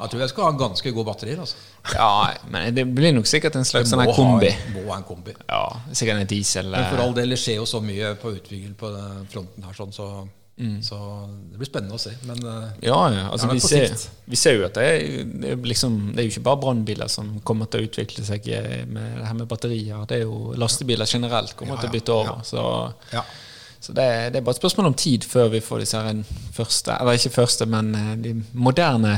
Jeg 0.00 0.10
tror 0.10 0.20
jeg 0.20 0.28
skal 0.30 0.44
ha 0.44 0.50
ganske 0.58 0.92
gode 0.94 1.06
batterier. 1.10 1.38
Altså. 1.42 1.56
Ja, 1.94 2.34
men 2.50 2.74
det 2.74 2.84
blir 2.94 3.12
nok 3.16 3.26
sikkert 3.26 3.56
en 3.56 3.64
slags 3.64 3.90
sånn 3.90 4.04
kombi. 4.14 4.50
ha- 4.50 4.72
Må 4.74 4.86
ha 4.92 4.96
en 5.00 5.04
kombi. 5.04 5.34
Ja, 5.48 5.62
sikkert 5.92 6.20
en 6.20 6.26
diesel. 6.26 6.70
Men 6.70 6.84
for 6.90 6.98
eh, 7.00 7.04
all 7.04 7.14
del, 7.14 7.30
det 7.30 7.38
skjer 7.38 7.56
jo 7.62 7.64
så 7.66 7.80
mye 7.82 8.14
på 8.20 8.34
utvikling 8.36 8.74
på 8.78 8.90
fronten 9.32 9.64
her, 9.64 9.72
sånn, 9.74 9.92
så, 9.92 10.28
Mm. 10.58 10.80
så 10.82 10.96
det 11.52 11.58
blir 11.60 11.68
spennende 11.70 11.94
å 11.94 12.00
se. 12.02 12.10
Men 12.26 12.38
eh, 12.44 12.70
Ja, 12.82 12.96
ja. 13.14 13.28
Altså, 13.30 13.46
vi, 13.52 13.60
ser, 13.60 13.92
vi 14.26 14.34
ser 14.36 14.56
jo 14.58 14.64
at 14.66 14.74
det 14.74 14.86
er, 14.88 15.56
liksom 15.62 16.12
Det 16.16 16.18
er 16.18 16.26
jo 16.26 16.32
ikke 16.32 16.42
bare 16.48 16.60
brannbiler 16.64 17.08
som 17.08 17.40
kommer 17.46 17.66
til 17.70 17.84
å 17.84 17.86
utvikle 17.88 18.24
seg 18.26 18.48
eh, 18.48 18.84
med 18.86 19.18
det 19.20 19.26
her 19.28 19.34
med 19.38 19.46
batterier. 19.46 20.04
Det 20.10 20.16
er 20.18 20.24
jo 20.24 20.54
lastebiler 20.58 21.06
generelt 21.06 21.54
kommer 21.56 21.76
Ja, 21.76 21.80
til 21.84 21.90
å 21.90 21.92
bytte 21.92 22.12
over. 22.16 22.24
ja. 22.24 22.42
Så, 22.42 22.64
ja. 23.12 23.22
Så 23.80 23.92
det, 23.94 24.04
det 24.34 24.40
er 24.40 24.44
bare 24.46 24.56
et 24.56 24.60
spørsmål 24.60 24.88
om 24.90 24.94
tid 24.98 25.24
før 25.28 25.50
vi 25.52 25.60
får 25.62 25.82
disse 25.84 26.00
her 26.02 26.16
første 26.56 26.96
Eller 27.00 27.18
ikke 27.18 27.30
første, 27.36 27.66
men 27.70 27.92
eh, 27.94 28.14
de 28.24 28.32
moderne 28.58 29.12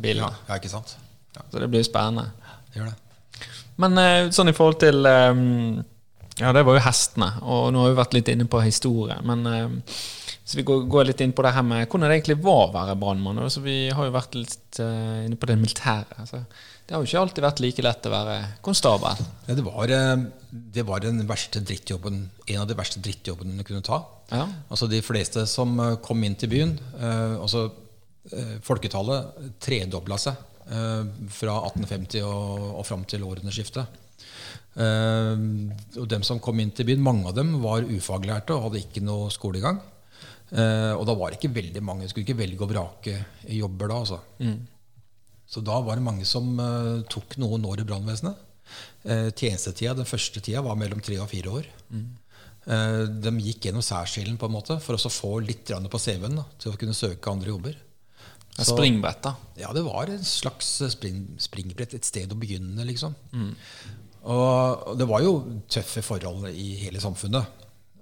bilene. 0.00 0.30
ja, 0.48 0.58
ikke 0.60 0.70
sant? 0.70 0.96
Ja, 1.34 1.42
Så 1.50 1.58
det 1.62 1.68
blir 1.72 1.82
spennende. 1.86 2.30
det 2.72 2.78
gjør 2.80 2.92
det. 2.92 3.48
Men 3.82 3.98
eh, 3.98 4.30
sånn 4.34 4.50
i 4.52 4.54
forhold 4.56 4.78
til 4.82 5.06
eh, 5.06 5.42
Ja, 6.38 6.52
det 6.54 6.62
var 6.66 6.78
jo 6.78 6.84
hestene, 6.86 7.32
og 7.42 7.72
nå 7.74 7.82
har 7.82 7.90
vi 7.92 7.98
vært 7.98 8.14
litt 8.14 8.28
inne 8.30 8.46
på 8.46 8.60
historie. 8.62 9.16
Men 9.26 9.42
hvis 9.82 10.54
vi 10.54 10.62
går, 10.62 10.84
går 10.86 11.08
litt 11.10 11.20
inn 11.24 11.32
på 11.34 11.42
det 11.42 11.50
her 11.56 11.64
med 11.66 11.88
hvordan 11.88 12.06
det 12.06 12.20
egentlig 12.20 12.38
var 12.44 12.68
å 12.68 12.72
være 12.76 12.94
brannmann. 13.00 13.40
Altså, 13.42 13.60
vi 13.64 13.88
har 13.90 14.06
jo 14.06 14.14
vært 14.14 14.38
litt 14.38 14.78
inne 14.78 15.34
på 15.34 15.48
det 15.50 15.56
militære. 15.58 16.20
Altså, 16.22 16.44
det 16.88 16.94
har 16.96 17.02
jo 17.04 17.08
ikke 17.10 17.20
alltid 17.20 17.44
vært 17.44 17.58
like 17.60 17.82
lett 17.84 18.06
å 18.08 18.10
være 18.14 18.36
konstabel. 18.64 19.18
Ja, 19.44 19.56
det, 19.58 19.64
var, 19.66 19.90
eh, 19.92 20.22
det 20.48 20.84
var 20.88 21.04
en 21.04 21.18
av 21.20 21.20
de 21.20 21.28
verste 21.28 21.60
drittjobbene 21.60 23.58
du 23.60 23.64
kunne 23.68 23.84
ta. 23.84 23.98
Ja. 24.32 24.46
Altså 24.72 24.88
De 24.88 25.02
fleste 25.04 25.44
som 25.50 25.74
eh, 25.84 25.98
kom 26.04 26.24
inn 26.24 26.36
til 26.40 26.50
byen 26.52 26.74
eh, 26.96 27.36
altså 27.36 27.68
Folketallet 28.60 29.36
tredobla 29.64 30.18
seg 30.20 30.36
eh, 30.68 31.04
fra 31.32 31.54
1850 31.68 32.24
og, 32.28 32.64
og 32.80 32.84
fram 32.84 33.06
til 33.08 33.24
århundreskiftet. 33.24 34.00
Og 34.78 36.04
dem 36.12 36.22
som 36.26 36.38
kom 36.44 36.60
inn 36.60 36.74
til 36.76 36.86
byen, 36.90 37.00
mange 37.02 37.24
av 37.30 37.38
dem 37.38 37.54
var 37.62 37.88
ufaglærte 37.88 38.52
og 38.54 38.66
hadde 38.68 38.82
ikke 38.84 39.00
noe 39.02 39.32
skolegang. 39.32 39.80
Eh, 40.48 40.92
og 40.96 41.04
da 41.08 41.16
var 41.18 41.32
det 41.32 41.40
ikke 41.40 41.56
veldig 41.56 41.82
mange. 41.84 42.08
Skulle 42.08 42.28
ikke 42.28 42.40
velge 42.42 42.64
og 42.64 42.72
vrake 42.72 43.16
jobber 43.58 43.90
da. 43.90 44.02
altså. 44.04 44.20
Så 45.48 45.62
da 45.64 45.78
var 45.80 45.96
det 45.96 46.04
mange 46.04 46.26
som 46.28 46.50
uh, 46.60 47.00
tok 47.08 47.38
noen 47.40 47.64
år 47.64 47.80
i 47.80 47.88
brannvesenet. 47.88 48.36
Uh, 49.08 49.30
tjenestetida, 49.32 49.94
Den 49.96 50.08
første 50.08 50.42
tida 50.44 50.60
var 50.66 50.76
mellom 50.76 51.00
tre 51.04 51.16
og 51.22 51.30
fire 51.32 51.54
år. 51.60 51.70
Eh, 52.68 53.02
de 53.08 53.30
gikk 53.40 53.64
gjennom 53.64 53.84
særskillen 53.84 54.36
på 54.36 54.48
en 54.48 54.52
måte 54.52 54.76
for 54.84 54.98
å 54.98 55.10
få 55.12 55.38
litt 55.40 55.70
på 55.70 56.00
CV-en 56.02 56.42
til 56.60 56.72
å 56.72 56.76
kunne 56.76 56.96
søke 56.96 57.30
andre 57.30 57.48
jobber. 57.54 57.76
Så- 58.58 58.74
Springbrett, 58.74 59.22
da. 59.22 59.36
ja, 59.56 59.72
det 59.72 59.84
var 59.84 60.10
et 60.10 60.20
slags 60.26 60.82
spring, 60.90 61.36
springbrett, 61.38 61.94
et 61.94 62.04
sted 62.04 62.28
å 62.28 62.38
begynne, 62.38 62.84
liksom. 62.84 63.14
Og 64.24 64.98
det 64.98 65.06
var 65.08 65.22
jo 65.22 65.62
tøffe 65.70 66.02
forhold 66.02 66.48
i 66.50 66.74
hele 66.76 66.98
samfunnet. 67.00 67.46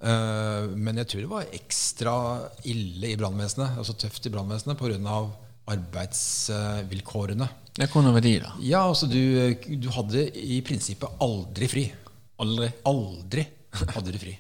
Uh, 0.03 0.67
men 0.77 0.97
jeg 0.97 1.07
tror 1.09 1.21
det 1.21 1.31
var 1.31 1.45
ekstra 1.53 2.51
ille 2.65 3.13
i 3.13 3.17
brannvesenet, 3.17 3.79
altså 3.79 3.95
tøft 3.97 4.27
i 4.27 4.31
brannvesenet 4.31 4.77
pga. 4.77 5.31
Arbeidsvilkårene. 5.73 7.49
Det 7.77 7.91
kunne 7.93 8.15
være 8.15 8.25
de, 8.25 8.35
da. 8.45 8.55
Ja, 8.65 8.87
altså 8.87 9.09
du, 9.11 9.21
du 9.77 9.89
hadde 9.93 10.27
i 10.41 10.61
prinsippet 10.65 11.23
aldri 11.23 11.69
fri. 11.71 11.87
Aldri. 12.43 12.71
Aldri 12.89 13.45
hadde 13.95 14.15
du 14.15 14.21
fri. 14.21 14.35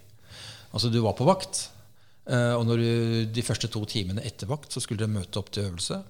Altså, 0.72 0.90
du 0.92 0.98
var 1.04 1.16
på 1.16 1.26
vakt, 1.28 1.62
eh, 2.28 2.52
og 2.56 2.66
når 2.68 2.82
du, 2.82 2.90
de 3.32 3.44
første 3.44 3.70
to 3.72 3.84
timene 3.88 4.24
etter 4.26 4.48
vakt 4.50 4.74
så 4.74 4.82
skulle 4.82 5.06
du 5.06 5.12
møte 5.12 5.40
opp 5.40 5.52
til 5.54 5.70
øvelse. 5.70 6.02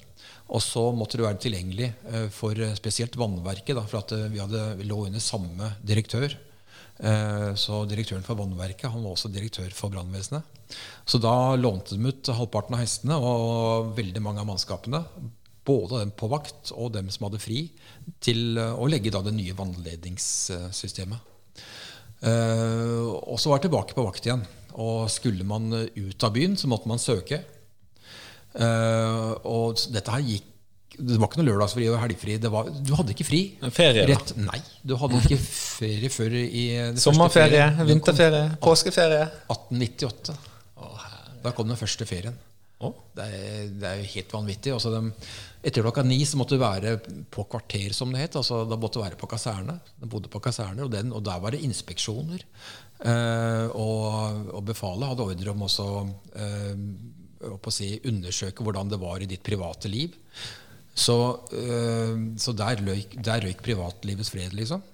Og 0.54 0.62
så 0.62 0.82
måtte 0.94 1.18
du 1.18 1.24
være 1.24 1.40
tilgjengelig 1.42 1.90
eh, 2.10 2.26
for 2.34 2.58
eh, 2.58 2.74
spesielt 2.78 3.18
vannverket, 3.18 3.74
da, 3.78 3.84
for 3.86 4.02
at 4.02 4.14
vi, 4.32 4.42
hadde, 4.42 4.68
vi 4.80 4.88
lå 4.88 5.04
under 5.08 5.22
samme 5.22 5.76
direktør. 5.86 6.42
Så 7.60 7.82
direktøren 7.84 8.22
for 8.24 8.38
vannverket 8.38 8.88
han 8.88 9.02
var 9.04 9.12
også 9.12 9.28
direktør 9.28 9.68
for 9.76 9.92
brannvesenet. 9.92 10.55
Så 11.06 11.20
da 11.22 11.54
lånte 11.54 11.94
de 11.94 12.10
ut 12.10 12.30
halvparten 12.34 12.74
av 12.74 12.82
hestene 12.82 13.18
og 13.22 13.92
veldig 13.96 14.22
mange 14.24 14.42
av 14.42 14.48
mannskapene. 14.48 15.02
Både 15.66 16.00
dem 16.02 16.12
på 16.18 16.28
vakt 16.30 16.72
og 16.74 16.92
dem 16.94 17.10
som 17.14 17.28
hadde 17.28 17.42
fri, 17.42 17.64
til 18.22 18.58
eh, 18.58 18.74
å 18.74 18.86
legge 18.90 19.10
da 19.14 19.22
det 19.26 19.34
nye 19.34 19.54
vannledningssystemet. 19.58 21.32
Eh, 22.26 23.02
og 23.06 23.38
så 23.38 23.50
var 23.50 23.58
jeg 23.58 23.68
tilbake 23.68 23.96
på 23.96 24.06
vakt 24.06 24.26
igjen. 24.28 24.44
Og 24.82 25.06
skulle 25.10 25.46
man 25.46 25.70
ut 25.72 26.26
av 26.26 26.34
byen, 26.34 26.58
så 26.58 26.70
måtte 26.70 26.90
man 26.90 27.02
søke. 27.02 27.40
Eh, 28.56 29.32
og 29.44 29.80
dette 29.92 30.12
her 30.14 30.22
gikk 30.24 30.52
Det 30.96 31.18
var 31.20 31.28
ikke 31.28 31.42
noe 31.42 31.48
lørdagsfri 31.50 31.86
og 31.92 31.98
helgfri. 32.00 32.36
Det 32.40 32.48
var, 32.48 32.70
du 32.72 32.94
hadde 32.96 33.12
ikke 33.12 33.26
fri. 33.28 33.40
Ferie, 33.68 34.06
da. 34.06 34.14
Rett, 34.14 34.30
nei, 34.40 34.60
du 34.80 34.94
hadde 34.96 35.18
ikke 35.20 35.36
ferie 35.42 36.08
før 36.08 36.36
i 36.40 36.62
Sommerferie, 37.02 37.66
vinterferie, 37.84 38.54
påskeferie. 38.64 39.26
1898. 39.52 40.45
Da 41.46 41.54
kom 41.54 41.70
den 41.70 41.78
første 41.78 42.06
ferien. 42.08 42.36
Oh. 42.84 42.92
Det 43.16 43.24
er, 43.24 43.68
det 43.72 43.88
er 43.88 44.00
jo 44.02 44.08
helt 44.12 44.32
vanvittig. 44.36 44.72
Altså, 44.74 44.90
de, 44.92 45.28
etter 45.64 45.84
klokka 45.84 46.02
ni 46.04 46.18
så 46.28 46.36
måtte 46.36 46.58
du 46.58 46.60
være 46.60 46.96
på 47.32 47.46
kvarter, 47.48 47.94
som 47.96 48.12
det 48.12 48.26
het. 48.26 48.36
Altså, 48.36 48.64
da 48.68 48.76
måtte 48.80 49.00
du 49.00 49.04
være 49.06 49.20
på 49.20 49.28
kaserne. 49.30 49.78
De 49.96 50.08
bodde 50.12 50.32
på 50.32 50.42
kaserner, 50.44 50.84
og, 50.84 50.92
den, 50.92 51.14
og 51.16 51.24
der 51.24 51.40
var 51.40 51.56
det 51.56 51.62
inspeksjoner. 51.64 52.44
Eh, 53.00 53.76
og, 53.76 54.50
og 54.56 54.62
befalet 54.68 55.12
hadde 55.12 55.28
ordre 55.30 55.52
om 55.52 55.64
også 55.66 55.88
eh, 56.40 56.84
å 57.46 57.72
si, 57.72 57.90
undersøke 58.08 58.64
hvordan 58.64 58.92
det 58.92 59.00
var 59.00 59.24
i 59.24 59.30
ditt 59.30 59.44
private 59.46 59.92
liv. 59.92 60.12
Så, 60.96 61.16
eh, 61.56 62.12
så 62.40 62.56
der, 62.56 62.84
røyk, 62.84 63.16
der 63.24 63.48
røyk 63.48 63.64
privatlivets 63.64 64.32
fred, 64.32 64.52
liksom. 64.56 64.84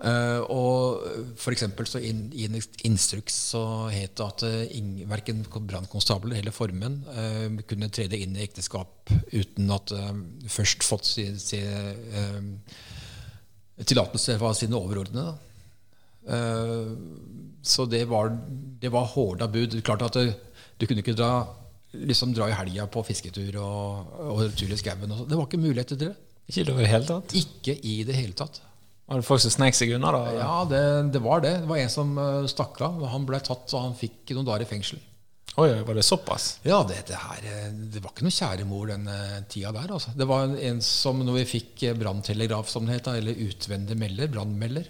Eh, 0.00 0.40
og 0.48 1.34
for 1.36 1.52
så 1.84 2.00
inn, 2.00 2.30
I 2.32 2.46
en 2.48 2.56
instruks 2.88 3.34
så 3.52 3.64
het 3.92 4.16
det 4.16 4.24
at 4.24 4.44
uh, 4.48 5.02
verken 5.10 5.42
brannkonstabler 5.44 6.40
eller 6.40 6.56
formenn 6.56 7.02
uh, 7.04 7.60
kunne 7.68 7.90
trede 7.92 8.16
inn 8.16 8.38
i 8.38 8.46
ekteskap 8.46 9.12
uten 9.34 9.68
at 9.76 9.92
uh, 9.92 10.14
først 10.48 10.86
fått 10.88 11.04
si, 11.10 11.26
si, 11.36 11.60
uh, 11.60 12.40
tillatelse 13.84 14.38
fra 14.40 14.54
sine 14.56 14.80
overordnede. 14.80 15.36
Eh, 16.28 16.92
så 17.62 17.86
det 17.86 18.04
var, 18.04 18.38
det 18.80 18.88
var 18.88 19.04
hårda 19.04 19.48
bud. 19.48 19.82
Klart 19.84 20.02
at 20.02 20.18
det, 20.18 20.34
du 20.78 20.86
kunne 20.86 21.04
ikke 21.04 21.16
dra, 21.16 21.44
liksom 21.92 22.34
dra 22.36 22.48
i 22.50 22.56
helga 22.56 22.86
på 22.92 23.04
fisketur 23.08 23.60
og, 23.60 24.16
og 24.32 24.42
tur 24.56 24.72
i 24.72 24.80
skauen. 24.80 25.12
Det 25.28 25.36
var 25.36 25.46
ikke 25.46 25.62
muligheter 25.62 25.96
til 25.96 26.10
det. 26.10 26.16
Ikke 26.50 26.64
i 26.64 26.66
det 26.66 26.90
hele 26.90 27.06
tatt. 27.06 27.36
Ikke 27.38 27.76
i 27.86 28.00
det 28.06 28.16
hele 28.16 28.36
tatt. 28.36 28.62
Var 29.10 29.18
det 29.18 29.26
folk 29.26 29.42
som 29.42 29.50
snek 29.50 29.74
seg 29.74 29.96
unna, 29.96 30.12
da? 30.14 30.34
Ja, 30.38 30.56
det, 30.70 30.82
det 31.16 31.22
var 31.24 31.42
det. 31.42 31.56
Det 31.64 31.70
var 31.70 31.82
en 31.82 31.90
som 31.90 32.12
uh, 32.14 32.46
stakk 32.50 32.78
av. 32.86 33.00
Han 33.10 33.26
ble 33.26 33.40
tatt, 33.42 33.66
og 33.74 33.88
han 33.88 33.96
fikk 33.98 34.30
noen 34.36 34.46
dager 34.46 34.62
i 34.62 34.70
fengsel. 34.70 35.00
Oi, 35.58 35.82
var 35.82 35.94
det 35.94 36.02
såpass? 36.06 36.60
Ja, 36.62 36.78
det, 36.88 37.02
det, 37.08 37.18
her, 37.18 37.42
eh, 37.42 37.72
det 37.90 38.00
var 38.04 38.12
ikke 38.14 38.24
noe 38.24 38.34
kjære 38.34 38.66
mor 38.68 38.86
den 38.86 39.08
eh, 39.10 39.40
tida 39.50 39.72
der. 39.74 39.90
Altså. 39.96 40.12
Det 40.14 40.28
var 40.30 40.46
en, 40.46 40.78
som, 40.84 41.18
når 41.26 41.40
vi 41.40 41.48
fikk 41.56 41.82
eh, 41.88 41.96
branntelegraf, 41.98 42.70
som 42.70 42.86
det 42.86 43.00
het, 43.00 43.10
eller 43.10 43.42
utvendig 43.48 43.98
melder, 43.98 44.30
brannmelder, 44.30 44.86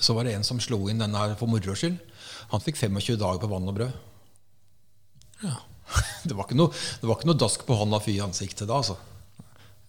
så 0.00 0.14
var 0.16 0.26
det 0.26 0.34
en 0.34 0.46
som 0.46 0.60
slo 0.62 0.82
inn 0.90 1.02
den 1.02 1.14
her 1.14 1.36
for 1.38 1.50
moro 1.50 1.76
skyld. 1.78 2.00
Han 2.50 2.64
fikk 2.64 2.80
25 2.82 3.20
dager 3.20 3.38
på 3.42 3.50
vann 3.50 3.70
og 3.70 3.78
brød. 3.78 3.94
Ja. 5.46 5.56
Det 6.26 6.36
var 6.36 6.44
ikke 6.46 6.58
noe, 6.58 6.70
det 7.00 7.08
var 7.08 7.16
ikke 7.16 7.30
noe 7.30 7.40
dask 7.40 7.62
på 7.66 7.74
hånda 7.74 7.98
fy 8.04 8.12
i 8.12 8.20
ansiktet 8.22 8.68
da, 8.68 8.76
altså. 8.76 8.94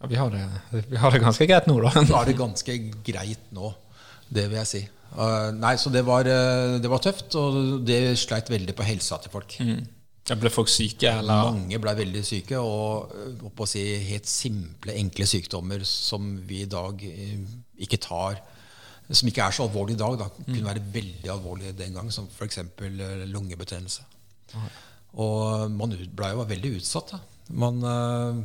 Ja 0.02 0.10
vi, 0.10 0.18
har 0.18 0.34
det, 0.34 0.84
vi 0.90 0.98
har 0.98 1.14
det 1.14 1.22
ganske 1.22 1.46
greit 1.50 1.70
nå, 1.70 1.78
da. 1.84 1.94
Vi 2.02 2.16
har 2.16 2.28
det 2.28 2.38
ganske 2.40 2.78
greit 3.06 3.54
nå. 3.54 3.72
Det 4.32 4.48
vil 4.48 4.60
jeg 4.62 4.70
si. 4.70 4.82
Uh, 5.12 5.52
nei, 5.54 5.76
så 5.76 5.92
det 5.92 6.06
var, 6.08 6.28
eh, 6.30 6.78
det 6.80 6.90
var 6.90 7.02
tøft, 7.04 7.36
og 7.36 7.82
det 7.84 8.16
sleit 8.20 8.47
veldig 8.49 8.76
på 8.78 8.86
helsa 8.88 9.20
til 9.20 9.34
folk. 9.34 9.58
Ja, 9.60 10.38
ble 10.39 10.52
folk 10.54 10.70
syke, 10.72 11.10
eller? 11.20 11.49
Mange 11.52 11.80
ble 11.84 11.93
veldig 11.97 12.22
syke, 12.24 12.62
og 12.64 13.12
eh, 13.18 13.43
å 13.52 13.68
si, 13.68 13.84
helt 14.08 14.30
simple, 14.32 14.95
enkle 14.95 15.28
sykdommer 15.28 15.84
som 15.88 16.32
vi 16.47 16.62
i 16.64 16.70
dag 16.72 17.04
ikke 17.82 17.99
tar 17.99 18.39
Som 19.12 19.28
ikke 19.28 19.43
er 19.43 19.52
så 19.52 19.66
alvorlige 19.66 19.97
i 19.97 19.99
dag, 19.99 20.16
da, 20.22 20.30
kunne 20.45 20.70
være 20.70 20.86
veldig 20.93 21.32
alvorlige 21.34 21.76
den 21.76 21.97
gang, 21.97 22.12
som 22.16 22.30
f.eks. 22.32 22.62
lungebetennelse. 23.28 24.06
Og 25.20 25.72
man 25.76 25.91
ble 25.91 26.30
jo 26.32 26.45
veldig 26.47 26.76
utsatt. 26.78 27.12
Da. 27.12 27.20
Man, 27.52 27.84
eh, 27.84 28.39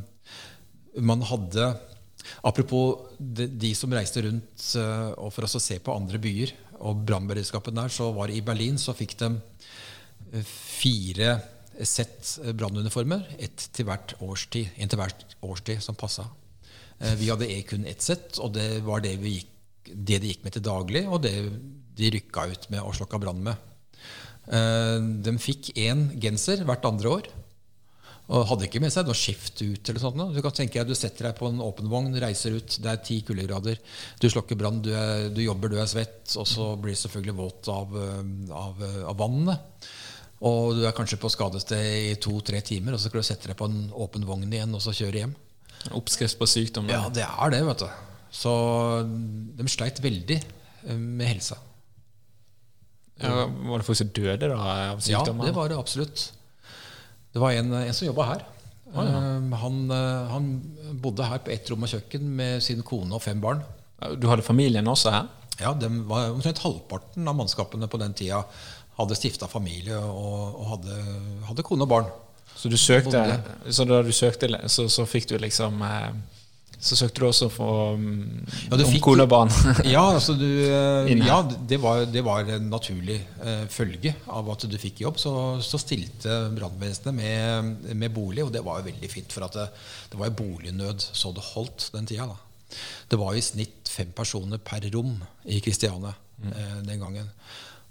man 0.95 1.21
hadde 1.27 1.71
Apropos 2.43 3.07
de, 3.19 3.45
de 3.47 3.69
som 3.77 3.93
reiste 3.93 4.19
rundt 4.25 4.63
eh, 4.75 5.11
og 5.15 5.29
for 5.31 5.47
å 5.47 5.61
se 5.61 5.77
på 5.79 5.93
andre 5.93 6.19
byer 6.19 6.51
og 6.83 7.05
brannberedskapen 7.07 7.77
der, 7.77 7.93
så 7.93 8.09
var 8.11 8.27
det 8.27 8.39
i 8.39 8.43
Berlin 8.43 8.75
så 8.81 8.95
fikk 8.97 9.15
de 9.21 9.29
eh, 10.33 10.43
fire 10.43 11.37
sett 11.87 12.33
brannuniformer. 12.57 13.23
Ett 13.39 13.69
til 13.75 13.87
hvert 13.87 14.15
årstid, 14.23 14.73
en 14.75 14.91
til 14.91 14.99
hvert 14.99 15.23
årstid 15.45 15.83
som 15.85 15.95
passa. 15.95 16.27
Eh, 16.99 17.15
Vi 17.19 17.29
hadde 17.31 17.49
E 17.53 17.61
kun 17.69 17.87
ett 17.87 18.03
sett, 18.03 18.41
og 18.43 18.53
det 18.57 18.81
var 18.85 19.05
det, 19.05 19.15
gikk, 19.21 19.49
det 19.93 20.21
de 20.23 20.33
gikk 20.33 20.43
med 20.43 20.57
til 20.57 20.65
daglig, 20.67 21.05
og 21.07 21.23
det 21.23 21.35
de 21.97 22.11
rykka 22.13 22.43
ut 22.51 22.69
med 22.69 22.83
og 22.83 22.93
slokka 22.97 23.17
brann 23.21 23.43
med. 23.45 23.55
Eh, 24.51 24.99
De 25.25 25.37
fikk 25.41 25.71
én 25.77 26.09
genser 26.21 26.65
hvert 26.67 26.85
andre 26.85 27.19
år. 27.19 27.31
Og 28.27 28.43
hadde 28.49 28.65
ikke 28.67 28.81
med 28.83 28.91
seg 28.91 29.07
noe 29.07 29.15
skift 29.15 29.61
ut. 29.61 29.87
eller 29.87 30.01
sånt. 30.03 30.19
Du 30.35 30.41
kan 30.43 30.55
tenke 30.55 30.81
deg, 30.81 30.89
du 30.89 30.97
setter 30.99 31.29
deg 31.29 31.37
på 31.37 31.47
en 31.47 31.61
åpen 31.63 31.87
vogn, 31.87 32.17
reiser 32.19 32.57
ut, 32.59 32.75
det 32.83 32.89
er 32.91 32.99
ti 32.99 33.21
kuldegrader. 33.23 33.79
Du 34.19 34.27
slokker 34.27 34.59
brann, 34.59 34.81
du, 34.83 34.91
du 35.31 35.39
jobber, 35.45 35.71
du 35.71 35.77
er 35.79 35.87
svett, 35.87 36.35
og 36.35 36.47
så 36.49 36.73
blir 36.75 36.97
du 36.97 36.99
selvfølgelig 36.99 37.37
våt 37.37 37.69
av, 37.71 37.95
eh, 38.03 38.51
av, 38.51 38.83
av 39.13 39.15
vannet. 39.21 39.87
Og 40.47 40.75
du 40.77 40.83
er 40.85 40.93
kanskje 40.97 41.17
på 41.21 41.31
skadested 41.33 41.87
i 42.11 42.17
to-tre 42.21 42.59
timer, 42.61 42.93
og 42.93 43.01
så 43.01 43.09
skal 43.09 43.23
du 43.23 43.29
sette 43.29 43.49
deg 43.49 43.57
på 43.57 43.69
en 43.71 43.87
åpen 43.95 44.27
vogn 44.27 44.51
igjen 44.51 44.75
og 44.75 44.83
så 44.83 44.93
kjøre 44.93 45.23
hjem. 45.23 45.33
Oppskrift 45.97 46.37
på 46.37 46.49
sykdom. 46.49 46.91
Ja, 46.91 47.05
det 47.13 47.23
er 47.23 47.53
det, 47.53 47.63
vet 47.65 47.85
du. 47.85 47.87
Så 48.37 48.51
de 49.07 49.71
sleit 49.71 50.03
veldig 50.03 50.41
eh, 50.43 50.99
med 50.99 51.31
helsa. 51.31 51.61
Ja, 53.17 53.47
var 53.47 53.81
det 53.81 53.87
folk 53.87 53.97
som 53.97 54.11
døde 54.13 54.51
da 54.51 54.57
av 54.91 54.99
Ja, 55.09 55.23
det 55.25 55.53
var 55.55 55.71
det 55.71 55.79
absolutt. 55.79 56.27
Det 57.37 57.41
var 57.43 57.53
en, 57.53 57.73
en 57.77 57.93
som 57.93 58.07
jobba 58.07 58.23
her. 58.31 58.45
Eh, 58.97 59.57
han, 59.61 59.91
eh, 59.91 60.29
han 60.31 60.47
bodde 61.03 61.25
her 61.29 61.43
på 61.45 61.51
ett 61.53 61.69
rom 61.69 61.85
og 61.85 61.91
kjøkken 61.91 62.23
med 62.39 62.63
sin 62.65 62.81
kone 62.87 63.13
og 63.13 63.21
fem 63.21 63.41
barn. 63.43 63.61
Du 64.17 64.25
hadde 64.31 64.45
familien 64.45 64.89
også 64.89 65.13
her? 65.13 65.27
Ja, 65.61 65.73
var 66.09 66.31
Omtrent 66.33 66.61
halvparten 66.61 67.29
av 67.29 67.37
mannskapene 67.37 67.89
på 67.89 67.99
den 68.01 68.15
tida 68.17 68.41
hadde 68.97 69.17
stifta 69.17 69.45
familie 69.49 69.97
og, 69.97 70.57
og 70.57 70.71
hadde, 70.71 70.97
hadde 71.51 71.65
kone 71.65 71.85
og 71.85 71.91
barn. 71.91 72.09
Så, 72.57 72.71
du 72.73 72.77
søkte, 72.81 73.21
så 73.69 73.85
da 73.85 74.01
du 74.01 74.09
søkte, 74.15 74.49
så, 74.65 74.87
så 74.89 75.05
fikk 75.05 75.29
du 75.29 75.35
liksom 75.37 75.77
eh, 75.85 76.09
Så 76.77 76.93
søkte 76.93 77.23
du 77.23 77.25
også 77.25 77.47
for 77.49 77.95
um, 77.97 78.43
Ja, 78.69 78.77
om? 79.41 79.53
Ja, 79.95 80.03
altså 80.13 80.35
du, 80.37 80.45
eh, 80.45 81.09
ja 81.25 81.39
det, 81.69 81.79
var, 81.81 82.03
det 82.05 82.21
var 82.25 82.49
en 82.53 82.67
naturlig 82.69 83.17
eh, 83.41 83.63
følge 83.71 84.13
av 84.29 84.51
at 84.53 84.65
du 84.69 84.77
fikk 84.77 85.01
jobb. 85.01 85.17
Så, 85.21 85.33
så 85.65 85.79
stilte 85.81 86.35
brannvesenet 86.53 87.17
med, 87.17 87.95
med 87.97 88.13
bolig, 88.13 88.45
og 88.45 88.53
det 88.53 88.61
var 88.65 88.81
jo 88.81 88.91
veldig 88.91 89.09
fint. 89.09 89.33
For 89.33 89.47
at 89.47 89.57
det, 89.57 89.69
det 90.11 90.21
var 90.21 90.29
jo 90.29 90.37
bolignød 90.43 91.07
så 91.09 91.33
det 91.33 91.47
holdt 91.55 91.89
den 91.95 92.09
tida. 92.09 92.29
da. 92.29 92.77
Det 93.09 93.19
var 93.19 93.33
i 93.33 93.41
snitt 93.41 93.89
fem 93.89 94.13
personer 94.13 94.61
per 94.61 94.85
rom 94.93 95.15
i 95.49 95.57
Kristiania 95.63 96.13
eh, 96.45 96.77
den 96.85 97.01
gangen. 97.01 97.33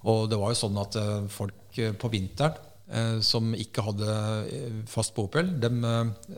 Og 0.07 0.31
det 0.31 0.39
var 0.39 0.55
jo 0.55 0.61
sånn 0.63 0.79
at 0.79 0.99
eh, 1.01 1.29
folk 1.33 1.83
på 1.99 2.13
vinteren 2.13 2.63
som 3.25 3.55
ikke 3.59 3.83
hadde 3.83 4.13
eh, 4.47 4.77
fast 4.87 5.15
bopel, 5.17 5.49
de, 5.59 5.71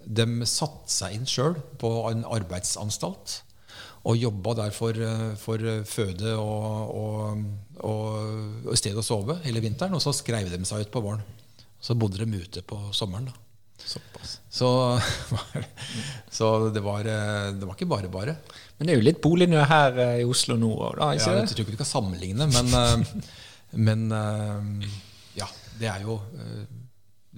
de 0.04 0.26
satte 0.48 0.92
seg 0.92 1.18
inn 1.18 1.28
sjøl 1.28 1.58
på 1.80 1.90
en 2.08 2.24
arbeidsanstalt 2.24 3.42
og 4.08 4.16
jobba 4.16 4.54
der 4.62 4.70
for, 4.74 4.96
eh, 4.96 5.34
for 5.40 5.64
føde 5.88 6.36
og, 6.38 6.94
og, 6.94 7.42
og, 7.84 8.72
sted 8.78 8.96
å 8.96 9.04
sove 9.04 9.38
hele 9.44 9.62
vinteren. 9.64 9.96
Og 9.98 10.02
så 10.04 10.14
skrev 10.16 10.50
de 10.52 10.62
seg 10.68 10.86
ut 10.86 10.94
på 10.94 11.02
våren. 11.04 11.24
Så 11.80 11.96
bodde 11.98 12.22
de 12.22 12.40
ute 12.40 12.62
på 12.66 12.78
sommeren. 12.96 13.28
da. 13.28 13.36
Såpass. 13.78 14.38
Så, 14.50 14.68
så 16.38 16.48
det, 16.74 16.82
var, 16.84 17.06
eh, 17.06 17.50
det 17.54 17.66
var 17.66 17.76
ikke 17.76 17.90
bare 17.90 18.10
bare. 18.12 18.38
Men 18.78 18.88
det 18.88 18.94
er 18.94 19.00
jo 19.00 19.06
litt 19.06 19.22
bolignød 19.24 19.68
her 19.70 20.00
eh, 20.04 20.16
i 20.22 20.26
Oslo 20.28 20.58
nå 20.58 20.72
òg, 20.72 20.98
da? 20.98 21.12
Ja, 21.12 21.20
Ikke 21.20 21.36
jeg 21.36 21.52
tror 21.52 21.64
ikke 21.64 21.76
vi 21.76 21.82
kan 21.82 21.92
sammenligne, 21.92 22.48
men, 22.52 22.74
eh, 22.80 23.30
men 23.88 24.08
eh, 24.14 24.90
ja, 25.40 25.48
det 25.80 25.88
er 25.90 26.04
jo 26.06 26.18
eh, 26.36 26.66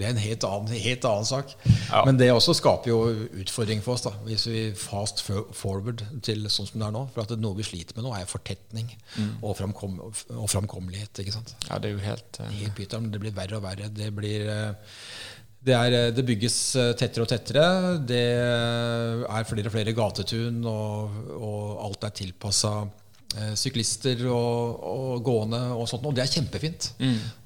det 0.01 0.07
er 0.07 0.14
en 0.14 0.22
helt 0.22 0.45
annen, 0.47 0.70
helt 0.80 1.05
annen 1.05 1.26
sak. 1.28 1.51
Ja. 1.91 2.05
Men 2.07 2.16
det 2.16 2.30
også 2.32 2.55
skaper 2.57 2.88
jo 2.88 2.99
utfordring 3.43 3.82
for 3.84 3.99
oss. 3.99 4.07
da 4.07 4.14
Hvis 4.24 4.47
vi 4.49 4.62
fast 4.78 5.20
forward 5.26 6.05
til 6.24 6.47
sånn 6.49 6.70
som 6.70 6.80
det 6.80 6.86
er 6.86 6.95
nå. 6.95 7.03
For 7.12 7.26
at 7.26 7.34
noe 7.43 7.59
vi 7.59 7.66
sliter 7.66 7.99
med 7.99 8.07
nå, 8.07 8.14
er 8.16 8.30
fortetning 8.30 8.88
og, 9.43 9.53
framkom, 9.59 9.99
og 10.07 10.47
framkommelighet. 10.49 11.20
ikke 11.20 11.34
sant? 11.34 11.53
Ja, 11.66 11.76
det 11.82 11.91
er 11.91 11.99
jo 11.99 12.07
helt 12.07 12.41
Uh... 12.41 12.47
Helt 12.62 12.76
pyton, 12.78 13.11
Det 13.12 13.20
blir 13.20 13.34
verre 13.36 13.59
og 13.59 13.66
verre. 13.66 13.91
Det, 13.93 14.09
blir, 14.16 14.47
eh, 14.49 14.95
det, 15.68 15.76
er, 15.76 15.99
det 16.16 16.24
bygges 16.24 16.57
tettere 16.97 17.26
og 17.26 17.32
tettere. 17.34 17.66
Det 18.09 18.24
er 18.41 19.51
flere 19.51 19.68
og 19.68 19.74
flere 19.74 19.97
gatetun, 19.97 20.62
og, 20.70 21.20
og 21.36 21.84
alt 21.91 22.09
er 22.09 22.16
tilpassa 22.22 22.74
syklister 23.55 24.24
og, 24.26 24.81
og 24.91 25.22
gående 25.26 25.61
og 25.76 25.87
sånt. 25.91 26.07
Og 26.09 26.16
det 26.16 26.24
er 26.24 26.33
kjempefint. 26.33 26.91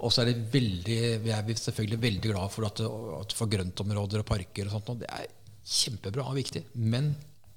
Og 0.00 0.12
så 0.12 0.22
er 0.22 0.30
det 0.30 0.48
veldig, 0.54 0.98
vi 1.24 1.32
er 1.34 1.54
selvfølgelig 1.60 2.00
veldig 2.06 2.32
glad 2.32 2.54
for 2.54 2.68
at, 2.70 2.80
at 3.20 3.36
for 3.36 3.52
grøntområder 3.52 4.24
og 4.24 4.28
parker 4.28 4.70
og 4.70 4.78
sånt. 4.78 4.92
Og 4.94 5.02
det 5.02 5.10
er 5.12 5.28
kjempebra 5.64 6.26
og 6.28 6.38
viktig. 6.38 6.64
Men 6.80 7.12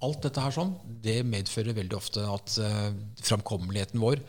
alt 0.05 0.21
dette 0.27 0.41
her 0.43 0.53
sånn, 0.53 0.75
det 1.03 1.21
medfører 1.25 1.77
veldig 1.77 1.97
ofte 1.97 2.25
at 2.29 2.57
uh, 2.61 2.89
framkommeligheten 3.25 4.01
vår 4.01 4.21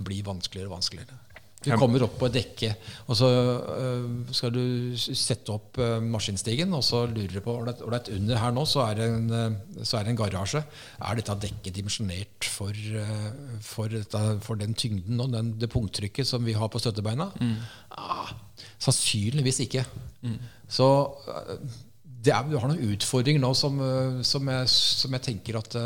blir 0.00 0.24
vanskeligere 0.26 0.70
og 0.70 0.78
vanskeligere. 0.78 1.18
Du 1.60 1.68
kommer 1.76 2.00
opp 2.06 2.14
på 2.16 2.28
et 2.30 2.36
dekke, 2.38 2.70
og 3.12 3.16
så 3.18 3.28
øh, 3.28 4.04
skal 4.32 4.52
du 4.54 4.62
sette 4.96 5.52
opp 5.52 5.76
øh, 5.76 5.98
maskinstigen, 6.00 6.72
og 6.72 6.80
så 6.86 7.02
lurer 7.04 7.34
du 7.34 7.42
på 7.44 7.52
ålreit, 7.58 7.82
ålreit, 7.84 8.08
Under 8.16 8.40
her 8.40 8.54
nå 8.56 8.64
så 8.64 8.86
er, 8.86 8.94
det 8.96 9.08
en, 9.10 9.26
øh, 9.28 9.84
så 9.84 9.98
er 9.98 10.06
det 10.06 10.14
en 10.14 10.20
garasje. 10.22 10.62
Er 11.04 11.20
dette 11.20 11.36
dekket 11.42 11.76
dimensjonert 11.76 12.48
for, 12.48 12.80
for, 13.60 13.92
for 14.40 14.62
den 14.62 14.72
tyngden 14.72 15.20
og 15.20 15.34
den, 15.36 15.52
det 15.60 15.68
punkttrykket 15.68 16.26
som 16.26 16.48
vi 16.48 16.56
har 16.56 16.72
på 16.72 16.80
støttebeina? 16.80 17.28
Ah, 17.92 18.32
sannsynligvis 18.80 19.60
ikke. 19.66 19.84
Så 20.68 20.88
øh, 21.28 21.56
det 22.24 22.32
er, 22.32 22.48
du 22.48 22.56
har 22.56 22.72
noen 22.72 22.94
utfordringer 22.94 23.44
nå 23.44 23.52
som, 23.56 23.76
som, 24.24 24.48
jeg, 24.48 24.72
som 24.72 25.12
jeg 25.16 25.28
tenker 25.28 25.60
at 25.60 25.76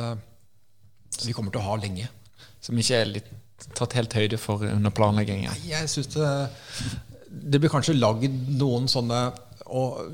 vi 1.23 1.35
kommer 1.35 1.51
til 1.55 1.63
å 1.63 1.67
ha 1.73 1.81
lenge. 1.83 2.07
Som 2.63 2.79
ikke 2.79 3.03
er 3.03 3.11
litt 3.11 3.35
tatt 3.75 3.93
helt 3.97 4.13
høyde 4.13 4.39
for 4.39 4.65
under 4.67 4.91
planleggingen. 4.91 5.53
Jeg 5.69 5.89
synes 5.89 6.07
det 6.15 6.51
Det 7.53 7.61
blir 7.61 7.71
kanskje 7.73 7.97
lagd 7.99 8.31
noen 8.59 8.87
sånne 8.89 9.33
og, 9.67 10.13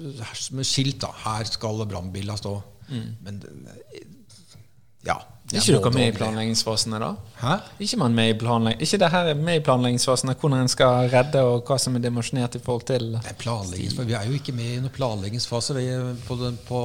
med 0.56 0.64
skilt. 0.64 1.00
da 1.02 1.10
Her 1.24 1.44
skal 1.44 1.84
brannbiler 1.86 2.36
stå. 2.36 2.62
Men 3.22 3.40
det- 3.40 3.50
ja. 5.50 5.58
Er 5.58 5.64
ikke 5.64 5.80
dere 5.82 5.92
med 5.96 6.08
i 6.08 6.14
planleggingsfasene 6.14 6.98
da? 7.02 7.10
Hæ? 7.40 7.54
Ikke 7.82 7.98
man 7.98 8.14
med 8.14 8.30
i 8.30 8.34
planlegging 8.38 8.82
Ikke 8.86 8.98
det 9.02 9.10
her 9.10 9.30
er 9.32 9.34
med 9.34 9.58
i 9.58 9.62
planleggingsfasen, 9.66 10.32
hvordan 10.40 10.64
en 10.64 10.70
skal 10.70 11.08
redde, 11.10 11.42
og 11.42 11.64
hva 11.66 11.78
som 11.82 11.96
er 11.98 12.04
dimensjonert 12.04 12.54
i 12.54 12.62
forhold 12.62 12.86
til 12.90 13.06
Nei. 13.16 14.06
Vi 14.06 14.16
er 14.18 14.26
jo 14.30 14.38
ikke 14.38 14.54
med 14.54 14.72
i 14.76 14.80
noen 14.84 14.94
planleggingsfase 14.94 15.74
på, 15.74 16.38
på, 16.38 16.52
på, 16.68 16.80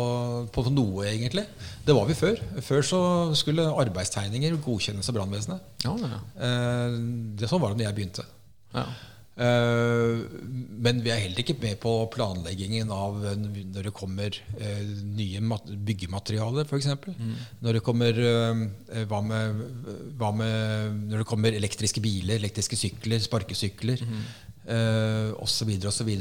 på 0.55 0.65
noe, 0.73 1.05
egentlig. 1.11 1.45
Det 1.85 1.95
var 1.95 2.09
vi 2.09 2.17
før. 2.17 2.41
Før 2.65 2.81
så 2.81 3.01
skulle 3.37 3.67
arbeidstegninger 3.85 4.57
godkjennes 4.65 5.09
av 5.11 5.19
brannvesenet. 5.19 5.73
Ja, 5.85 5.93
ja. 6.01 6.21
Eh, 6.47 6.97
det 7.39 7.51
Sånn 7.51 7.61
var 7.61 7.75
det 7.75 7.83
da 7.83 7.91
jeg 7.91 7.99
begynte. 8.01 8.25
ja. 8.73 8.87
Eh, 9.35 10.21
men 10.79 11.01
vi 11.03 11.11
er 11.11 11.25
heller 11.25 11.41
ikke 11.41 11.57
med 11.59 11.75
på 11.83 11.91
planleggingen 12.13 12.91
av 12.95 13.17
eh, 13.27 13.35
når 13.35 13.89
det 13.89 13.91
kommer 13.95 14.37
eh, 14.55 14.85
nye 15.17 15.41
byggematerialer, 15.89 16.63
f.eks. 16.63 16.87
Mm. 17.03 17.33
Når 17.65 17.77
det 17.77 17.83
kommer 17.83 18.21
hva, 19.11 19.19
med, 19.25 19.63
hva 20.15 20.31
med 20.31 21.01
Når 21.11 21.23
det 21.23 21.27
kommer 21.27 21.57
elektriske 21.57 22.03
biler, 22.03 22.39
elektriske 22.39 22.79
sykler, 22.79 23.19
sparkesykler 23.23 24.05
mm. 24.07 24.21
osv. 25.43 25.73
osv. 25.91 26.13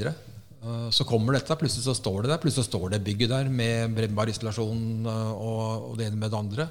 Så 0.96 1.04
kommer 1.04 1.36
dette, 1.36 1.54
plutselig 1.60 1.84
så 1.84 1.94
står 1.94 2.24
det 2.24 2.32
der. 2.32 2.40
Plutselig 2.42 2.64
så 2.64 2.72
står 2.72 2.94
det 2.94 3.02
bygget 3.04 3.30
der 3.30 3.50
med 3.52 3.94
brennbar 3.94 4.32
isolasjon 4.32 5.06
og, 5.06 5.90
og 5.90 5.96
det 6.00 6.08
ene 6.08 6.18
med 6.18 6.32
det 6.32 6.40
andre. 6.40 6.68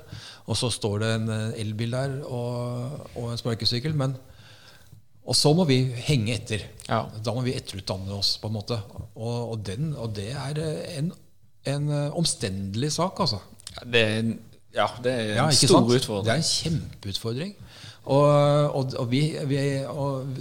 Og 0.50 0.58
så 0.60 0.72
står 0.74 1.04
det 1.06 1.12
en 1.16 1.34
elbil 1.62 1.94
der 1.94 2.20
og, 2.26 3.04
og 3.14 3.32
en 3.32 3.40
sparkesykkel. 3.40 3.94
Men 3.96 4.18
og 5.26 5.36
så 5.40 5.54
må 5.56 5.64
vi 5.70 5.78
henge 6.08 6.34
etter. 6.36 6.66
Ja. 6.90 7.06
Da 7.24 7.34
må 7.36 7.42
vi 7.46 7.54
etterutdanne 7.56 8.12
oss, 8.18 8.34
på 8.42 8.50
en 8.52 8.58
måte. 8.58 8.78
Og, 9.16 9.52
og, 9.54 9.62
den, 9.66 9.94
og 9.96 10.12
det 10.18 10.32
er 10.36 10.60
eh, 10.60 10.98
en, 11.00 11.12
en 11.72 11.86
eh, 11.90 12.10
omstendelig 12.20 12.92
sak, 12.98 13.22
altså. 13.24 13.40
Ja, 13.78 13.86
det 13.94 14.02
er, 14.04 14.18
en- 14.20 14.40
ja, 14.76 14.88
det 15.06 15.12
er 15.14 15.24
en 15.32 15.36
Ja, 15.38 15.46
stor 15.56 15.88
sant? 15.98 16.26
Det 16.28 16.34
er 16.34 16.42
en 16.42 16.48
kjempeutfordring. 16.50 17.54
Og, 18.04 18.76
og, 19.00 19.06
vi, 19.12 19.22
vi, 19.48 19.60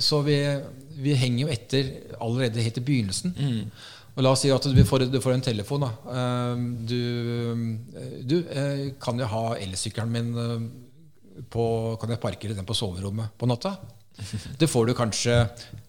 Så 0.03 0.19
vi, 0.27 0.37
vi 0.99 1.15
henger 1.15 1.45
jo 1.47 1.53
etter 1.53 1.93
allerede 2.21 2.63
helt 2.65 2.81
i 2.81 2.87
begynnelsen. 2.89 3.37
Og 4.17 4.25
La 4.27 4.33
oss 4.35 4.43
si 4.45 4.51
at 4.53 4.67
du 4.67 4.83
får, 4.85 5.07
du 5.09 5.21
får 5.25 5.37
en 5.39 5.45
telefon. 5.47 5.87
Da. 5.87 5.93
Eh, 6.13 6.65
Du, 6.91 6.99
du 8.29 8.37
kan 9.01 9.21
jeg 9.23 9.31
ha 9.31 9.45
elsykkelen 9.63 10.11
min 10.13 10.33
på, 11.51 11.97
Kan 12.01 12.11
jeg 12.11 12.21
parkere 12.21 12.55
den 12.55 12.67
på 12.69 12.75
soverommet 12.77 13.31
på 13.39 13.47
natta? 13.51 13.77
Det 14.59 14.69
får 14.69 14.87
du 14.87 14.95
kanskje 14.95 15.37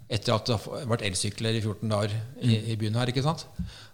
etter 0.10 0.34
at 0.36 0.46
det 0.48 0.56
har 0.58 0.86
vært 0.88 1.02
elsykler 1.08 1.58
i 1.58 1.62
14 1.62 1.90
dager 1.90 2.14
i, 2.42 2.56
i 2.72 2.76
byen 2.80 2.96
her. 2.96 3.08
ikke 3.12 3.24
sant? 3.26 3.46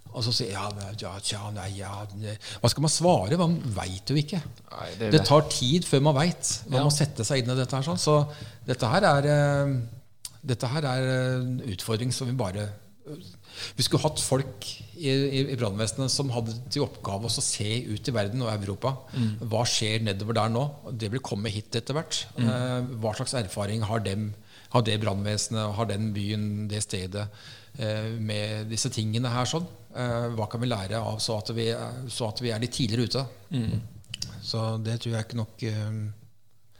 Og 0.10 0.24
så 0.26 0.32
sier 0.34 0.52
ja, 0.56 0.66
ja, 0.98 1.12
tja, 1.22 1.52
nei, 1.54 1.68
ja, 1.78 1.92
nei. 2.18 2.34
Hva 2.62 2.70
skal 2.72 2.82
man 2.86 2.90
svare? 2.94 3.38
Man 3.38 3.60
veit 3.76 4.10
jo 4.10 4.16
ikke. 4.18 4.40
Nei, 4.72 4.88
det 4.98 5.12
Det 5.12 5.20
det. 5.20 5.26
tar 5.30 5.42
tid 5.54 5.86
før 5.86 6.02
man 6.10 6.16
veit. 6.18 6.50
Man 6.68 6.80
Ja. 6.82 6.84
må 6.86 6.92
sette 6.92 7.24
seg 7.26 7.44
inn 7.44 7.52
i 7.52 7.56
dette. 7.56 7.76
her 7.76 7.84
sånn. 7.86 7.98
Så 8.02 8.28
dette 8.66 8.90
her 8.90 9.06
er, 9.06 9.28
eh, 9.30 9.76
dette 10.46 10.68
her 10.68 10.82
er 10.86 11.10
en 11.40 11.60
utfordring 11.62 12.12
som 12.14 12.28
vi 12.28 12.34
bare 12.34 12.70
Vi 13.78 13.86
skulle 13.86 14.04
hatt 14.04 14.22
folk 14.24 14.68
i, 15.00 15.10
i, 15.10 15.42
i 15.54 15.58
brannvesenet 15.60 16.12
som 16.14 16.32
hadde 16.34 16.56
til 16.72 16.86
oppgave 16.86 17.30
å 17.30 17.44
se 17.44 17.70
ut 17.88 18.10
i 18.10 18.16
verden 18.16 18.44
og 18.46 18.52
Europa. 18.54 18.96
Hva 19.52 19.64
skjer 19.68 20.04
nedover 20.06 20.38
der 20.38 20.52
nå? 20.54 20.66
Det 20.92 21.12
vil 21.14 21.24
komme 21.24 21.52
hit 21.54 21.76
etter 21.80 21.98
hvert. 21.98 22.24
Eh, 22.40 22.92
hva 23.02 23.16
slags 23.18 23.36
erfaring 23.40 23.86
har, 23.88 24.04
dem, 24.06 24.32
har 24.74 24.86
det 24.88 25.00
brannvesenet, 25.04 25.76
har 25.78 25.90
den 25.90 26.12
byen, 26.16 26.68
det 26.72 26.84
stedet, 26.86 27.28
eh, 27.78 28.12
med 28.20 28.70
disse 28.72 28.92
tingene 28.94 29.32
her 29.34 29.50
sånn? 29.50 29.68
Eh, 29.96 30.30
hva 30.38 30.50
kan 30.52 30.62
vi 30.62 30.70
lære 30.70 31.00
av 31.02 31.22
så 31.24 31.40
at 31.42 31.54
vi, 31.58 31.72
så 32.12 32.30
at 32.30 32.44
vi 32.44 32.54
er 32.54 32.62
litt 32.62 32.76
tidligere 32.78 33.10
ute? 33.10 33.28
Så 34.46 34.78
det 34.84 35.00
tror 35.02 35.16
jeg 35.16 35.28
ikke 35.28 35.40
nok 35.42 35.64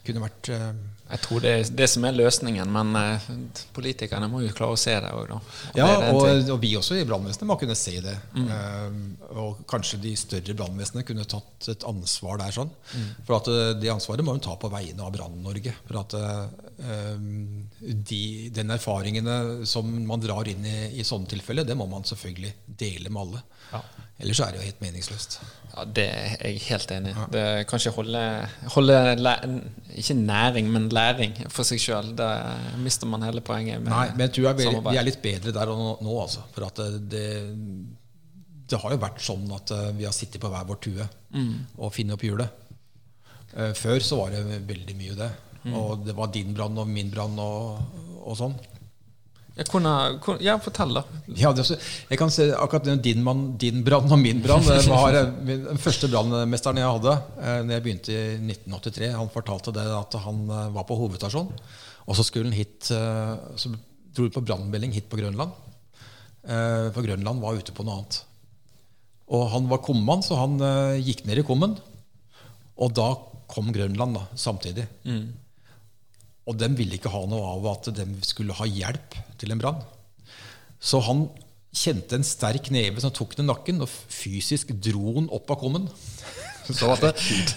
kunne 0.10 0.24
vært 0.24 0.50
eh, 0.54 0.70
Jeg 1.10 1.22
tror 1.24 1.44
det 1.44 1.52
er 1.54 1.72
det 1.80 1.88
som 1.92 2.06
er 2.06 2.18
løsningen, 2.18 2.72
men 2.74 2.98
eh, 3.00 3.28
politikerne 3.76 4.30
må 4.32 4.42
jo 4.44 4.54
klare 4.58 4.76
å 4.76 4.80
se 4.80 4.96
det 5.02 5.12
òg, 5.16 5.32
da. 5.32 5.38
Og 5.40 5.80
Ja, 5.80 5.88
og, 6.12 6.50
og 6.56 6.60
vi 6.62 6.74
også 6.80 6.98
i 7.00 7.06
brannvesenet 7.08 7.50
må 7.50 7.58
kunne 7.62 7.78
se 7.80 7.96
det. 8.06 8.16
Eh, 8.42 9.00
og 9.40 9.64
kanskje 9.70 10.02
de 10.04 10.16
større 10.20 10.58
brannvesenene 10.58 11.06
kunne 11.08 11.28
tatt 11.30 11.72
et 11.74 11.86
ansvar 11.90 12.42
der. 12.42 12.56
sånn. 12.56 12.74
For 13.28 13.40
at 13.40 13.50
det 13.82 13.94
ansvaret 13.94 14.26
må 14.26 14.36
hun 14.36 14.44
ta 14.44 14.58
på 14.60 14.72
vegne 14.74 15.06
av 15.06 15.14
Brann-Norge. 15.16 15.76
For 15.88 16.02
at 16.02 16.18
uh, 16.18 16.50
de, 17.80 18.22
den 18.56 18.76
erfaringene 18.76 19.68
som 19.70 19.90
man 20.10 20.22
drar 20.24 20.50
inn 20.50 20.66
i, 20.66 20.78
i 21.00 21.08
sånne 21.08 21.30
tilfeller, 21.32 21.68
det 21.68 21.78
må 21.78 21.90
man 21.90 22.08
selvfølgelig 22.08 22.54
dele 22.80 23.14
med 23.14 23.26
alle. 23.26 23.44
Ja. 23.74 23.84
Ellers 24.20 24.40
er 24.44 24.52
det 24.52 24.60
jo 24.60 24.66
helt 24.68 24.82
meningsløst. 24.84 25.40
Ja, 25.76 25.84
Det 25.86 26.04
er 26.12 26.34
jeg 26.50 26.60
helt 26.66 26.92
enig 26.92 27.12
i. 27.14 27.26
Det 27.32 27.40
er 27.40 27.64
Kanskje 27.70 27.92
holde, 27.96 28.24
holde 28.74 28.96
ikke 29.96 30.14
næring, 30.18 30.68
men 30.74 30.90
læring 30.92 31.38
for 31.54 31.64
seg 31.68 31.80
sjøl. 31.80 32.10
Da 32.20 32.28
mister 32.84 33.08
man 33.08 33.24
hele 33.24 33.42
poenget 33.46 33.80
med 33.82 33.92
Nei, 33.94 34.08
men 34.12 34.26
jeg 34.28 34.34
tror 34.36 34.50
jeg 34.50 34.68
samarbeid. 34.68 34.92
vi 34.92 35.00
er 35.00 35.08
litt 35.08 35.22
bedre 35.24 35.54
der 35.56 35.72
og 35.72 35.80
nå, 35.80 35.90
nå 36.10 36.18
altså. 36.22 36.44
For 36.56 36.68
at 36.68 36.82
det, 36.84 37.10
det, 37.14 37.26
det 38.70 38.80
har 38.82 38.92
jo 38.96 39.02
vært 39.02 39.22
sånn 39.24 39.46
at 39.56 39.72
eh, 39.76 39.86
vi 39.98 40.06
har 40.10 40.16
sittet 40.16 40.42
på 40.44 40.52
hver 40.52 40.68
vår 40.70 40.82
tue 40.84 41.08
og 41.78 41.94
funnet 41.96 42.18
opp 42.18 42.26
hjulet. 42.28 42.50
Eh, 43.56 43.72
Før 43.78 44.00
så 44.04 44.20
var 44.20 44.36
det 44.36 44.44
veldig 44.68 44.96
mye 45.00 45.16
det. 45.16 45.30
Og 45.76 46.04
det 46.06 46.14
var 46.18 46.30
din 46.34 46.54
brann 46.56 46.78
og 46.80 46.88
min 46.88 47.10
brann 47.12 47.40
og, 47.40 47.80
og 48.24 48.36
sånn. 48.40 48.54
Ja, 49.60 49.66
kunne, 49.68 49.92
kunne, 50.24 50.40
ja, 50.46 50.54
fortell, 50.64 50.94
da. 50.96 51.02
Ja, 51.36 51.50
det, 51.54 51.66
jeg 52.08 52.18
kan 52.22 52.32
se 52.32 52.46
akkurat 52.56 52.86
din, 53.04 53.20
mann- 53.26 53.58
din 53.60 53.82
brann 53.84 54.08
og 54.12 54.20
min 54.22 54.40
brann. 54.42 54.64
det 54.64 54.78
var, 54.88 55.14
eh, 55.20 55.34
min- 55.44 55.66
Den 55.68 55.78
første 55.84 56.08
brannmesteren 56.08 56.80
jeg 56.80 56.88
hadde 56.88 57.14
eh, 57.42 57.58
Når 57.68 57.74
jeg 57.76 57.84
begynte 57.84 58.14
i 58.16 58.38
1983, 58.54 59.12
han 59.18 59.30
fortalte 59.34 59.74
det 59.76 59.84
at 59.98 60.16
han 60.24 60.40
eh, 60.50 60.70
var 60.78 60.88
på 60.88 60.96
hovedstasjonen. 61.02 61.52
Og 62.08 62.16
så 62.16 62.24
skulle 62.26 62.48
han 62.50 62.56
hit 62.58 62.88
Så 62.90 63.70
dro 64.16 64.24
han 64.24 64.32
på 64.32 64.46
brannmelding 64.48 64.94
hit 64.96 65.10
på 65.12 65.20
Grønland. 65.20 65.52
For 66.96 67.04
Grønland 67.06 67.42
var 67.44 67.60
ute 67.60 67.72
på 67.76 67.84
noe 67.86 68.00
annet. 68.00 68.22
Og 69.30 69.44
han 69.52 69.68
var 69.70 69.84
kummann, 69.86 70.24
så 70.26 70.40
han 70.40 70.56
gikk 71.04 71.26
ned 71.28 71.38
i 71.44 71.44
kummen. 71.46 71.76
Og 72.80 72.94
da 72.98 73.12
kom 73.52 73.70
Grønland 73.76 74.16
da, 74.18 74.24
samtidig. 74.40 74.88
Og 76.50 76.58
de 76.58 76.70
ville 76.80 76.98
ikke 76.98 77.12
ha 77.14 77.22
noe 77.30 77.46
av 77.56 77.68
at 77.76 77.92
de 77.94 78.06
skulle 78.26 78.56
ha 78.58 78.66
hjelp 78.66 79.16
til 79.38 79.54
en 79.54 79.62
brann. 79.62 79.84
Så 80.82 80.98
han 81.06 81.28
kjente 81.76 82.18
en 82.18 82.26
sterk 82.26 82.72
neve 82.74 83.02
som 83.04 83.12
tok 83.14 83.36
den 83.38 83.46
nakken, 83.52 83.84
og 83.86 83.92
fysisk 83.92 84.72
dro 84.82 85.12
den 85.20 85.28
opp 85.36 85.52
av 85.54 85.60
kummen. 85.62 85.86
Så 86.70 86.86
at 86.94 87.02
det, 87.02 87.12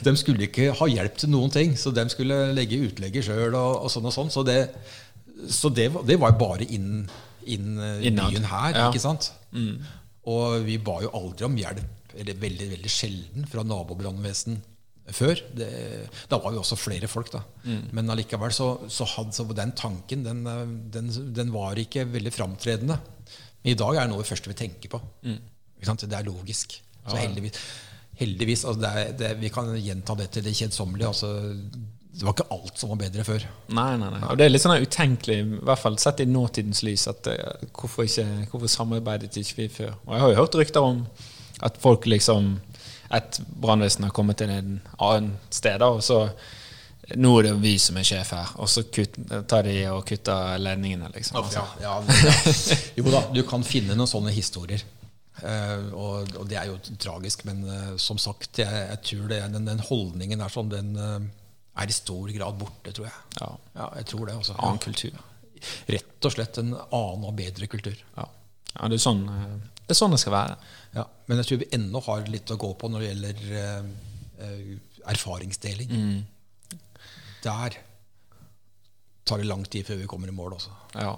De 0.06 0.12
skulle 0.16 0.46
ikke 0.46 0.70
ha 0.78 0.86
hjelp 0.88 1.18
til 1.20 1.28
noen 1.32 1.50
ting, 1.52 1.74
så 1.76 1.90
de 1.92 2.04
skulle 2.08 2.36
legge 2.56 2.78
utlegget 2.86 3.26
sjøl. 3.26 3.52
Og, 3.58 3.82
og 3.84 3.90
sånn 3.92 4.06
og 4.08 4.14
sånn. 4.14 4.30
Så 4.32 4.40
det, 4.48 4.54
så 5.52 5.68
det, 5.68 5.90
var- 5.92 6.06
det 6.08 6.16
var 6.22 6.32
bare 6.40 6.64
inn, 6.64 7.02
inn 7.44 7.74
eh, 7.76 8.06
byen 8.08 8.46
her, 8.48 8.70
Ja. 8.72 8.86
ikke 8.88 9.02
sant? 9.04 9.28
Og 10.32 10.62
vi 10.64 10.78
ba 10.80 10.94
jo 11.04 11.10
aldri 11.18 11.44
om 11.44 11.58
hjelp, 11.60 12.14
eller 12.16 12.40
veldig 12.40 12.70
veldig 12.72 12.92
sjelden, 12.94 13.44
fra 13.52 13.64
nabobrannvesen 13.68 14.56
før. 15.10 15.40
Det, 15.56 15.68
da 16.30 16.38
var 16.38 16.54
vi 16.54 16.60
også 16.60 16.78
flere 16.78 17.08
folk, 17.10 17.32
da. 17.34 17.42
Men 17.96 18.10
allikevel 18.14 18.54
så, 18.54 18.68
så 18.92 19.06
hadde 19.16 19.34
så 19.36 19.46
den 19.50 19.74
tanken 19.78 20.22
den, 20.26 20.44
den, 20.94 21.10
den 21.34 21.54
var 21.54 21.78
ikke 21.80 22.06
veldig 22.12 22.32
framtredende. 22.34 22.98
Men 23.62 23.72
i 23.72 23.78
dag 23.78 23.96
er 23.96 24.06
det 24.06 24.12
noe 24.12 24.22
det 24.22 24.30
første 24.30 24.52
vi 24.52 24.58
tenker 24.58 24.92
på. 24.92 25.00
Sant? 25.82 26.06
Det 26.06 26.18
er 26.18 26.28
logisk. 26.28 26.76
Så 27.02 27.18
heldigvis, 27.18 27.58
heldigvis 28.20 28.62
altså 28.64 28.82
det 28.84 28.92
er, 29.00 29.16
det, 29.18 29.32
Vi 29.40 29.50
kan 29.50 29.72
gjenta 29.74 30.14
det 30.18 30.28
til 30.36 30.46
det 30.46 30.54
kjedsommelige. 30.54 31.10
Altså, 31.10 31.32
det 32.12 32.26
var 32.26 32.36
ikke 32.36 32.48
alt 32.54 32.78
som 32.78 32.92
var 32.92 33.00
bedre 33.00 33.24
før. 33.26 33.46
Nei, 33.72 33.90
nei, 33.98 34.10
nei. 34.12 34.22
Og 34.28 34.38
det 34.38 34.46
er 34.46 34.52
litt 34.52 34.62
sånn 34.62 34.84
utenkelig, 34.84 35.38
i 35.42 35.60
hvert 35.66 35.80
fall 35.80 35.96
sett 36.02 36.20
i 36.22 36.28
nåtidens 36.28 36.82
lys, 36.86 37.06
at 37.10 37.30
eh, 37.32 37.68
hvorfor, 37.72 38.04
ikke, 38.06 38.26
hvorfor 38.52 38.70
samarbeidet 38.70 39.32
ikke 39.40 39.62
vi 39.62 39.68
før? 39.80 39.94
Og 40.04 40.14
jeg 40.14 40.24
har 40.24 40.34
jo 40.34 40.40
hørt 40.42 40.58
rykter 40.60 40.90
om 40.92 41.06
at 41.62 41.78
folk 41.80 42.06
liksom 42.10 42.54
Et 43.12 43.40
brannvesen 43.60 44.06
har 44.06 44.14
kommet 44.16 44.40
til 44.40 44.52
en 44.52 44.76
annen 44.98 45.36
sted, 45.52 45.82
og 45.84 46.02
så 46.04 46.24
Nå 47.18 47.32
er 47.40 47.48
det 47.48 47.56
vi 47.58 47.72
som 47.82 47.96
er 47.98 48.06
sjef 48.06 48.28
her, 48.30 48.50
og 48.62 48.68
så 48.70 48.84
kutt, 48.86 49.16
tar 49.50 49.66
de 49.66 49.72
og 49.90 50.04
kutter 50.06 50.54
ledningene, 50.62 51.08
liksom. 51.10 51.40
Altså. 51.40 51.64
Ja, 51.82 51.96
ja, 51.98 52.36
jo 52.96 53.04
da, 53.10 53.24
du 53.34 53.40
kan 53.42 53.66
finne 53.66 53.96
noen 53.98 54.08
sånne 54.08 54.30
historier. 54.32 54.84
Uh, 55.42 55.90
og, 55.98 56.30
og 56.38 56.46
det 56.46 56.60
er 56.60 56.70
jo 56.70 56.76
tragisk, 57.02 57.42
men 57.48 57.64
uh, 57.66 57.96
som 58.00 58.20
sagt, 58.22 58.62
jeg, 58.62 58.70
jeg 58.70 59.00
tror 59.08 59.26
det, 59.32 59.40
den, 59.56 59.66
den 59.66 59.82
holdningen 59.82 60.44
er 60.46 60.54
sånn, 60.54 60.70
den 60.70 60.94
uh, 60.94 61.18
er 61.82 61.90
i 61.90 61.96
stor 61.96 62.30
grad 62.36 62.58
borte, 62.60 62.94
tror 62.94 63.08
jeg. 63.08 63.18
Ja. 63.40 63.50
Ja, 63.74 63.88
jeg 63.98 64.08
tror 64.12 64.28
det. 64.28 64.38
også. 64.38 64.56
Annen 64.60 64.82
kultur. 64.82 65.18
Rett 65.90 66.28
og 66.28 66.34
slett 66.34 66.62
en 66.62 66.74
annen 66.76 67.26
og 67.26 67.34
bedre 67.38 67.68
kultur. 67.70 67.98
Ja, 68.16 68.28
ja 68.76 68.92
det, 68.92 68.98
er 68.98 69.04
sånn, 69.04 69.24
det 69.82 69.94
er 69.94 69.98
sånn 69.98 70.14
det 70.14 70.20
skal 70.22 70.36
være. 70.36 70.58
Ja, 70.96 71.06
men 71.28 71.40
jeg 71.40 71.48
tror 71.48 71.62
vi 71.62 71.70
ennå 71.76 72.02
har 72.06 72.28
litt 72.30 72.52
å 72.52 72.58
gå 72.60 72.72
på 72.78 72.90
når 72.92 73.04
det 73.04 73.10
gjelder 73.10 73.42
uh, 73.52 74.76
erfaringsdeling. 75.12 75.90
erfaringsdeling. 75.90 76.22
Der 77.42 77.78
tar 79.24 79.38
det 79.38 79.44
lang 79.44 79.64
tid 79.64 79.86
før 79.86 79.96
vi 80.02 80.06
kommer 80.10 80.28
i 80.28 80.34
mål 80.34 80.56
også. 80.58 80.74
Ja. 80.94 81.14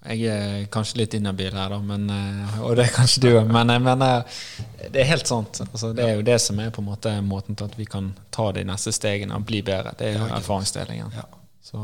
Jeg 0.00 0.30
er 0.32 0.62
kanskje 0.72 1.02
litt 1.02 1.14
inhabil 1.18 1.52
her, 1.52 1.74
da, 1.74 1.78
men, 1.84 2.06
eh, 2.08 2.60
og 2.64 2.78
det 2.78 2.86
er 2.86 2.94
kanskje 2.94 3.20
du 3.20 3.28
òg. 3.34 3.50
Men, 3.52 3.72
men 3.84 4.00
det 4.00 5.02
er 5.02 5.10
helt 5.10 5.28
sant. 5.28 5.60
Altså, 5.66 5.90
det 5.96 6.06
er 6.06 6.14
jo 6.16 6.24
det 6.24 6.38
som 6.40 6.60
er 6.62 6.70
på 6.72 6.80
en 6.80 6.88
måte 6.88 7.12
måten 7.20 7.58
til 7.58 7.68
at 7.68 7.76
vi 7.76 7.84
kan 7.84 8.08
ta 8.32 8.46
de 8.56 8.64
neste 8.64 8.94
stegene 8.96 9.36
og 9.36 9.44
bli 9.50 9.60
bedre. 9.66 9.92
Det 9.98 10.08
er 10.08 10.16
jo 10.16 10.30
erfaringsdelingen. 10.38 11.12
Ja. 11.18 11.26
Så, 11.60 11.82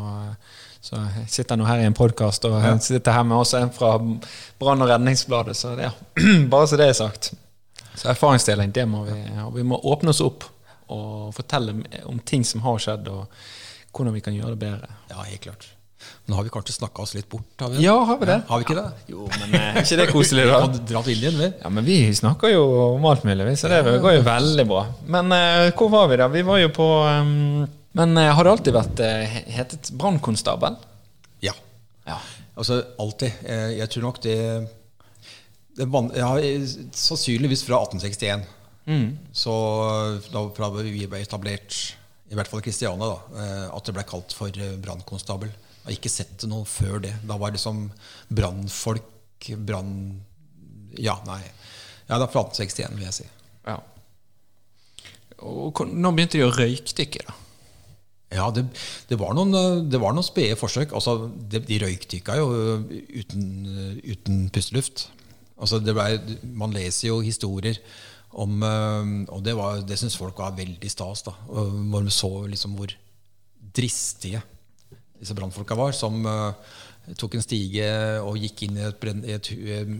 så 0.86 1.00
jeg 1.00 1.26
sitter 1.34 1.58
nå 1.58 1.66
her 1.66 1.82
i 1.82 1.86
en 1.88 1.96
podkast, 1.96 2.44
og 2.46 2.60
jeg 2.62 2.82
sitter 2.84 3.16
her 3.16 3.24
med 3.26 3.40
også 3.40 3.58
en 3.64 3.72
fra 3.74 3.96
Brann- 4.60 4.84
og 4.84 4.90
redningsbladet. 4.92 5.56
Så 5.58 5.74
det, 5.78 5.88
ja. 5.88 5.94
bare 6.52 6.68
så 6.70 6.78
det 6.78 6.90
er 6.92 6.98
sagt. 6.98 7.32
Så 7.96 8.10
erfaringsdeling, 8.12 8.74
det 8.76 8.84
må 8.88 9.02
vi 9.08 9.16
og 9.42 9.54
Vi 9.56 9.64
må 9.66 9.80
åpne 9.82 10.12
oss 10.12 10.22
opp 10.22 10.46
og 10.92 11.32
fortelle 11.34 11.74
om 12.06 12.20
ting 12.22 12.44
som 12.46 12.62
har 12.62 12.78
skjedd, 12.78 13.08
og 13.10 13.26
hvordan 13.96 14.14
vi 14.14 14.22
kan 14.22 14.36
gjøre 14.36 14.54
det 14.54 14.60
bedre. 14.62 14.92
Ja, 15.10 15.24
helt 15.26 15.42
klart. 15.48 15.72
Men 16.26 16.36
har 16.36 16.44
vi 16.46 16.52
kanskje 16.54 16.76
snakka 16.76 17.02
oss 17.02 17.14
litt 17.16 17.26
bort? 17.30 17.48
Har 17.58 17.72
vi, 17.72 17.82
Ja, 17.82 17.96
har 18.06 18.18
vi 18.20 18.26
det? 18.28 18.36
har 18.46 18.60
vi 18.60 18.66
ikke 18.66 18.76
det? 18.76 18.90
Jo, 19.10 19.26
men 19.40 19.54
eh, 19.58 19.72
er 19.72 19.80
ikke 19.82 19.98
det 19.98 20.06
koselig, 20.12 20.44
da? 20.46 20.60
Kan 20.66 20.76
dra 20.86 21.02
til 21.02 21.16
Indien, 21.16 21.40
vi. 21.40 21.48
Ja, 21.64 21.72
men 21.72 21.86
vi 21.86 21.96
snakker 22.14 22.52
jo 22.52 22.62
om 22.92 23.08
alt 23.10 23.26
mulig, 23.26 23.56
så 23.58 23.70
det 23.72 23.80
går 24.04 24.20
jo 24.20 24.22
veldig 24.26 24.66
bra. 24.70 24.84
Men 25.16 25.34
uh, 25.34 25.72
hvor 25.74 25.90
var 25.96 26.12
vi 26.12 26.20
da? 26.22 26.28
Vi 26.30 26.44
var 26.46 26.62
jo 26.62 26.70
på 26.76 26.88
um, 27.10 27.66
Men 27.96 28.16
eh, 28.20 28.32
har 28.36 28.44
det 28.44 28.52
alltid 28.52 28.76
vært 28.76 29.00
eh, 29.04 29.36
hetet 29.56 29.90
brannkonstabel? 29.96 30.76
Ja. 31.44 31.54
Ja. 32.04 32.18
Altså 32.56 32.82
alltid. 33.00 33.38
Eh, 33.44 33.70
Jeg 33.78 33.88
tror 33.92 34.04
nok 34.10 34.20
det, 34.24 34.36
det 35.78 35.86
eh, 35.88 36.66
Sannsynligvis 36.92 37.64
fra 37.64 37.80
1861. 37.86 38.44
Så 39.34 39.52
da 40.30 40.42
fra 40.54 40.68
vi 40.76 41.08
ble 41.10 41.18
etablert, 41.24 41.74
i 42.30 42.36
hvert 42.38 42.46
fall 42.50 42.60
i 42.60 42.66
Kristiania, 42.68 43.08
da, 43.08 43.46
at 43.74 43.88
det 43.88 43.94
ble 43.96 44.04
kalt 44.06 44.34
for 44.36 44.54
brannkonstabel. 44.82 45.48
Jeg 45.50 45.88
har 45.88 45.96
ikke 45.96 46.12
sett 46.12 46.36
det 46.42 46.50
noe 46.52 46.62
før 46.68 47.00
det. 47.02 47.10
Da 47.26 47.34
var 47.40 47.50
det 47.50 47.58
liksom 47.58 47.88
brannfolk, 48.30 49.48
brann... 49.66 50.20
Ja, 51.02 51.16
nei. 51.26 51.40
Ja, 52.06 52.20
det 52.20 52.28
er 52.28 52.30
fra 52.30 52.44
1861, 52.46 52.94
vil 52.94 53.08
jeg 53.08 53.16
si. 53.18 53.26
ja. 53.66 53.80
Og 55.42 55.82
når 55.90 56.14
begynte 56.16 56.38
de 56.38 56.46
å 56.46 56.54
røykdykke, 56.54 57.26
da? 57.26 57.34
Ja, 58.34 58.48
det, 58.50 58.64
det 59.08 59.18
var 59.20 59.36
noen, 59.38 59.54
eh, 59.54 59.82
noen 60.16 60.26
spede 60.26 60.56
forsøk. 60.58 60.92
Altså, 60.98 61.28
de, 61.50 61.60
de 61.62 61.78
røykdykka 61.84 62.34
jo 62.40 62.48
eh, 62.56 62.96
uten, 63.22 63.44
eh, 63.70 64.00
uten 64.16 64.48
pusteluft. 64.54 65.06
Altså, 65.56 65.78
ble, 65.96 66.36
man 66.58 66.74
leser 66.74 67.08
jo 67.12 67.20
historier 67.24 67.78
om 68.36 68.60
Og 68.60 69.38
det, 69.46 69.54
var- 69.56 69.80
det 69.86 69.96
syns 69.96 70.16
folk 70.18 70.36
var 70.36 70.52
veldig 70.58 70.90
stas. 70.92 71.22
da, 71.24 71.32
Hvor 71.48 72.02
vi 72.04 72.10
så 72.12 72.28
liksom 72.50 72.74
hvor 72.76 72.90
dristige 73.76 74.42
disse 75.18 75.32
brannfolka 75.34 75.74
var, 75.78 75.92
som 75.96 76.20
tok 77.16 77.34
en 77.38 77.44
stige 77.44 77.86
og 78.20 78.36
gikk 78.36 78.66
inn 78.66 78.76
i 78.76 78.90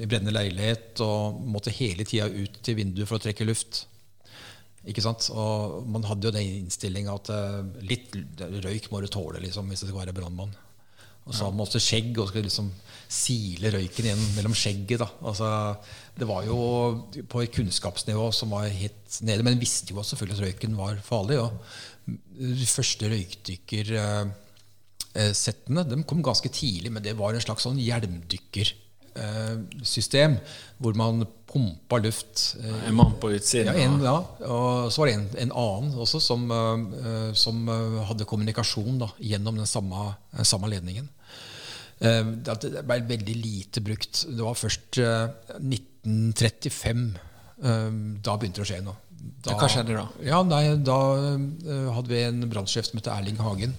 i 0.02 0.06
brennende 0.10 0.34
leilighet 0.36 1.00
og 1.00 1.40
måtte 1.48 1.72
hele 1.72 2.04
tida 2.04 2.26
ut 2.28 2.58
til 2.66 2.76
vinduet 2.76 3.08
for 3.08 3.16
å 3.16 3.22
trekke 3.24 3.46
luft. 3.48 3.86
Ikke 4.87 5.03
sant? 5.03 5.26
Og 5.34 5.82
man 5.91 6.05
hadde 6.07 6.28
jo 6.28 6.34
den 6.34 6.61
innstillinga 6.62 7.14
at 7.18 7.28
eh, 7.34 7.62
litt 7.87 8.14
røyk 8.64 8.87
må 8.93 8.97
du 9.03 9.09
tåle 9.11 9.41
liksom, 9.43 9.68
hvis 9.70 9.82
du 9.82 9.89
skal 9.89 10.03
være 10.05 10.16
brannmann. 10.16 10.55
Og 11.26 11.34
så 11.34 11.43
hadde 11.43 11.57
man 11.59 11.66
også 11.66 11.80
skjegg 11.82 12.14
og 12.22 12.28
skulle 12.30 12.47
liksom 12.47 12.68
sile 13.11 13.66
røyken 13.74 14.07
igjen 14.07 14.24
mellom 14.37 14.55
skjegget. 14.55 15.01
da. 15.03 15.09
Altså, 15.26 15.47
det 16.14 16.26
var 16.30 16.47
jo 16.47 16.57
på 17.26 17.43
et 17.43 17.55
kunnskapsnivå 17.55 18.26
som 18.34 18.51
var 18.55 18.64
helt 18.70 19.11
nede. 19.26 19.43
Men 19.47 19.59
visste 19.59 19.91
jo 19.91 20.03
selvfølgelig 20.07 20.39
at 20.39 20.45
røyken 20.47 20.78
var 20.78 20.95
farlig. 21.03 21.37
Og 21.43 21.51
de 22.07 22.66
første 22.70 23.11
røykdykkersettene 23.11 25.82
de 25.91 25.99
kom 26.07 26.22
ganske 26.22 26.47
tidlig, 26.55 26.95
men 26.95 27.03
det 27.03 27.18
var 27.18 27.34
en 27.34 27.43
slags 27.43 27.66
sånn 27.66 27.82
hjelmdykkersystem 29.16 30.38
hvor 30.78 30.96
man 30.98 31.24
pumpa 31.48 31.98
luft. 32.04 32.56
En 32.86 32.94
mann 32.94 33.14
på 33.20 33.30
utsiden? 33.32 33.72
Ja, 33.72 33.84
en, 33.86 34.00
ja, 34.04 34.16
og 34.44 34.92
så 34.92 35.02
var 35.02 35.08
det 35.10 35.16
en, 35.16 35.28
en 35.46 35.54
annen 35.56 35.94
også 36.04 36.20
som, 36.20 36.44
uh, 36.50 37.32
som 37.38 37.64
hadde 38.10 38.28
kommunikasjon 38.28 39.00
da, 39.00 39.10
gjennom 39.22 39.56
den 39.56 39.70
samme, 39.70 40.10
samme 40.42 40.68
ledningen. 40.72 41.08
Det 41.96 42.84
ble 42.84 42.98
veldig 43.08 43.34
lite 43.40 43.80
brukt. 43.80 44.26
Det 44.28 44.42
var 44.44 44.58
først 44.58 45.00
uh, 45.00 45.32
1935 45.62 47.08
da 47.56 48.34
begynte 48.36 48.60
det 48.60 48.66
å 48.66 48.68
skje 48.68 48.82
noe. 48.84 48.98
Da, 49.46 49.54
Hva 49.56 49.68
skjedde 49.72 49.94
da? 49.96 50.02
Ja, 50.22 50.42
nei, 50.44 50.76
Da 50.84 50.96
hadde 51.96 52.10
vi 52.10 52.18
en 52.20 52.44
brannsjef 52.52 52.90
som 52.90 53.00
het 53.00 53.08
Erling 53.08 53.40
Hagen. 53.40 53.72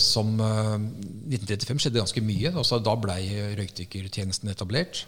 Som 0.00 0.30
1935 0.40 1.82
skjedde 1.82 2.00
ganske 2.00 2.22
mye. 2.24 2.52
Altså, 2.54 2.78
da 2.80 2.94
ble 2.96 3.18
røykdykkertjenesten 3.58 4.48
etablert. 4.52 5.04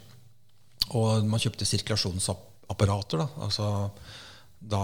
Og 0.97 1.25
man 1.29 1.41
kjøpte 1.41 1.69
sirkulasjonsapparater. 1.69 3.23
Da. 3.23 3.29
Altså, 3.47 3.71
da, 4.61 4.83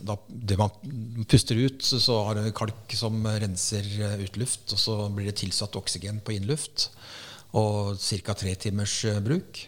da, 0.00 0.18
det 0.28 0.58
man 0.60 1.24
puster 1.28 1.58
ut, 1.64 1.82
så 1.84 2.18
har 2.28 2.38
det 2.38 2.54
kalk 2.58 2.96
som 2.96 3.24
renser 3.24 3.88
ut 4.22 4.38
luft. 4.40 4.66
Og 4.72 4.80
så 4.80 4.98
blir 5.12 5.30
det 5.30 5.38
tilsatt 5.42 5.76
oksygen 5.80 6.20
på 6.24 6.36
innluft. 6.36 6.90
Og 7.58 7.98
ca. 8.00 8.36
tre 8.36 8.54
timers 8.56 9.00
bruk. 9.24 9.66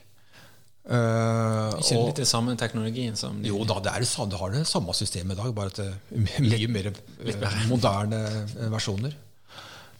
Uh, 0.85 1.72
ikke 1.80 1.97
litt 1.97 2.18
det 2.20 2.26
samme 2.28 2.53
teknologien 2.61 3.14
som 3.16 3.39
de, 3.41 3.49
Jo 3.49 3.62
da, 3.64 3.78
det, 3.80 3.95
det, 4.05 4.09
det, 4.28 4.37
har 4.37 4.51
det 4.53 4.66
samme 4.68 4.93
systemet 4.93 5.32
i 5.32 5.41
dag, 5.41 5.55
bare 5.57 5.72
at 5.72 5.78
det 5.80 5.87
er 5.89 6.45
mye 6.45 6.68
mer 6.68 6.91
uh, 6.91 7.55
moderne 7.70 8.20
versjoner. 8.72 9.14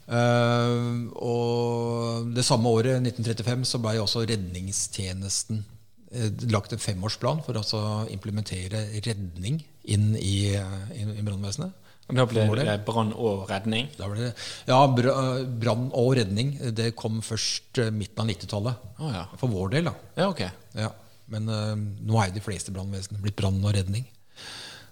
Uh, 0.05 1.09
og 1.17 2.29
det 2.37 2.45
samme 2.45 2.69
året, 2.69 3.01
1935, 3.01 3.65
så 3.71 3.81
ble 3.81 3.97
også 4.03 4.27
redningstjenesten 4.29 5.63
uh, 5.65 6.29
lagt 6.53 6.77
en 6.77 6.85
femårsplan 6.85 7.41
for 7.47 7.57
å 7.57 7.87
implementere 8.13 8.85
redning 9.07 9.63
inn 9.89 10.13
i, 10.21 10.53
i, 10.53 11.07
i 11.17 11.25
brannvesenet. 11.25 11.73
Da 12.05 12.27
ble 12.29 12.45
det 12.61 12.75
brann 12.85 13.15
og 13.17 13.47
redning? 13.49 13.89
Det, 13.97 14.33
ja, 14.69 14.81
brann 14.91 15.87
og 15.97 16.11
redning. 16.19 16.53
Det 16.77 16.91
kom 16.99 17.23
først 17.25 17.81
uh, 17.81 17.89
midten 17.95 18.25
av 18.25 18.29
90-tallet. 18.29 18.91
Oh, 18.99 19.15
ja. 19.15 19.25
For 19.41 19.53
vår 19.53 19.73
del, 19.77 19.89
da. 19.89 19.95
Ja, 20.21 20.29
ok. 20.29 20.45
Ja. 20.77 20.91
Men 21.33 21.49
nå 21.49 22.19
er 22.21 22.29
jo 22.29 22.37
de 22.37 22.45
fleste 22.45 22.75
brannvesen 22.75 23.17
blitt 23.23 23.39
brann 23.39 23.57
og 23.65 23.73
redning. 23.73 24.05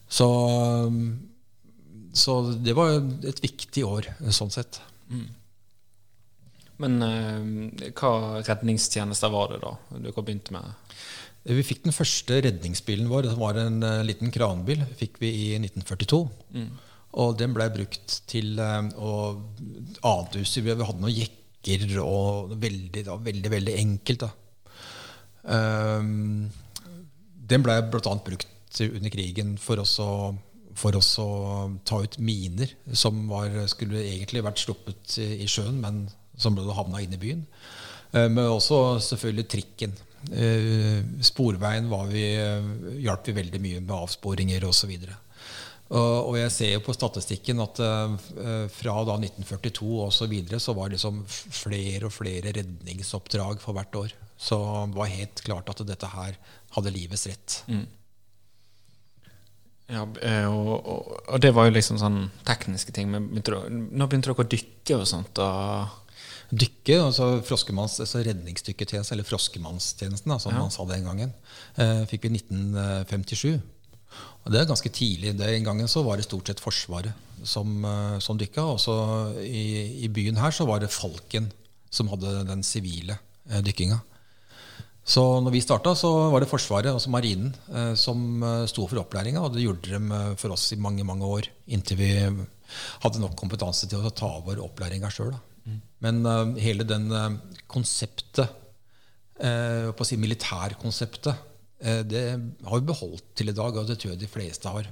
Så, 0.09 0.29
så 2.17 2.39
det 2.57 2.73
var 2.77 2.97
et 3.29 3.43
viktig 3.45 3.85
år 3.85 4.09
sånn 4.33 4.53
sett. 4.53 4.81
Mm. 5.13 5.29
Men 6.83 6.99
uh, 7.05 7.91
hva 7.99 8.41
redningstjenester 8.43 9.33
var 9.33 9.53
det 9.53 9.61
da 9.63 9.75
du 9.93 10.09
begynte 10.17 10.55
med? 10.57 10.73
Vi 11.43 11.65
fikk 11.67 11.85
den 11.87 11.95
første 11.95 12.39
redningsbilen 12.45 13.11
vår. 13.11 13.29
Det 13.31 13.39
var 13.39 13.59
en 13.61 13.83
uh, 13.83 14.01
liten 14.07 14.33
kranbil. 14.35 14.85
fikk 14.99 15.21
vi 15.23 15.33
i 15.33 15.47
1942. 15.59 16.23
Mm. 16.55 16.73
Og 17.21 17.35
den 17.41 17.53
blei 17.57 17.69
brukt 17.73 18.23
til 18.31 18.57
å 18.61 19.15
aduse. 20.09 20.63
Vi 20.65 20.73
hadde 20.73 21.01
noen 21.01 21.13
jekker 21.13 21.99
og 22.03 22.55
veldig, 22.63 23.05
da, 23.07 23.19
veldig, 23.21 23.51
veldig 23.53 23.75
enkelt. 23.83 24.25
Um, 25.43 26.49
den 27.53 27.67
blei 27.67 27.77
bl.a. 27.85 28.15
brukt 28.25 28.81
under 28.87 29.13
krigen 29.13 29.59
for 29.61 29.83
oss 29.83 29.99
å 30.01 30.09
for 30.79 30.97
oss 30.97 31.11
å 31.21 31.29
ta 31.85 31.99
ut 32.01 32.19
miner 32.23 32.71
som 32.97 33.27
var, 33.29 33.53
skulle 33.69 34.05
egentlig 34.07 34.45
vært 34.45 34.63
sluppet 34.63 35.19
i 35.21 35.49
sjøen, 35.51 35.81
men 35.83 36.07
som 36.41 36.57
ble 36.57 36.65
havna 36.73 37.03
inne 37.05 37.19
i 37.19 37.21
byen. 37.21 37.43
Eh, 38.13 38.29
men 38.33 38.47
også 38.47 38.99
selvfølgelig 39.13 39.49
trikken. 39.53 39.93
Sporveien 40.23 41.89
sporveien 41.91 42.13
vi, 42.13 42.25
hjalp 43.03 43.29
vi 43.29 43.37
veldig 43.37 43.61
mye 43.63 43.81
med 43.83 43.95
avsporinger 43.97 44.65
osv. 44.69 44.93
Og 44.95 45.32
jeg 45.93 46.53
ser 46.55 46.71
jo 46.73 46.83
på 46.87 46.95
statistikken 46.97 47.61
at 47.61 47.81
eh, 47.85 48.13
fra 48.73 48.95
da 49.05 49.19
1942 49.19 49.89
og 50.07 50.13
så, 50.15 50.29
videre, 50.31 50.61
så 50.63 50.73
var 50.77 50.89
det 50.89 50.97
liksom 50.97 51.23
flere 51.29 52.09
og 52.09 52.15
flere 52.15 52.55
redningsoppdrag 52.57 53.61
for 53.61 53.77
hvert 53.77 53.99
år. 54.01 54.15
Så 54.41 54.57
det 54.89 54.97
var 54.99 55.11
helt 55.13 55.43
klart 55.45 55.69
at 55.69 55.83
dette 55.87 56.09
her 56.15 56.39
hadde 56.77 56.95
livets 56.95 57.27
rett. 57.29 57.59
Mm. 57.69 57.85
Ja, 59.93 60.07
eh, 60.25 60.47
og, 60.49 60.73
og, 60.81 61.11
og, 61.27 61.37
det 61.45 61.53
var 61.53 61.69
jo 61.69 61.75
liksom 61.77 62.01
sånn 62.01 62.23
tekniske 62.49 62.95
ting. 62.97 63.11
Men 63.13 63.29
begynte 63.29 63.53
dere, 63.53 63.83
nå 63.93 64.09
begynte 64.09 64.33
dere 64.33 64.47
å 64.47 64.53
dykke 64.55 64.97
og 64.97 65.05
sånt? 65.11 65.43
Og 65.45 65.99
dykke, 66.53 66.99
altså, 67.01 67.29
altså 67.41 68.25
redningsdykketjeneste, 68.25 69.15
eller 69.17 69.29
Froskemannstjenesten, 69.29 70.35
som 70.41 70.53
ja. 70.53 70.61
man 70.61 70.73
sa 70.73 70.85
den 70.89 71.07
gangen, 71.09 71.37
eh, 71.81 72.03
fikk 72.09 72.27
vi 72.27 72.33
i 72.33 72.41
1957. 72.41 73.55
Det 74.43 74.59
er 74.59 74.67
ganske 74.67 74.91
tidlig. 74.91 75.37
Den 75.39 75.67
gangen 75.67 75.89
så 75.91 76.03
var 76.03 76.19
det 76.19 76.27
stort 76.27 76.49
sett 76.51 76.63
Forsvaret 76.63 77.15
som, 77.47 77.85
eh, 77.85 78.19
som 78.19 78.39
dykka. 78.39 78.65
Også 78.75 78.95
i, 79.43 80.05
i, 80.05 80.09
byen 80.09 80.41
her 80.41 80.55
så 80.55 80.67
var 80.67 80.83
det 80.83 80.91
Falken 80.91 81.51
som 81.93 82.11
hadde 82.11 82.43
den 82.49 82.65
sivile 82.67 83.19
eh, 83.51 83.61
dykkinga. 83.63 84.01
Så 85.03 85.23
når 85.43 85.51
vi 85.51 85.63
starta, 85.65 85.97
så 85.99 86.11
var 86.31 86.43
det 86.43 86.51
Forsvaret, 86.51 86.93
altså 86.93 87.11
Marinen, 87.11 87.53
eh, 87.71 87.93
som 87.99 88.43
sto 88.71 88.87
for 88.87 89.03
opplæringa. 89.03 89.43
Og 89.43 89.55
det 89.55 89.67
gjorde 89.67 89.91
de 89.91 90.01
eh, 90.01 90.35
for 90.41 90.55
oss 90.55 90.71
i 90.75 90.81
mange 90.81 91.07
mange 91.07 91.29
år, 91.29 91.51
inntil 91.67 92.01
vi 92.01 92.11
hadde 93.03 93.21
nok 93.21 93.37
kompetanse 93.39 93.87
til 93.91 94.03
å 94.03 94.15
ta 94.17 94.31
over 94.41 94.63
opplæringa 94.65 95.11
sjøl. 95.13 95.35
Mm. 95.67 95.81
Men 96.03 96.27
hele 96.59 96.87
den 96.89 97.05
konseptet, 97.71 98.59
på 99.43 100.03
å 100.03 100.07
si 100.07 100.17
militærkonseptet, 100.19 101.52
det 101.83 102.23
har 102.65 102.79
vi 102.79 102.87
beholdt 102.87 103.25
til 103.35 103.51
i 103.51 103.57
dag, 103.57 103.75
og 103.77 103.89
det 103.89 103.97
tror 103.99 104.13
jeg 104.13 104.21
de 104.21 104.31
fleste 104.31 104.71
har. 104.71 104.87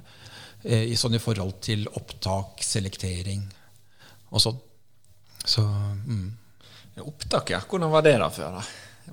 I 0.61 0.93
sånn 0.99 1.15
i 1.17 1.21
forhold 1.23 1.55
til 1.63 1.87
opptak, 1.97 2.59
selektering 2.65 3.45
og 4.29 4.43
sånn. 4.43 4.59
Så, 5.47 5.63
mm. 5.63 6.27
Opptak, 7.01 7.53
ja. 7.55 7.61
Hvordan 7.65 7.93
var 7.93 8.05
det 8.05 8.17
da 8.21 8.27
før? 8.33 8.59
da? 8.59 8.65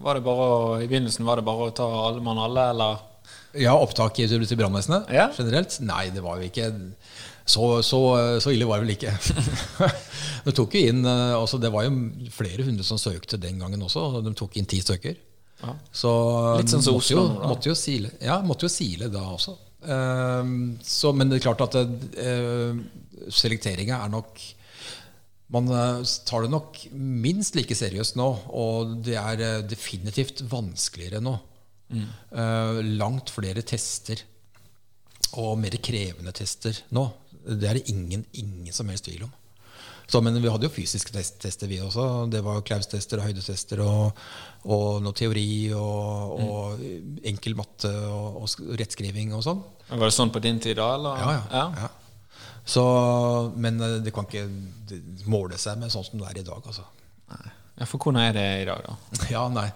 Var 0.03 0.19
det 0.19 0.25
bare, 0.27 0.83
I 0.83 0.89
begynnelsen 0.91 1.27
var 1.27 1.41
det 1.41 1.47
bare 1.47 1.71
å 1.71 1.75
ta 1.75 1.87
alle 2.09 2.23
mann 2.25 2.41
alle, 2.43 2.69
eller? 2.75 3.05
Ja, 3.59 3.75
opptak 3.79 4.19
til 4.19 4.45
brannvesenet 4.61 5.09
ja. 5.15 5.29
generelt? 5.37 5.79
Nei, 5.85 6.09
det 6.13 6.23
var 6.25 6.39
jo 6.39 6.49
ikke 6.49 6.69
så, 7.49 7.79
så, 7.87 8.01
så 8.45 8.53
ille 8.53 8.67
var 8.69 8.83
det 8.83 8.87
vel 8.87 8.95
ikke. 8.97 9.15
de 10.47 10.53
tok 10.57 10.77
jo 10.77 10.83
inn, 10.91 11.01
eh, 11.09 11.33
altså 11.33 11.57
Det 11.61 11.71
var 11.73 11.87
jo 11.87 12.29
flere 12.35 12.67
hundre 12.67 12.85
som 12.85 13.01
søkte 13.01 13.41
den 13.41 13.61
gangen 13.63 13.83
også, 13.87 14.05
og 14.19 14.27
de 14.27 14.35
tok 14.37 14.59
inn 14.61 14.69
ti 14.69 14.83
stykker. 14.85 15.17
Ja. 15.63 15.75
Så 15.93 16.11
Litt 16.61 16.71
sånn 16.71 16.85
som 16.85 16.99
Oslo 16.99 17.25
måtte 17.25 17.41
da. 17.41 17.49
måtte 17.53 17.73
jo 17.73 17.79
sile. 17.79 18.13
Ja, 18.23 18.39
måtte 18.47 18.69
jo 18.69 18.73
sile 18.73 19.11
da 19.13 19.25
også. 19.35 19.57
Uh, 19.83 20.45
så, 20.83 21.15
men 21.15 21.31
det 21.31 21.39
er 21.39 21.47
klart 21.49 21.65
at 21.67 21.77
uh, 21.79 22.79
selekteringa 23.35 24.03
er 24.05 24.15
nok 24.15 24.41
man 25.49 25.69
eh, 25.73 26.03
tar 26.29 26.45
det 26.45 26.53
nok 26.53 26.81
minst 26.93 27.57
like 27.57 27.77
seriøst 27.77 28.19
nå, 28.21 28.29
og 28.53 28.99
det 29.05 29.17
er 29.17 29.45
eh, 29.45 29.61
definitivt 29.69 30.45
vanskeligere 30.51 31.23
nå. 31.25 31.39
Mm. 31.89 32.09
Uh, 32.37 32.79
langt 33.01 33.31
flere 33.33 33.63
tester, 33.65 34.21
og 35.41 35.55
mer 35.57 35.73
krevende 35.81 36.35
tester 36.37 36.77
nå. 36.93 37.07
Det 37.49 37.65
er 37.65 37.79
det 37.79 37.89
ingen, 37.89 38.27
ingen 38.37 38.75
som 38.77 38.91
helst 38.93 39.07
tvil 39.09 39.25
om. 39.25 39.33
Så, 40.09 40.23
men 40.25 40.39
vi 40.41 40.49
hadde 40.49 40.65
jo 40.65 40.73
fysiske 40.73 41.13
test, 41.13 41.37
tester, 41.43 41.69
vi 41.69 41.83
også. 41.85 42.27
Det 42.33 42.41
var 42.45 42.63
Klaus-tester 42.65 43.21
og 43.21 43.29
høydetester 43.29 43.83
og, 43.85 44.23
og 44.65 45.03
noe 45.05 45.17
teori 45.17 45.69
og, 45.77 46.39
mm. 46.39 46.47
og 46.49 47.27
enkel 47.29 47.59
matte 47.59 47.93
og, 48.09 48.41
og, 48.41 48.75
rettskriving 48.81 49.35
og 49.37 49.45
sånn. 49.45 49.61
Var 49.91 50.07
det 50.07 50.17
sånn 50.17 50.33
på 50.33 50.41
din 50.45 50.61
tid 50.65 50.81
da? 50.81 50.95
Eller? 50.97 51.21
Ja, 51.21 51.35
ja. 51.37 51.45
ja. 51.53 51.85
ja. 51.85 51.95
Så, 52.69 52.85
men 53.57 53.81
eh, 53.81 53.99
det 54.05 54.13
kan 54.17 54.29
ikke 54.29 54.49
måle 55.29 55.61
seg 55.61 55.79
med 55.81 55.93
sånn 55.93 56.05
som 56.05 56.21
det 56.21 56.29
er 56.33 56.41
i 56.43 56.47
dag. 56.49 56.65
Altså. 56.65 56.85
Ja, 57.79 57.87
For 57.87 58.03
hvordan 58.03 58.21
er 58.23 58.35
det 58.35 58.47
i 58.63 58.69
dag, 58.69 58.85
da? 58.87 58.97
Ja, 59.35 59.45
nei. 59.53 59.69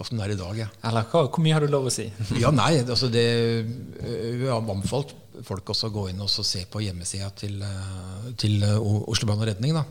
Åssen 0.00 0.20
det 0.20 0.26
er 0.26 0.34
i 0.34 0.38
dag, 0.40 0.60
ja. 0.64 0.68
Eller 0.88 1.08
hva, 1.10 1.26
hvor 1.28 1.44
mye 1.44 1.56
har 1.56 1.64
du 1.64 1.72
lov 1.72 1.88
å 1.90 1.92
si? 1.92 2.08
ja, 2.42 2.52
nei, 2.54 2.78
altså 2.84 3.10
det 3.12 3.26
eh, 3.28 4.30
Vi 4.40 4.46
har 4.48 4.62
anbefalt 4.62 5.14
folk 5.46 5.70
også 5.70 5.90
å 5.90 5.94
gå 5.94 6.08
inn 6.10 6.22
og 6.24 6.30
se 6.32 6.64
på 6.66 6.82
hjemmesida 6.82 7.28
til, 7.38 7.60
eh, 7.62 8.30
til 8.40 8.64
Oslo 8.64 9.28
Brann 9.28 9.44
og 9.44 9.50
Redning. 9.50 9.76
da. 9.76 9.84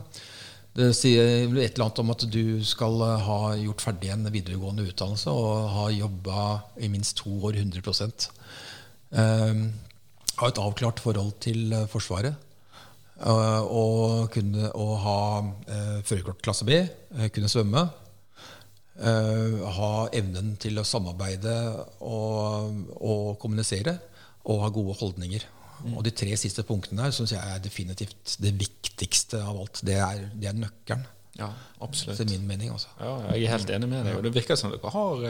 Det 0.78 0.92
sier 0.94 1.48
et 1.58 1.74
eller 1.74 1.88
annet 1.88 2.00
om 2.04 2.12
at 2.12 2.24
du 2.30 2.42
skal 2.66 3.00
ha 3.24 3.38
gjort 3.58 3.82
ferdig 3.82 4.12
en 4.14 4.28
videregående 4.30 4.84
utdannelse 4.86 5.32
og 5.32 5.70
ha 5.74 5.86
jobba 5.90 6.44
i 6.84 6.90
minst 6.92 7.16
to 7.18 7.32
år 7.48 7.58
100 7.58 8.28
um, 9.10 9.64
ha 10.38 10.50
et 10.50 10.60
avklart 10.62 11.02
forhold 11.02 11.32
til 11.42 11.72
eh, 11.74 11.88
Forsvaret. 11.90 12.36
Eh, 13.18 13.62
og 13.74 14.28
kunne 14.30 14.68
å 14.78 14.92
ha 15.02 15.20
uh, 15.42 15.98
førerkort 16.06 16.42
klasse 16.44 16.66
B, 16.68 16.78
uh, 17.16 17.26
kunne 17.34 17.50
svømme. 17.50 17.88
Uh, 18.98 19.62
ha 19.74 19.90
evnen 20.14 20.54
til 20.58 20.78
å 20.78 20.86
samarbeide 20.86 21.54
og, 22.06 22.78
og 22.98 23.34
kommunisere. 23.42 23.98
Og 24.48 24.62
ha 24.62 24.70
gode 24.72 24.94
holdninger. 25.00 25.44
Mm. 25.82 25.98
Og 25.98 26.02
de 26.06 26.14
tre 26.14 26.32
siste 26.38 26.64
punktene 26.66 27.04
her 27.04 27.14
syns 27.14 27.34
jeg 27.34 27.42
er 27.42 27.60
definitivt 27.62 28.38
det 28.42 28.54
viktigste 28.58 29.42
av 29.42 29.58
alt. 29.64 29.82
Det 29.86 29.98
er, 29.98 30.24
det 30.38 30.50
er 30.50 30.58
nøkkelen. 30.62 31.06
Ja, 31.38 31.52
absolutt. 31.84 32.18
Det 32.18 32.32
min 32.32 32.46
mening. 32.48 32.72
Også. 32.74 32.90
Ja, 33.02 33.12
jeg 33.34 33.46
er 33.46 33.54
helt 33.58 33.70
enig 33.70 33.90
med 33.90 34.06
deg. 34.06 34.16
Og 34.18 34.24
det 34.26 34.32
virker 34.34 34.58
som 34.58 34.72
dere 34.72 34.90
har 34.94 35.28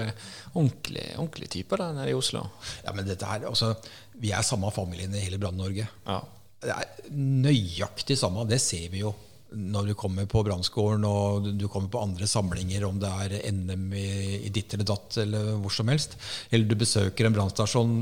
ordentlige, 0.54 1.18
ordentlige 1.18 1.56
typer 1.58 1.82
der 1.82 1.98
nede 1.98 2.12
i 2.12 2.16
Oslo. 2.16 2.46
Ja, 2.84 2.94
men 2.96 3.08
dette 3.08 3.28
her, 3.28 3.48
altså, 3.48 3.74
Vi 4.18 4.32
er 4.32 4.46
samme 4.46 4.70
familien 4.74 5.12
i 5.14 5.24
hele 5.24 5.40
Brann-Norge. 5.40 5.88
Ja 6.08 6.22
det 6.64 6.74
er 6.74 7.10
nøyaktig 7.14 8.18
samme. 8.18 8.46
Det 8.48 8.60
ser 8.62 8.88
vi 8.92 9.04
jo 9.04 9.14
når 9.48 9.86
du 9.88 9.94
kommer 9.96 10.26
på 10.28 10.42
brannskolen 10.44 11.06
og 11.08 11.46
du 11.56 11.64
kommer 11.72 11.88
på 11.92 12.02
andre 12.04 12.26
samlinger, 12.28 12.84
om 12.84 12.98
det 13.00 13.12
er 13.24 13.52
NM 13.54 13.86
i, 13.96 14.08
i 14.44 14.52
ditt 14.52 14.74
eller 14.76 14.88
datt 14.90 15.16
eller 15.22 15.54
hvor 15.62 15.72
som 15.72 15.88
helst. 15.88 16.18
Eller 16.50 16.68
du 16.68 16.76
besøker 16.78 17.28
en 17.28 17.36
brannstasjon 17.36 17.96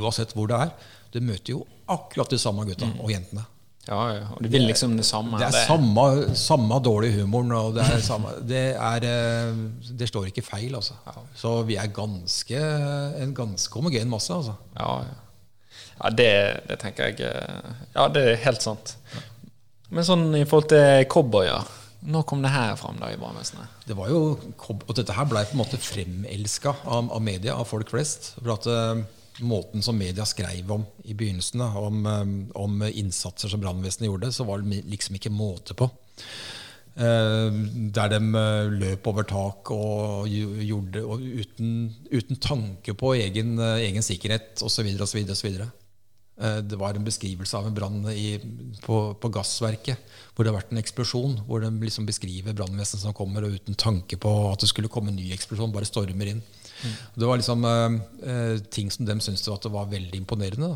uansett 0.00 0.34
hvor 0.34 0.50
det 0.50 0.58
er. 0.66 0.74
Du 1.14 1.20
møter 1.22 1.54
jo 1.54 1.64
akkurat 1.90 2.30
de 2.30 2.40
samme 2.42 2.66
gutta 2.66 2.90
mm. 2.90 2.98
og 3.04 3.14
jentene. 3.14 3.46
Ja, 3.88 4.00
ja, 4.12 4.26
og 4.36 4.42
du 4.44 4.50
vil 4.52 4.66
liksom 4.68 4.92
det 4.98 5.06
samme. 5.08 5.38
Det 5.40 5.48
er. 5.48 5.64
Samme, 5.66 6.34
samme 6.38 6.76
dårlig 6.84 7.14
humoren. 7.16 7.50
Og 7.56 7.72
det, 7.74 7.86
er 7.86 8.04
samme, 8.04 8.36
det, 8.46 8.66
er, 8.76 9.06
eh, 9.08 9.62
det 9.98 10.10
står 10.10 10.28
ikke 10.28 10.44
feil, 10.46 10.76
altså. 10.78 10.98
Så 11.38 11.56
vi 11.66 11.78
er 11.80 11.90
ganske, 11.94 12.60
en 13.24 13.34
ganske 13.34 13.74
homogen 13.74 14.12
masse. 14.12 14.36
Altså. 14.36 14.54
Ja, 14.76 14.92
ja. 15.08 15.18
Ja, 16.00 16.10
det, 16.10 16.30
det, 16.68 16.78
tenker 16.80 17.10
jeg 17.10 17.28
eh, 17.28 17.76
Ja, 17.94 18.08
det 18.12 18.24
er 18.24 18.40
helt 18.46 18.64
sant. 18.64 18.94
Men 19.90 20.06
sånn 20.06 20.30
i 20.38 20.46
forhold 20.48 20.70
til 20.72 21.06
cowboyer 21.10 21.66
Når 22.08 22.26
kom 22.28 22.44
det 22.44 22.52
her 22.54 22.76
fram 22.80 23.00
da 23.02 23.10
i 23.12 23.18
brannvesenet? 23.20 23.80
Det 23.84 23.96
var 23.98 24.12
jo, 24.12 24.20
og 24.70 24.92
dette 24.96 25.16
her 25.16 25.28
blei 25.28 25.44
på 25.48 25.56
en 25.56 25.60
måte 25.60 25.80
fremelska 25.82 26.72
av, 26.86 27.10
av, 27.10 27.20
media, 27.24 27.58
av 27.58 27.68
folk 27.68 27.90
flest. 27.92 28.34
For 28.38 28.54
at 28.54 28.68
uh, 28.70 29.02
Måten 29.40 29.80
som 29.80 29.96
media 29.96 30.26
skrev 30.28 30.68
om 30.74 30.82
i 31.08 31.14
begynnelsen, 31.16 31.62
om, 31.64 32.00
um, 32.04 32.32
om 32.60 32.82
innsatser 32.84 33.48
som 33.48 33.62
brannvesenet 33.62 34.10
gjorde, 34.10 34.28
så 34.36 34.44
var 34.44 34.60
det 34.60 34.82
liksom 34.90 35.16
ikke 35.16 35.32
måte 35.32 35.76
på. 35.78 35.86
Der 37.00 38.10
de 38.12 38.18
løp 38.74 39.06
over 39.08 39.24
tak 39.24 39.70
og 39.72 40.28
gjorde 40.28 41.04
og 41.06 41.22
uten, 41.22 41.70
uten 42.10 42.40
tanke 42.42 42.92
på 42.92 43.14
egen, 43.16 43.54
egen 43.78 44.04
sikkerhet 44.04 44.60
osv. 44.66 44.90
osv. 45.06 45.54
Eh, 46.40 46.60
det 46.64 46.78
var 46.80 46.96
en 46.96 47.04
beskrivelse 47.04 47.56
av 47.58 47.66
en 47.68 47.74
brann 47.76 48.00
på, 48.80 48.98
på, 49.20 49.30
gassverket 49.34 50.00
hvor 50.32 50.46
det 50.46 50.52
har 50.52 50.60
vært 50.60 50.72
en 50.72 50.80
eksplosjon. 50.80 51.34
Hvor 51.46 51.60
de 51.60 51.70
liksom 51.84 52.06
beskriver 52.08 52.56
brannvesenet 52.56 53.04
som 53.04 53.16
kommer, 53.16 53.44
og 53.44 53.58
uten 53.60 53.76
tanke 53.76 54.16
på 54.20 54.32
at 54.48 54.64
det 54.64 54.70
skulle 54.70 54.92
komme 54.92 55.12
en 55.12 55.20
ny 55.20 55.30
eksplosjon, 55.36 55.72
bare 55.74 55.88
stormer 55.88 56.32
inn. 56.32 56.40
Mm. 56.80 56.94
Det 57.20 57.28
var 57.28 57.40
liksom 57.40 57.66
uh, 57.68 58.54
ting 58.72 58.88
som 58.88 59.04
de 59.04 59.18
syntes 59.20 59.44
det 59.44 59.72
var 59.74 59.90
veldig 59.90 60.16
imponerende. 60.22 60.70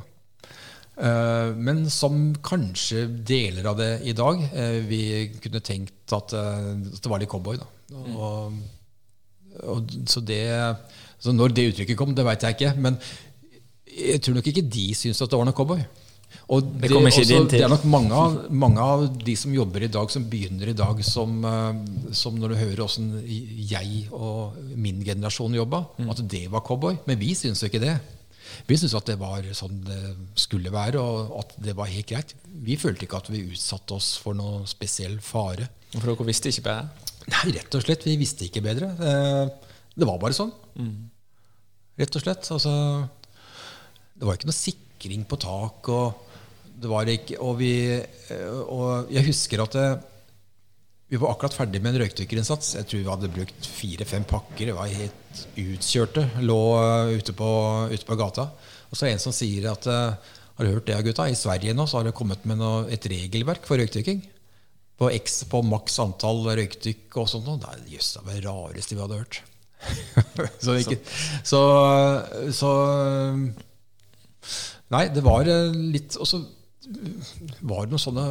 Uh, 0.95 1.57
men 1.57 1.87
som 1.91 2.35
kanskje 2.45 3.07
deler 3.27 3.67
av 3.67 3.81
det 3.81 3.89
i 4.07 4.13
dag 4.15 4.45
uh, 4.53 4.79
vi 4.85 5.01
kunne 5.43 5.65
tenkt 5.65 6.13
at, 6.13 6.37
at 6.37 7.01
det 7.01 7.11
var 7.11 7.25
litt 7.25 7.33
cowboy. 7.33 7.57
Da. 7.57 7.71
Mm. 7.95 8.19
Og, 8.21 8.61
og, 9.65 9.97
så 10.13 10.21
det, 10.21 10.45
så 11.17 11.33
når 11.33 11.57
det 11.57 11.71
uttrykket 11.73 11.97
kom, 11.97 12.13
det 12.13 12.29
veit 12.29 12.45
jeg 12.45 12.59
ikke. 12.59 12.75
Men 12.85 13.01
jeg 13.95 14.23
tror 14.25 14.39
nok 14.39 14.49
ikke 14.51 14.67
de 14.67 14.89
syns 14.99 15.23
at 15.23 15.31
det 15.31 15.39
var 15.39 15.49
noe 15.49 15.57
cowboy. 15.57 15.85
Og 16.53 16.65
det, 16.65 16.91
det, 16.91 16.97
også, 16.99 17.23
det, 17.49 17.61
er 17.63 17.71
nok 17.71 17.85
mange 17.89 18.17
av, 18.17 18.35
mange 18.53 18.83
av, 18.83 19.05
de 19.17 19.37
som 19.39 19.55
jobber 19.55 19.87
i 19.87 19.91
dag, 19.93 20.11
som 20.13 20.27
begynner 20.29 20.73
i 20.73 20.77
dag, 20.77 20.99
som, 21.07 21.39
eh, 21.49 21.79
som 22.17 22.37
når 22.41 22.53
du 22.53 22.59
hører 22.59 22.83
åssen 22.85 23.15
jeg 23.25 24.09
og 24.13 24.59
min 24.77 25.01
generasjon 25.07 25.57
jobba, 25.57 25.85
mm. 25.97 26.11
at 26.13 26.21
det 26.35 26.43
var 26.53 26.65
cowboy. 26.67 26.99
Men 27.09 27.21
vi 27.23 27.33
syns 27.39 27.63
jo 27.63 27.71
ikke 27.71 27.83
det. 27.85 27.97
Vi 28.69 28.77
syntes 28.77 28.97
at 28.99 29.09
det 29.09 29.17
var 29.21 29.47
sånn 29.57 29.81
det 29.87 30.03
skulle 30.39 30.73
være, 30.75 31.01
og 31.01 31.39
at 31.41 31.57
det 31.65 31.75
var 31.79 31.91
helt 31.91 32.11
greit. 32.11 32.37
Vi 32.45 32.77
følte 32.81 33.09
ikke 33.09 33.23
at 33.23 33.33
vi 33.33 33.47
utsatte 33.55 33.97
oss 33.97 34.15
for 34.21 34.37
noe 34.37 34.67
spesiell 34.69 35.17
fare. 35.25 35.71
For 35.95 36.11
dere 36.11 36.29
visste 36.29 36.53
ikke 36.53 36.67
bedre? 36.69 37.11
Nei, 37.33 37.45
rett 37.57 37.77
og 37.79 37.85
slett. 37.87 38.05
Vi 38.05 38.19
visste 38.21 38.47
ikke 38.51 38.63
bedre. 38.65 38.93
Eh, 39.01 39.75
det 39.97 40.09
var 40.09 40.21
bare 40.21 40.37
sånn. 40.37 40.53
Mm. 40.77 40.97
Rett 42.03 42.19
og 42.19 42.25
slett. 42.25 42.51
Altså 42.53 42.73
det 44.25 44.31
var 44.31 44.39
ikke 44.39 44.49
noe 44.49 44.57
sikring 44.57 45.25
på 45.29 45.37
tak. 45.37 45.89
Og, 45.93 46.23
det 46.81 46.89
var 46.89 47.09
ikke, 47.13 47.37
og, 47.45 47.59
vi, 47.61 47.75
og 48.73 49.11
jeg 49.13 49.29
husker 49.29 49.61
at 49.61 49.75
det, 49.77 49.89
vi 51.13 51.19
var 51.21 51.35
akkurat 51.35 51.55
ferdig 51.55 51.83
med 51.85 51.93
en 51.93 52.01
røykdykkerinnsats. 52.01 52.71
Jeg 52.79 52.89
tror 52.89 53.03
vi 53.03 53.11
hadde 53.13 53.33
brukt 53.35 53.67
fire-fem 53.69 54.25
pakker. 54.27 54.71
Vi 54.71 54.77
var 54.79 54.89
helt 54.89 55.43
utkjørte. 55.61 56.25
Lå 56.49 56.57
ute 57.13 57.35
på, 57.37 57.51
ute 57.93 58.09
på, 58.09 58.17
gata. 58.17 58.47
Og 58.89 58.97
så 58.97 59.05
er 59.05 59.13
det 59.13 59.19
en 59.19 59.27
som 59.27 59.37
sier 59.37 59.69
at 59.75 59.85
Har 59.85 60.65
du 60.65 60.71
hørt 60.71 60.89
det, 60.89 60.97
gutta? 61.05 61.29
I 61.29 61.37
Sverige 61.37 61.75
nå 61.77 61.85
så 61.91 61.99
har 61.99 62.09
det 62.09 62.15
kommet 62.17 62.47
med 62.49 62.63
noe, 62.63 62.87
et 62.89 63.05
regelverk 63.11 63.69
for 63.69 63.77
røykdykking. 63.77 64.25
På, 64.97 65.11
X, 65.13 65.43
på 65.51 65.61
maks 65.67 65.99
antall 66.01 66.47
røykdykk 66.49 67.21
og 67.21 67.29
sånt. 67.29 67.53
Det 67.61 67.75
er 67.75 67.85
jøss, 67.99 68.15
det 68.17 68.25
var 68.25 68.39
det 68.39 68.49
rareste 68.49 68.97
vi 68.97 69.05
hadde 69.05 69.21
hørt. 69.21 69.43
så, 70.65 70.79
ikke, 70.81 70.99
så, 71.45 71.63
så 72.57 72.73
Nei, 74.95 75.07
det 75.15 75.23
var 75.25 75.49
eh, 75.49 75.73
litt 75.95 76.19
Og 76.21 76.29
så 76.29 76.43
var 77.65 77.87
det 77.87 77.95
noe 77.95 78.03
sånne 78.03 78.25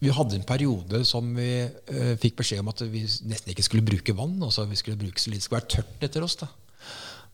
Vi 0.00 0.12
hadde 0.14 0.38
en 0.38 0.46
periode 0.48 1.02
som 1.08 1.28
vi 1.36 1.50
eh, 1.66 2.14
fikk 2.20 2.38
beskjed 2.40 2.62
om 2.62 2.72
at 2.72 2.84
vi 2.88 3.02
nesten 3.04 3.52
ikke 3.52 3.66
skulle 3.66 3.86
bruke 3.86 4.14
vann. 4.16 4.38
Altså 4.44 4.64
vi 4.70 4.78
skulle 4.78 5.00
bruke 5.00 5.20
så 5.20 5.32
litt, 5.32 5.42
Det 5.42 5.48
skulle 5.48 5.60
være 5.60 5.74
tørt 5.76 6.08
etter 6.08 6.26
oss. 6.26 6.38
da. 6.40 6.48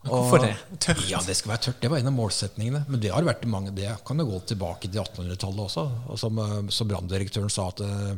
Hvorfor 0.05 0.43
det? 0.43 0.53
Tørt? 0.81 1.03
Ja, 1.09 1.21
Det 1.25 1.37
skulle 1.37 1.55
være 1.55 1.67
tørt. 1.69 1.81
Det 1.81 1.91
var 1.91 2.01
en 2.01 2.11
av 2.11 2.17
målsetningene. 2.17 2.85
Men 2.89 3.01
det 3.01 3.13
har 3.13 3.25
vært 3.25 3.47
mange, 3.49 3.73
det 3.77 3.89
kan 4.07 4.21
jo 4.21 4.29
gå 4.29 4.41
tilbake 4.53 4.89
til 4.91 5.01
1800-tallet 5.01 5.65
også. 5.65 5.85
Og 6.13 6.21
som, 6.21 6.41
uh, 6.41 6.61
som 6.69 6.89
branndirektøren 6.91 7.53
sa 7.53 7.71
at 7.73 7.85
uh, 7.85 8.13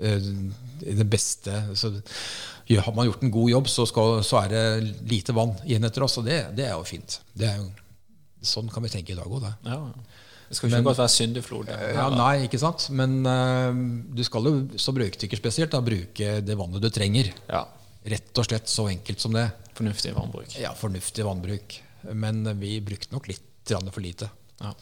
det 0.00 1.06
beste 1.12 1.52
så, 1.76 1.90
Har 2.70 2.94
man 2.94 3.08
gjort 3.08 3.22
en 3.22 3.32
god 3.34 3.50
jobb, 3.50 3.68
så, 3.68 3.84
skal, 3.86 4.22
så, 4.24 4.44
er 4.44 4.48
det 4.48 4.94
lite 5.10 5.34
vann 5.36 5.56
igjen 5.64 5.84
etter 5.84 6.04
oss. 6.06 6.18
Og 6.20 6.28
det, 6.28 6.42
det 6.56 6.68
er 6.68 6.76
jo 6.76 6.84
fint. 6.88 7.20
Det 7.34 7.48
er 7.48 7.56
jo 7.60 7.68
Sånn 8.46 8.70
kan 8.72 8.84
vi 8.84 8.92
tenke 8.92 9.14
i 9.14 9.18
dag 9.18 9.30
òg. 9.30 9.46
Ja. 9.66 9.78
Det 10.50 10.56
skal 10.58 10.66
ikke 10.66 10.80
men, 10.80 10.86
godt 10.88 10.98
være 10.98 11.14
syndeflod. 11.14 11.68
Ja, 11.94 12.08
nei, 12.10 12.46
ikke 12.48 12.58
sant? 12.58 12.88
Men 12.96 13.20
uh, 13.22 13.70
du 14.10 14.22
skal 14.26 14.48
jo 14.48 14.54
som 14.82 14.96
røykdykker 14.98 15.38
spesielt 15.38 15.70
da, 15.70 15.82
bruke 15.84 16.40
det 16.42 16.56
vannet 16.58 16.82
du 16.82 16.88
trenger. 16.90 17.30
Ja. 17.46 17.62
Rett 18.10 18.40
og 18.40 18.48
slett 18.48 18.72
så 18.72 18.88
enkelt 18.90 19.22
som 19.22 19.36
det. 19.36 19.46
Fornuftig 19.78 20.14
vannbruk. 20.16 20.56
Ja, 20.58 20.72
fornuftig 20.74 21.26
vannbruk. 21.28 21.76
Men 22.10 22.42
vi 22.58 22.78
brukte 22.82 23.14
nok 23.14 23.30
litt 23.30 23.46
for 23.70 24.02
lite. 24.02 24.26
Ja. 24.58 24.72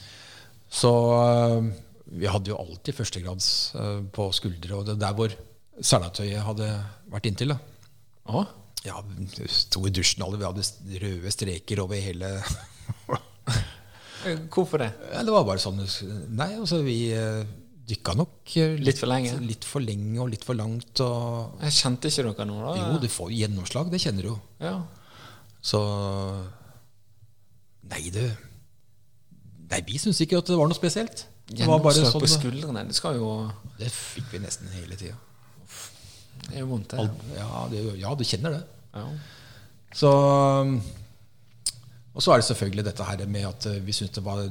Så 0.73 0.93
uh, 1.13 1.69
vi 2.09 2.31
hadde 2.31 2.55
jo 2.55 2.57
alltid 2.57 2.97
førstegrads 2.97 3.51
uh, 3.77 4.01
på 4.15 4.31
skuldre, 4.33 4.79
og 4.79 4.87
det 4.89 4.97
der 5.03 5.17
hvor 5.19 5.35
selatøyet 5.85 6.47
hadde 6.47 6.71
vært 7.13 7.29
inntil. 7.29 7.53
da. 7.53 7.59
Aha. 8.33 8.47
Ja, 8.87 9.03
sto 9.51 9.83
i 9.85 9.93
dusjen 9.93 10.25
alle, 10.25 10.39
vi 10.41 10.47
hadde 10.49 11.03
røde 11.03 11.33
streker 11.35 11.83
over 11.83 12.01
hele 12.01 12.39
Hvorfor 14.53 14.83
det? 14.83 14.91
Det 15.15 15.33
var 15.33 15.47
bare 15.47 15.63
sånn 15.63 15.79
Nei, 16.35 16.51
altså 16.59 16.81
vi 16.83 16.97
eh, 17.15 17.47
dykka 17.89 18.15
nok 18.19 18.57
eh, 18.59 18.75
litt, 18.77 18.91
litt, 18.91 19.01
for 19.01 19.11
lenge 19.11 19.37
Litt 19.45 19.67
for 19.69 19.85
lenge 19.85 20.21
og 20.25 20.31
litt 20.33 20.45
for 20.47 20.59
langt. 20.59 21.03
Og 21.05 21.65
jeg 21.65 21.77
kjente 21.79 22.11
ikke 22.11 22.27
dere 22.31 22.49
noe 22.51 22.67
da? 22.67 22.75
Jo, 22.81 23.01
du 23.03 23.09
får 23.13 23.33
gjennomslag. 23.37 23.93
Det 23.93 24.03
kjenner 24.03 24.27
du 24.27 24.33
jo. 24.33 24.39
Ja. 24.65 24.77
Så 25.65 25.81
Nei, 27.89 28.05
du 28.13 28.23
Nei, 29.69 29.83
vi 29.85 29.99
syns 30.01 30.21
ikke 30.25 30.41
at 30.41 30.49
det 30.49 30.57
var 30.57 30.69
noe 30.69 30.77
spesielt. 30.77 31.27
Det 31.49 31.63
Gjennomslag 31.63 32.11
sånn, 32.13 32.23
på 32.25 32.29
skuldrene, 32.29 32.85
det 32.89 32.97
skal 32.97 33.17
jo 33.17 33.33
Det 33.79 33.89
fikk 33.93 34.35
vi 34.35 34.43
nesten 34.43 34.69
hele 34.75 34.97
tida. 35.01 35.17
Det 36.49 36.57
er 36.57 36.63
jo 36.63 36.71
vondt, 36.71 36.95
det. 36.95 37.05
Ja, 37.37 37.67
det, 37.69 37.83
ja, 38.01 38.13
du 38.17 38.25
kjenner 38.25 38.57
det. 38.57 38.63
Ja. 38.97 39.05
Så 39.97 40.11
og 42.19 42.25
så 42.25 42.35
er 42.35 42.41
det 42.41 42.49
selvfølgelig 42.49 42.85
dette 42.89 43.07
her 43.07 43.23
med 43.31 43.47
at 43.47 43.69
eh, 43.71 43.79
vi 43.87 43.95
syns 43.95 44.17
det 44.17 44.25
var 44.27 44.43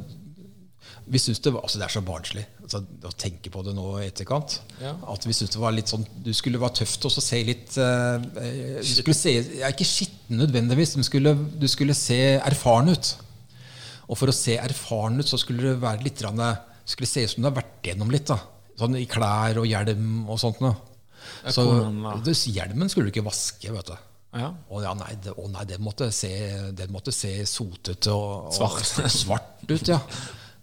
vi 1.07 1.19
synes 1.19 1.39
det, 1.43 1.51
var, 1.53 1.63
altså 1.63 1.79
det 1.79 1.85
er 1.85 1.91
så 1.91 2.01
barnslig 2.03 2.43
altså, 2.63 2.79
å 3.07 3.11
tenke 3.19 3.51
på 3.51 3.61
det 3.63 3.73
nå 3.75 3.85
i 3.99 4.07
etterkant. 4.09 4.57
Ja. 4.83 4.93
At 5.11 5.23
vi 5.27 5.35
synes 5.35 5.53
det 5.53 5.61
var 5.61 5.75
litt 5.75 5.91
sånn 5.91 6.03
Du 6.23 6.33
skulle 6.35 6.59
være 6.59 6.81
tøft 6.81 7.07
og 7.07 7.13
se 7.15 7.39
litt 7.47 7.77
uh, 7.79 8.19
Du 8.19 8.89
skulle 8.89 9.15
se 9.15 9.33
ja, 9.59 9.71
Ikke 9.71 9.87
skitten 9.87 10.41
nødvendigvis, 10.41 10.97
men 10.99 11.07
skulle, 11.07 11.31
du 11.35 11.67
skulle 11.71 11.95
se 11.95 12.19
erfaren 12.35 12.91
ut. 12.91 13.13
Og 14.07 14.19
for 14.19 14.31
å 14.31 14.35
se 14.35 14.57
erfaren 14.59 15.19
ut, 15.19 15.27
så 15.27 15.39
skulle 15.39 15.69
det 15.69 15.83
være 15.83 16.03
litt 16.07 16.23
skulle 16.87 17.09
se 17.09 17.23
ut 17.23 17.33
som 17.33 17.43
du 17.43 17.49
har 17.49 17.57
vært 17.57 17.87
gjennom 17.87 18.11
litt. 18.11 18.27
da 18.27 18.39
Sånn 18.79 18.99
i 18.99 19.07
klær 19.11 19.59
og 19.59 19.67
hjelm 19.67 20.27
og 20.27 20.39
sånt 20.39 20.59
noe. 20.63 20.75
Så 21.51 21.67
hjelmen 22.51 22.91
skulle 22.91 23.07
du 23.07 23.15
ikke 23.15 23.27
vaske. 23.27 23.71
vet 23.71 23.91
du 23.91 23.95
ja. 24.35 24.49
Og 24.73 24.83
ja, 24.83 24.91
nei, 24.97 25.13
det, 25.23 25.33
å 25.39 25.47
nei, 25.51 25.63
det 25.69 25.79
måtte 25.83 26.09
se, 26.15 26.31
det 26.75 26.89
måtte 26.91 27.13
se 27.15 27.31
sotete 27.47 28.11
og, 28.13 28.51
svart. 28.55 28.83
og 29.03 29.11
svart 29.21 29.63
ut, 29.71 29.87
ja. 29.87 30.01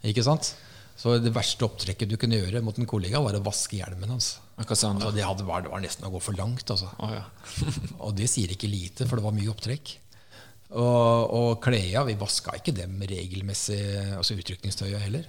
Ikke 0.04 0.24
sant? 0.26 0.52
Så 1.00 1.16
det 1.18 1.32
verste 1.34 1.66
opptrekket 1.66 2.10
du 2.12 2.16
kunne 2.20 2.38
gjøre 2.38 2.62
mot 2.62 2.76
en 2.78 2.88
kollega, 2.88 3.22
var 3.24 3.36
å 3.38 3.42
vaske 3.44 3.80
hjelmen 3.80 4.12
hans. 4.14 4.36
Da? 4.54 4.62
Altså, 4.62 5.10
det, 5.10 5.24
hadde, 5.26 5.42
det 5.42 5.72
var 5.72 5.82
nesten 5.82 6.06
å 6.06 6.12
gå 6.12 6.20
for 6.22 6.38
langt. 6.38 6.68
Altså. 6.70 6.92
Oh, 7.02 7.10
ja. 7.10 7.24
Og 8.06 8.14
det 8.14 8.28
sier 8.30 8.52
ikke 8.54 8.70
lite, 8.70 9.08
for 9.08 9.18
det 9.18 9.26
var 9.26 9.34
mye 9.34 9.50
opptrekk. 9.50 9.96
Og, 10.74 11.32
og 11.34 11.48
klærne, 11.62 12.06
vi 12.08 12.18
vaska 12.18 12.54
ikke 12.58 12.74
dem 12.74 13.02
regelmessig, 13.06 13.80
altså 14.18 14.38
utrykningstøyet 14.38 15.02
heller. 15.02 15.26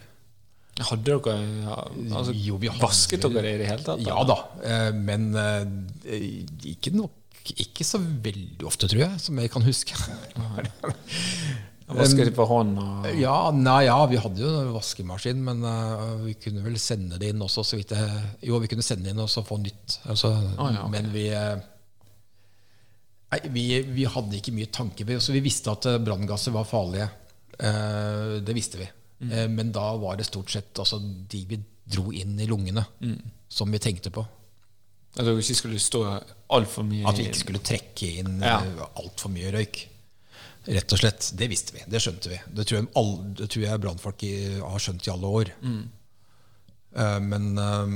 Hadde 0.75 1.07
dere 1.07 1.36
ja, 1.63 1.75
altså, 2.17 2.33
Jo, 2.36 2.57
vi 2.59 2.67
hadde 2.67 2.83
Vasket 2.83 3.23
dere 3.23 3.53
i 3.53 3.59
det 3.61 3.67
hele 3.69 3.83
tatt? 3.86 4.01
Ja 4.03 4.17
da, 4.27 4.36
eh, 4.59 4.89
men 4.91 5.29
eh, 5.39 6.25
ikke, 6.73 6.91
nok, 6.91 7.13
ikke 7.53 7.85
så 7.85 7.99
veldig 8.01 8.65
ofte, 8.65 8.89
tror 8.89 9.05
jeg, 9.05 9.19
som 9.21 9.39
jeg 9.39 9.51
kan 9.53 9.65
huske. 9.65 9.93
Vasket 11.85 12.31
på 12.33 12.41
for 12.41 12.49
hånd? 12.49 12.79
Ja, 13.19 13.51
nei, 13.53 13.83
ja, 13.85 13.97
vi 14.09 14.17
hadde 14.17 14.41
jo 14.41 14.49
en 14.57 14.71
vaskemaskin, 14.73 15.41
men 15.45 15.61
uh, 15.61 16.15
vi 16.23 16.33
kunne 16.41 16.63
vel 16.65 16.79
sende 16.81 17.19
det 17.21 17.29
inn 17.29 17.43
også, 17.45 17.61
så 17.61 17.77
vidt 17.77 17.93
jeg 17.93 18.49
Jo, 18.49 18.57
vi 18.63 18.69
kunne 18.71 18.85
sende 18.85 19.05
det 19.05 19.13
inn 19.13 19.21
og 19.21 19.29
så 19.29 19.43
få 19.45 19.59
nytt. 19.61 19.99
Altså, 20.09 20.31
ah, 20.33 20.71
ja, 20.73 20.81
okay. 20.81 20.93
Men 20.95 21.11
vi 21.13 21.27
eh, 21.29 21.61
Nei, 23.35 23.39
vi, 23.53 23.65
vi 23.85 24.07
hadde 24.09 24.37
ikke 24.39 24.53
mye 24.55 24.71
tanke. 24.73 25.05
Vi, 25.05 25.19
så 25.21 25.33
vi 25.35 25.43
visste 25.45 25.73
at 25.73 25.85
eh, 25.89 26.01
branngasser 26.01 26.53
var 26.55 26.65
farlige. 26.69 27.07
Uh, 27.59 28.41
det 28.45 28.55
visste 28.57 28.81
vi. 28.81 28.89
Mm. 29.21 29.29
Uh, 29.29 29.45
men 29.53 29.71
da 29.75 29.85
var 30.01 30.17
det 30.17 30.25
stort 30.29 30.49
sett 30.53 30.81
altså, 30.81 30.97
de 31.01 31.43
vi 31.53 31.61
dro 31.85 32.09
inn 32.17 32.33
i 32.41 32.49
lungene, 32.49 32.81
Mm. 33.05 33.19
som 33.47 33.69
vi 33.69 33.81
tenkte 33.81 34.09
på. 34.13 34.25
At 35.16 35.24
dere 35.24 35.41
ikke 35.41 35.57
skulle 35.57 35.80
stå 35.80 36.01
altfor 36.55 36.86
mye 36.88 37.05
At 37.07 37.20
vi 37.20 37.28
ikke 37.30 37.43
skulle 37.45 37.63
trekke 37.63 38.09
inn 38.22 38.39
Ja. 38.43 38.59
ja. 38.63 38.88
altfor 38.99 39.32
mye 39.32 39.51
røyk. 39.55 39.86
Rett 40.66 40.95
og 40.95 40.99
slett. 40.99 41.30
Det 41.38 41.47
visste 41.51 41.76
vi. 41.76 41.84
Det 41.88 42.01
skjønte 42.01 42.32
vi. 42.32 42.39
Det 42.57 42.66
tror 42.66 42.80
jeg, 42.80 42.88
alle, 42.99 43.30
det 43.38 43.47
tror 43.53 43.66
jeg 43.68 43.82
brannfolk 43.84 44.26
har 44.66 44.82
skjønt 44.82 45.07
i 45.07 45.13
alle 45.13 45.32
år. 45.39 45.51
Eh, 46.95 47.20
men 47.22 47.51
uh, 47.59 47.95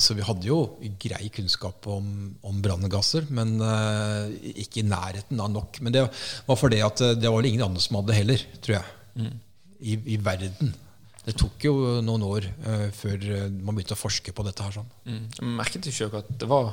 Så 0.00 0.14
vi 0.16 0.24
hadde 0.24 0.48
jo 0.48 0.78
grei 1.02 1.28
kunnskap 1.34 1.84
om, 1.92 2.06
om 2.46 2.60
branngasser, 2.64 3.26
men 3.36 3.58
uh, 3.60 4.30
ikke 4.54 4.80
i 4.80 4.86
nærheten 4.88 5.40
av 5.42 5.50
nok. 5.52 5.80
Men 5.84 5.92
det 5.92 6.06
var 6.46 6.56
fordi 6.56 6.80
at 6.86 7.02
eh, 7.04 7.16
det 7.20 7.28
var 7.28 7.44
ingen 7.44 7.66
andre 7.66 7.82
som 7.84 7.98
hadde 7.98 8.14
det 8.14 8.20
heller, 8.22 8.46
tror 8.64 8.78
jeg. 8.78 9.34
I, 9.80 9.98
I 10.14 10.16
verden. 10.24 10.72
Det 11.30 11.36
tok 11.38 11.62
jo 11.68 11.74
noen 12.02 12.24
år 12.26 12.46
uh, 12.64 12.88
før 12.94 13.22
eh, 13.22 13.46
man 13.46 13.76
begynte 13.76 13.94
å 13.94 14.00
forske 14.00 14.34
på 14.34 14.44
dette 14.46 14.66
her. 14.66 14.74
sånn. 14.80 14.88
mm. 15.06 15.26
Jeg 15.38 15.54
Merket 15.60 15.86
ikke 15.86 16.10
at 16.18 16.32
det 16.42 16.48
var 16.50 16.72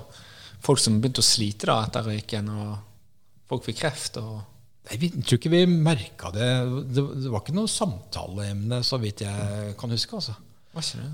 folk 0.65 0.81
som 0.81 0.97
begynte 0.97 1.21
å 1.21 1.27
slite 1.27 1.69
da 1.69 1.83
etter 1.85 2.07
røyken, 2.09 2.49
og 2.49 3.43
folk 3.51 3.67
fikk 3.67 3.83
kreft? 3.83 4.17
og... 4.21 4.39
Nei, 4.87 4.97
vi 5.01 5.11
jeg 5.11 5.25
tror 5.27 5.41
ikke 5.41 5.51
vi 5.53 5.61
merka 5.67 6.31
det. 6.33 6.49
det. 6.95 7.05
Det 7.19 7.31
var 7.33 7.43
ikke 7.43 7.57
noe 7.57 7.69
samtaleemne, 7.69 8.81
så 8.87 8.97
vidt 9.03 9.25
jeg 9.27 9.77
kan 9.77 9.93
huske. 9.93 10.17
altså. 10.17 10.37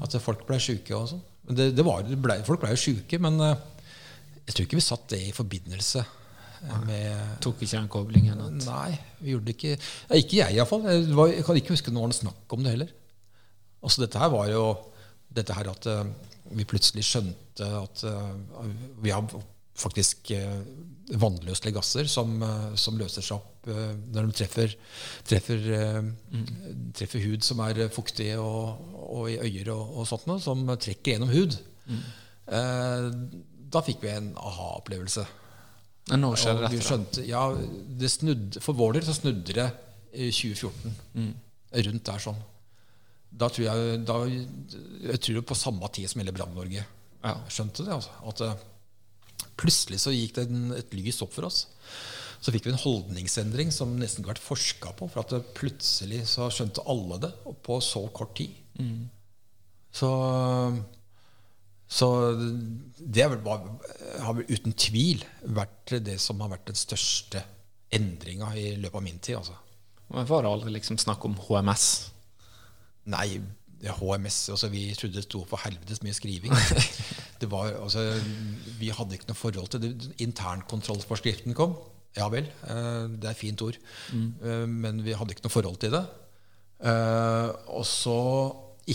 At 0.03 0.15
folk 0.23 0.47
ble 0.47 0.61
sjuke 0.61 0.95
og 0.95 1.09
sånn. 1.11 1.23
Det, 1.43 1.71
det 1.75 1.83
var, 1.83 2.07
ble, 2.07 2.39
folk 2.47 2.61
ble 2.61 2.71
jo 2.71 2.79
sjuke, 2.79 3.19
men 3.19 3.41
uh, 3.43 3.55
jeg 4.45 4.53
tror 4.53 4.69
ikke 4.69 4.79
vi 4.79 4.87
satt 4.87 5.09
det 5.11 5.23
i 5.27 5.35
forbindelse 5.35 6.05
med 6.87 7.39
Tok 7.43 7.59
ikke 7.59 7.75
den 7.75 7.89
koblingen? 7.91 8.39
Nei, 8.63 8.93
vi 9.19 9.33
gjorde 9.33 9.49
det 9.49 9.55
ikke. 9.57 9.77
Ikke 10.15 10.37
jeg, 10.37 10.55
iallfall. 10.55 10.85
Jeg, 10.87 11.07
jeg 11.33 11.43
kan 11.43 11.59
ikke 11.59 11.75
huske 11.75 11.91
noe 11.91 12.13
snakk 12.15 12.55
om 12.55 12.63
det 12.63 12.77
heller. 12.77 12.93
Altså, 13.83 14.03
dette 14.05 14.21
her 14.21 14.31
var 14.33 14.49
jo 14.51 14.65
dette 15.33 15.55
her 15.57 15.69
at 15.71 15.89
eh, 15.89 16.05
vi 16.53 16.67
plutselig 16.69 17.05
skjønte 17.07 17.67
at 17.79 18.03
eh, 18.07 18.33
vi 19.03 19.13
har 19.13 19.25
faktisk 19.73 20.31
uh, 20.37 20.61
vannløselige 21.19 21.75
gasser 21.75 22.09
som, 22.09 22.35
eh, 22.43 22.73
som 22.79 22.97
løser 22.99 23.25
seg 23.25 23.37
opp 23.37 23.67
eh, 23.67 23.93
når 24.13 24.29
de 24.29 24.35
treffer, 24.39 24.75
treffer, 25.27 25.63
mm. 26.31 26.45
treffer 26.95 27.23
hud 27.25 27.45
som 27.45 27.61
er 27.65 27.87
fuktig, 27.93 28.31
og, 28.39 28.83
og 29.03 29.31
i 29.31 29.39
øyer 29.41 29.73
og, 29.75 29.97
og 29.99 30.07
sånt 30.09 30.27
noe, 30.29 30.41
som 30.43 30.63
trekker 30.71 31.15
gjennom 31.15 31.33
hud. 31.33 31.57
Eh, 31.89 33.09
da 33.73 33.83
fikk 33.83 34.03
vi 34.05 34.13
en 34.13 34.31
aha-opplevelse. 34.37 35.25
Men 36.11 36.25
når 36.25 36.35
rett 36.35 36.65
Og 36.67 36.73
vi 36.73 36.81
skjønte, 36.83 37.23
ja, 37.23 37.43
det 37.55 38.09
For 38.59 38.75
vår 38.75 38.97
del 38.97 39.05
så 39.07 39.15
snudde 39.15 39.55
det 39.55 39.69
i 40.13 40.27
2014. 40.35 40.97
Mm. 41.15 41.29
Rundt 41.87 42.09
der 42.09 42.23
sånn. 42.25 42.41
Da 43.33 43.47
tror 43.49 43.65
jeg 43.65 44.01
da, 44.05 44.17
Jeg 45.09 45.19
tror 45.25 45.45
på 45.49 45.57
samme 45.57 45.87
tid 45.95 46.09
som 46.11 46.21
hele 46.21 46.33
Brann-Norge 46.35 46.83
Ja. 47.23 47.33
skjønte 47.49 47.85
det. 47.87 47.93
Altså, 47.95 48.11
at 48.29 48.41
eh, 48.45 49.47
plutselig 49.57 49.99
så 50.03 50.13
gikk 50.13 50.35
det 50.37 50.47
en, 50.49 50.71
et 50.77 50.93
lys 50.93 51.21
opp 51.25 51.33
for 51.33 51.47
oss. 51.47 51.63
Så 52.43 52.51
fikk 52.51 52.65
vi 52.67 52.73
en 52.73 52.81
holdningsendring 52.83 53.71
som 53.71 53.95
nesten 53.97 54.21
ikke 54.21 54.33
har 54.33 54.35
vært 54.35 54.43
forska 54.49 54.91
på. 54.99 55.07
For 55.09 55.23
at 55.23 55.31
det 55.31 55.53
plutselig 55.55 56.25
så 56.27 56.49
skjønte 56.51 56.83
alle 56.91 57.21
det 57.23 57.31
på 57.63 57.77
så 57.81 58.03
kort 58.13 58.35
tid. 58.35 58.51
Mm. 58.79 59.05
Så, 59.93 60.09
så 61.87 62.07
det 62.99 63.23
er 63.23 63.35
var, 63.45 63.63
har 64.25 64.37
vel 64.37 64.49
uten 64.49 64.73
tvil 64.75 65.23
vært 65.55 65.95
det 66.03 66.17
som 66.21 66.41
har 66.43 66.51
vært 66.55 66.67
den 66.71 66.79
største 66.79 67.43
endringa 67.93 68.49
i 68.57 68.73
løpet 68.81 68.97
av 68.99 69.05
min 69.05 69.19
tid. 69.23 69.37
Altså. 69.39 69.55
Men 70.09 70.27
var 70.29 70.43
det 70.43 70.51
aldri 70.51 70.73
liksom 70.75 70.97
snakk 71.01 71.23
om 71.29 71.37
HMS? 71.47 71.87
Nei, 73.11 73.41
HMS 73.83 74.37
altså 74.53 74.69
Vi 74.71 74.85
trodde 74.95 75.17
det 75.17 75.25
sto 75.25 75.41
for 75.49 75.59
helvetes 75.65 75.99
mye 76.05 76.15
skriving. 76.15 76.53
Det 77.43 77.49
var, 77.51 77.73
altså, 77.75 77.99
vi 78.79 78.87
hadde 78.95 79.17
ikke 79.17 79.27
noe 79.27 79.35
forhold 79.35 79.67
til 79.73 79.81
det. 79.83 79.89
Internkontrollforskriften 80.23 81.51
kom. 81.57 81.73
Ja 82.15 82.29
vel, 82.31 82.45
eh, 82.71 83.07
det 83.19 83.27
er 83.33 83.35
fint 83.35 83.59
ord. 83.65 83.75
Mm. 84.15 84.29
Men 84.71 85.01
vi 85.03 85.11
hadde 85.17 85.35
ikke 85.35 85.43
noe 85.43 85.51
forhold 85.51 85.75
til 85.81 85.91
det. 85.97 86.03
Eh, 86.87 87.49
Og 87.73 87.83
så, 87.89 88.15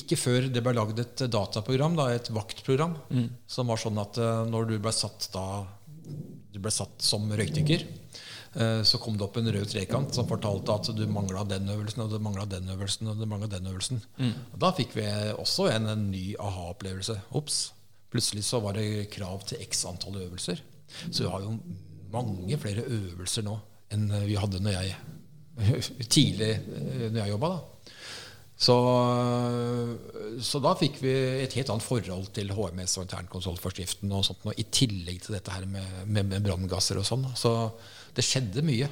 ikke 0.00 0.16
før 0.20 0.48
det 0.52 0.62
ble 0.64 0.72
lagd 0.78 1.02
et 1.04 1.26
dataprogram, 1.32 1.98
da, 1.98 2.08
et 2.16 2.30
vaktprogram, 2.32 2.96
som 3.48 3.68
var 3.68 3.80
sånn 3.84 4.00
at 4.00 4.16
eh, 4.20 4.42
når 4.48 4.70
du 4.72 4.74
ble 4.84 4.92
satt 4.96 5.28
da 5.36 5.44
du 6.48 6.58
ble 6.64 6.72
satt 6.72 7.04
som 7.04 7.28
røykdykker, 7.28 7.84
eh, 7.84 8.24
så 8.82 8.98
kom 8.98 9.14
det 9.18 9.22
opp 9.22 9.36
en 9.38 9.50
rød 9.54 9.68
trekant 9.70 10.14
som 10.16 10.26
fortalte 10.26 10.74
at 10.74 10.88
du 10.96 11.04
mangla 11.06 11.44
den 11.46 11.68
øvelsen, 11.70 12.02
og 12.02 12.10
du 12.10 12.18
mangla 12.22 12.46
den 12.50 12.70
øvelsen, 12.74 13.06
og 13.06 13.20
du 13.20 13.46
den 13.46 13.68
øvelsen. 13.70 14.00
Og 14.52 14.56
da 14.64 14.72
fikk 14.74 14.96
vi 14.96 15.06
også 15.34 15.68
en, 15.70 15.86
en 15.92 16.08
ny 16.10 16.32
aha-opplevelse. 16.42 17.20
Ops. 17.38 17.60
Plutselig 18.10 18.42
så 18.48 18.58
var 18.64 18.74
det 18.74 19.10
krav 19.14 19.44
til 19.46 19.62
x 19.62 19.84
antall 19.86 20.18
øvelser. 20.24 20.60
Så 21.10 21.22
vi 21.22 21.30
har 21.30 21.44
jo 21.44 21.58
mange 22.10 22.58
flere 22.58 22.86
øvelser 22.88 23.44
nå 23.46 23.58
enn 23.92 24.08
vi 24.26 24.36
hadde 24.36 24.60
når 24.64 24.74
jeg 24.78 24.96
tidlig 26.14 26.52
eh, 26.54 27.08
når 27.10 27.20
jeg 27.22 27.34
jobba. 27.34 27.52
Så, 28.58 28.74
så 30.42 30.58
da 30.58 30.72
fikk 30.74 30.96
vi 30.98 31.12
et 31.44 31.52
helt 31.54 31.68
annet 31.70 31.84
forhold 31.86 32.32
til 32.34 32.50
HMS 32.50 32.96
og 32.98 33.04
internkontrollforskriften 33.06 34.10
og 34.10 34.24
sånt, 34.26 34.42
nå, 34.42 34.54
i 34.58 34.66
tillegg 34.74 35.20
til 35.22 35.36
dette 35.36 35.54
her 35.54 35.68
med, 35.70 36.00
med, 36.10 36.26
med 36.32 36.42
branngasser 36.42 36.98
og 36.98 37.06
sånn. 37.06 37.22
Så 37.38 37.52
det 38.18 38.26
skjedde 38.26 38.64
mye. 38.66 38.88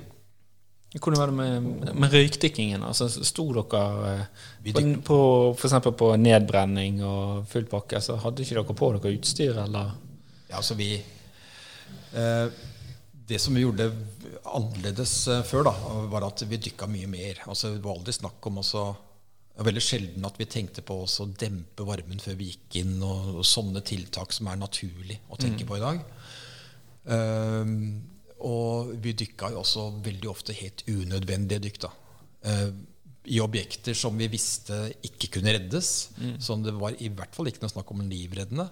Hvordan 0.96 1.18
var 1.18 1.32
det 1.32 1.36
med, 1.36 1.96
med 1.98 2.14
røykdykkingen? 2.14 2.84
Altså, 2.86 3.08
Sto 3.10 3.48
dere 3.52 3.82
eh, 4.12 4.70
på, 4.70 4.84
på, 5.04 5.18
for 5.58 5.68
eksempel 5.68 5.92
på 5.98 6.12
nedbrenning 6.20 7.02
og 7.04 7.44
full 7.50 7.66
pakke? 7.68 7.98
Altså, 7.98 8.16
hadde 8.22 8.44
ikke 8.46 8.56
dere 8.60 8.78
på 8.80 8.92
dere 8.94 9.16
utstyr, 9.18 9.58
eller? 9.66 9.92
Ja, 10.46 10.60
altså 10.60 10.76
vi 10.78 10.94
eh, 10.96 12.46
Det 13.26 13.40
som 13.42 13.58
vi 13.58 13.64
gjorde 13.66 13.90
annerledes 14.46 15.18
eh, 15.34 15.42
før, 15.44 15.66
da, 15.68 15.74
var 16.12 16.30
at 16.30 16.46
vi 16.48 16.62
dykka 16.68 16.88
mye 16.88 17.10
mer. 17.10 17.42
Altså, 17.50 17.74
det 17.74 17.84
var 17.84 17.98
aldri 17.98 18.16
snakk 18.16 18.48
om 18.48 18.62
også 18.64 18.86
det 19.56 19.62
var 19.62 19.70
veldig 19.70 19.80
sjelden 19.80 20.24
at 20.28 20.34
vi 20.36 20.44
tenkte 20.52 20.82
på 20.84 20.98
å 21.00 21.26
dempe 21.40 21.84
varmen 21.88 22.18
før 22.20 22.34
vi 22.36 22.50
gikk 22.50 22.74
inn, 22.82 22.98
og, 23.00 23.38
og 23.40 23.46
sånne 23.48 23.80
tiltak 23.88 24.34
som 24.36 24.50
er 24.52 24.58
naturlig 24.60 25.16
å 25.32 25.38
tenke 25.40 25.64
på 25.64 25.78
i 25.78 25.80
dag. 25.80 26.02
Ehm, 27.08 27.78
og 28.44 28.92
vi 29.02 29.14
dykka 29.16 29.50
jo 29.54 29.62
også 29.62 29.86
veldig 30.04 30.28
ofte 30.30 30.52
helt 30.56 30.82
unødvendige 30.88 31.62
dykk. 31.66 31.86
Eh, 32.44 32.68
I 33.26 33.40
objekter 33.42 33.96
som 33.98 34.14
vi 34.18 34.28
visste 34.30 34.76
ikke 35.02 35.30
kunne 35.38 35.54
reddes. 35.56 36.10
Så 36.38 36.54
det 36.62 36.74
var 36.78 36.94
i 37.02 37.08
hvert 37.08 37.34
fall 37.34 37.48
ikke 37.50 37.64
noe 37.64 37.72
snakk 37.72 37.90
om 37.90 38.04
livreddende. 38.06 38.68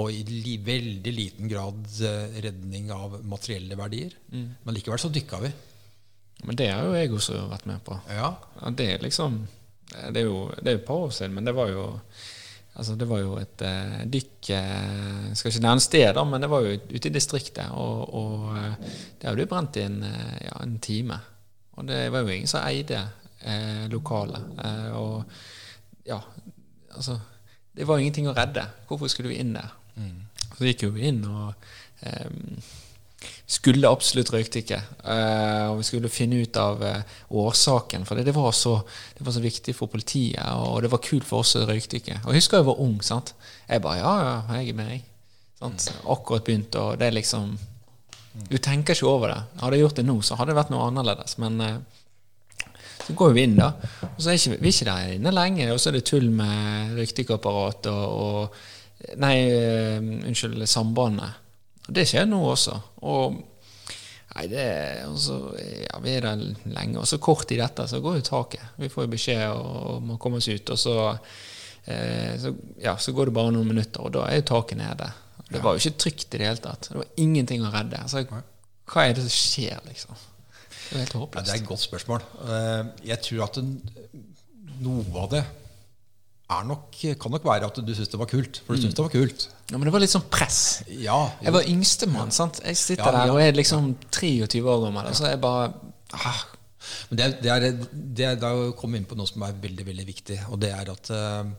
Og 0.00 0.10
i 0.10 0.24
li 0.26 0.56
veldig 0.64 1.12
liten 1.14 1.50
grad 1.52 1.84
eh, 2.02 2.40
redning 2.48 2.90
av 2.90 3.20
materielle 3.22 3.76
verdier. 3.78 4.16
Men 4.32 4.74
likevel 4.74 4.98
så 4.98 5.12
dykka 5.12 5.42
vi. 5.44 5.52
Men 6.42 6.58
det 6.58 6.70
har 6.72 6.82
jo 6.88 6.96
jeg 6.96 7.12
også 7.14 7.44
vært 7.52 7.68
med 7.70 7.84
på. 7.86 8.00
Ja, 8.10 8.32
Ja, 8.62 8.70
det 8.70 8.88
er 8.90 9.02
liksom 9.04 9.44
Det 9.92 10.22
er 10.22 10.24
jo 10.26 10.48
det 10.56 10.66
er 10.70 10.76
jo 10.78 10.80
et 10.80 10.86
par 10.88 11.04
år 11.04 11.10
siden, 11.12 11.34
men 11.36 11.44
det 11.44 11.54
var 11.54 11.68
jo 11.68 11.84
Altså, 12.72 12.94
det 12.96 13.08
var 13.08 13.20
jo 13.20 13.34
et 13.36 13.62
eh, 13.68 14.04
dykk 14.08 14.48
eh, 14.56 15.32
skal 15.36 15.50
ikke 15.50 15.64
nevne 15.66 15.84
sted, 15.84 16.06
da, 16.16 16.22
men 16.24 16.40
det 16.40 16.48
var 16.48 16.64
jo 16.64 16.78
ute 16.78 17.10
i 17.10 17.12
distriktet. 17.12 17.68
Og, 17.76 18.14
og 18.16 18.46
eh, 18.56 18.94
det 19.20 19.28
hadde 19.28 19.44
jo 19.44 19.50
brent 19.50 19.76
i 19.76 19.84
en, 19.84 19.98
ja, 20.46 20.54
en 20.62 20.78
time. 20.80 21.18
Og 21.76 21.88
det 21.88 22.06
var 22.12 22.24
jo 22.24 22.32
ingen 22.32 22.48
som 22.48 22.64
eide 22.64 23.02
eh, 23.44 23.84
lokalet. 23.92 24.62
Og 24.96 25.24
ja, 26.08 26.18
altså 26.96 27.18
Det 27.72 27.86
var 27.88 28.00
ingenting 28.00 28.26
å 28.28 28.34
redde. 28.36 28.66
Hvorfor 28.88 29.08
skulle 29.08 29.30
vi 29.32 29.38
inn 29.40 29.54
der? 29.56 29.70
Så 30.52 30.66
gikk 30.66 30.82
jo 30.84 30.90
vi 30.92 31.06
inn 31.08 31.22
og 31.24 31.54
vi 32.02 32.81
skulle 33.52 33.90
absolutt 33.90 34.32
røykte 34.32 34.62
ikke. 34.62 34.78
Eh, 35.04 35.66
og 35.68 35.80
vi 35.80 35.86
skulle 35.86 36.10
finne 36.12 36.40
ut 36.42 36.56
av 36.60 36.82
eh, 36.86 37.16
årsaken. 37.36 38.06
For 38.08 38.18
det, 38.18 38.34
var 38.36 38.52
så, 38.56 38.78
det, 39.16 39.24
var 39.26 39.36
så, 39.36 39.42
viktig 39.44 39.74
for 39.76 39.92
politiet, 39.92 40.40
og 40.56 40.80
det 40.84 40.92
var 40.92 41.02
kult 41.04 41.26
for 41.28 41.44
oss 41.44 41.56
å 41.60 41.66
røykte 41.68 42.00
ikke. 42.00 42.20
Og 42.22 42.32
jeg 42.32 42.42
husker 42.42 42.62
jeg 42.62 42.70
var 42.70 42.82
ung. 42.84 42.98
sant? 43.04 43.34
Jeg 43.68 43.84
bare 43.84 44.00
Ja, 44.00 44.14
ja, 44.24 44.36
jeg 44.58 44.72
er 44.72 44.78
med, 44.78 44.94
jeg. 44.94 45.04
Sant? 45.60 45.90
Akkurat 46.10 46.46
begynt, 46.46 46.74
og 46.80 46.96
det 46.98 47.10
er 47.10 47.14
liksom 47.20 47.52
Du 48.48 48.56
tenker 48.56 48.96
ikke 48.96 49.10
over 49.10 49.28
det. 49.28 49.40
Hadde 49.60 49.76
jeg 49.76 49.84
gjort 49.84 49.98
det 50.00 50.06
nå, 50.08 50.14
så 50.24 50.38
hadde 50.38 50.54
det 50.54 50.60
vært 50.62 50.70
noe 50.72 50.86
annerledes. 50.88 51.36
Men 51.42 51.60
eh, 51.60 51.80
så 53.02 53.16
går 53.18 53.34
vi 53.36 53.44
inn, 53.44 53.58
da. 53.58 53.74
Og 54.14 54.22
så 54.22 54.32
er 54.32 54.38
ikke, 54.38 54.60
vi 54.62 54.72
ikke 54.72 54.88
der 54.88 55.16
inne 55.18 55.34
lenge, 55.34 55.66
og 55.74 55.80
så 55.82 55.90
er 55.90 55.98
det 55.98 56.06
tull 56.08 56.30
med 56.32 56.96
røykdykkerapparat 56.96 57.92
og, 57.92 58.06
og 58.22 58.62
Nei, 59.18 59.34
unnskyld, 60.22 60.62
sambandet. 60.70 61.41
Det 61.88 62.04
skjer 62.08 62.28
nå 62.30 62.38
også. 62.52 62.76
Og 63.08 63.38
nei, 64.34 64.44
det 64.50 64.66
altså, 65.06 65.38
ja, 65.58 65.98
Vi 66.02 66.14
er 66.14 66.26
der 66.28 66.44
lenge. 66.70 67.00
Og 67.00 67.08
så 67.08 67.18
kort 67.22 67.50
i 67.52 67.60
dette, 67.60 67.86
så 67.90 68.00
går 68.04 68.20
jo 68.20 68.28
taket. 68.28 68.76
Vi 68.78 68.90
får 68.92 69.06
jo 69.06 69.14
beskjed 69.14 69.44
om 69.56 70.14
å 70.14 70.20
komme 70.22 70.40
oss 70.42 70.50
ut. 70.50 70.74
Og 70.74 70.80
så, 70.80 70.96
eh, 71.84 72.34
så, 72.40 72.54
ja, 72.82 72.96
så, 72.96 73.14
går 73.16 73.30
det 73.30 73.36
bare 73.38 73.54
noen 73.54 73.72
minutter, 73.74 74.04
og 74.04 74.14
da 74.16 74.28
er 74.28 74.40
jo 74.40 74.50
taket 74.54 74.80
nede. 74.80 75.10
Det 75.52 75.60
var 75.60 75.76
jo 75.76 75.82
ikke 75.82 76.00
trygt 76.00 76.32
i 76.32 76.38
det 76.40 76.48
hele 76.48 76.62
tatt. 76.64 76.88
Det 76.88 77.00
var 77.00 77.08
ingenting 77.20 77.64
å 77.66 77.72
redde. 77.72 77.98
Så 78.08 78.22
hva 78.24 79.02
er 79.04 79.16
det 79.16 79.24
som 79.26 79.34
skjer, 79.34 79.82
liksom? 79.88 80.14
Det 80.92 80.94
er 80.96 81.02
helt 81.04 81.16
håpløst. 81.16 81.36
Ja, 81.36 81.48
det 81.48 81.58
er 81.58 81.62
et 81.62 81.68
godt 81.68 81.82
spørsmål. 81.84 82.24
Eh, 82.46 82.86
jeg 83.10 83.20
tror 83.26 83.44
at 83.48 83.58
noe 84.82 85.04
av 85.20 85.28
det 85.32 85.42
nok, 86.68 86.96
kan 87.20 87.32
nok 87.32 87.44
være 87.46 87.68
at 87.70 87.80
du 87.80 87.92
syns 87.96 88.10
det 88.12 88.20
var 88.20 88.28
kult. 88.28 88.60
For 88.66 88.76
du 88.76 88.84
mm. 88.84 88.94
det 88.96 89.04
var 89.04 89.12
kult. 89.12 89.46
Ja, 89.72 89.78
Men 89.78 89.88
det 89.88 89.92
var 89.94 90.02
litt 90.04 90.12
sånn 90.12 90.28
press. 90.28 90.82
Ja, 91.00 91.18
jeg 91.40 91.54
var 91.54 91.68
yngstemann. 91.68 92.32
sant? 92.34 92.60
Jeg 92.60 92.76
sitter 92.76 93.08
ja, 93.08 93.22
der 93.22 93.32
og 93.32 93.40
er 93.40 93.56
liksom 93.56 93.94
23 94.12 94.60
år 94.68 94.82
gammel. 94.84 95.08
Og 95.08 95.16
så 95.16 95.30
er 95.30 95.36
jeg 95.38 95.40
bare 95.40 95.70
ah. 96.12 96.42
Men 97.08 97.20
det 97.20 97.28
det 97.40 97.52
er, 97.54 97.66
det 97.92 98.26
er, 98.26 98.40
Da 98.42 98.50
kom 98.76 98.92
vi 98.92 99.00
inn 99.00 99.08
på 99.08 99.16
noe 99.16 99.30
som 99.30 99.44
er 99.46 99.56
veldig 99.62 99.86
veldig 99.88 100.06
viktig. 100.08 100.38
Og 100.52 100.60
det 100.60 100.74
er 100.76 100.92
at 100.92 101.12
eh, 101.16 101.52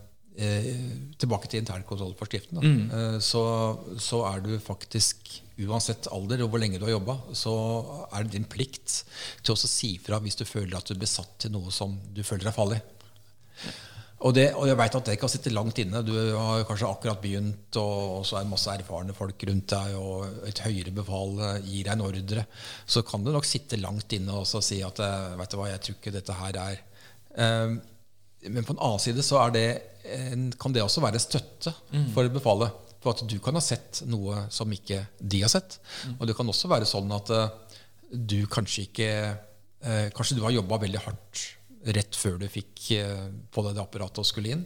eh 0.46 0.70
Tilbake 1.18 1.50
til 1.50 1.64
internkontrollforskriften. 1.64 2.62
Mm. 2.62 2.84
Eh, 2.86 3.18
så, 3.18 3.42
så 3.98 4.22
er 4.30 4.46
du 4.46 4.52
faktisk 4.62 5.40
uansett 5.64 6.06
alder 6.14 6.42
og 6.44 6.50
hvor 6.52 6.62
lenge 6.62 6.78
du 6.78 6.86
har 6.86 6.96
jobba, 6.96 7.18
så 7.34 7.52
er 8.12 8.24
det 8.24 8.34
din 8.34 8.46
plikt 8.50 9.04
til 9.42 9.54
å 9.54 9.58
si 9.58 9.96
fra 10.02 10.18
hvis 10.22 10.38
du 10.38 10.44
føler 10.46 10.74
at 10.78 10.86
du 10.86 10.96
er 10.96 11.02
besatt 11.02 11.36
til 11.38 11.54
noe 11.54 11.70
som 11.74 11.94
du 12.14 12.22
føler 12.26 12.50
er 12.50 12.56
farlig. 12.56 12.80
Og, 14.24 14.32
det, 14.32 14.46
og 14.56 14.64
jeg 14.64 14.76
veit 14.80 14.94
at 14.96 15.08
det 15.10 15.18
kan 15.20 15.28
sitte 15.28 15.52
langt 15.52 15.78
inne. 15.82 16.00
Du 16.04 16.14
har 16.16 16.62
kanskje 16.64 16.88
akkurat 16.88 17.20
begynt, 17.20 17.76
og, 17.76 18.22
så 18.24 18.38
er 18.38 18.46
det 18.46 18.52
masse 18.54 18.72
erfarne 18.72 19.16
folk 19.16 19.42
rundt 19.50 19.74
deg, 19.74 19.96
og 20.00 20.46
et 20.48 20.62
høyere 20.64 20.94
befal 20.96 21.34
gir 21.66 21.84
deg 21.84 21.92
en 21.92 22.04
ordre. 22.06 22.46
Så 22.88 23.04
kan 23.04 23.26
det 23.26 23.34
nok 23.34 23.48
sitte 23.48 23.80
langt 23.82 24.14
inne 24.16 24.38
og 24.40 24.48
si 24.48 24.80
at 24.84 25.02
eh, 25.04 25.34
vet 25.40 25.52
du 25.52 25.58
hva, 25.60 25.68
jeg 25.74 25.82
tror 25.84 25.98
ikke 25.98 26.14
dette 26.14 26.38
her 26.38 26.60
er 26.62 26.80
um, 27.36 27.76
Men 28.48 28.64
på 28.64 28.74
en 28.74 28.80
annen 28.86 29.02
side 29.02 29.24
så 29.24 29.42
det 29.52 29.66
en, 30.14 30.48
kan 30.60 30.72
det 30.72 30.82
også 30.84 31.04
være 31.04 31.20
støtte 31.20 31.74
mm. 31.92 32.08
for 32.16 32.32
befalet. 32.32 32.80
For 33.04 33.12
at 33.12 33.26
du 33.28 33.36
kan 33.44 33.56
ha 33.56 33.60
sett 33.64 34.06
noe 34.08 34.46
som 34.52 34.72
ikke 34.72 35.02
de 35.20 35.42
har 35.44 35.52
sett. 35.52 35.76
Mm. 36.08 36.16
Og 36.16 36.28
det 36.28 36.36
kan 36.38 36.48
også 36.48 36.72
være 36.72 36.88
sånn 36.88 37.12
at 37.12 37.34
uh, 37.36 37.76
du 38.08 38.40
kanskje 38.48 38.86
ikke 38.88 39.10
uh, 39.84 40.08
Kanskje 40.16 40.38
du 40.38 40.46
har 40.46 40.56
jobba 40.56 40.80
veldig 40.80 41.04
hardt 41.04 41.44
rett 41.92 42.16
før 42.16 42.38
du 42.40 42.46
fikk 42.48 42.90
eh, 42.96 43.26
på 43.52 43.64
deg 43.66 43.76
det 43.76 43.84
apparatet 43.84 44.22
og 44.22 44.28
skulle 44.28 44.54
inn. 44.54 44.64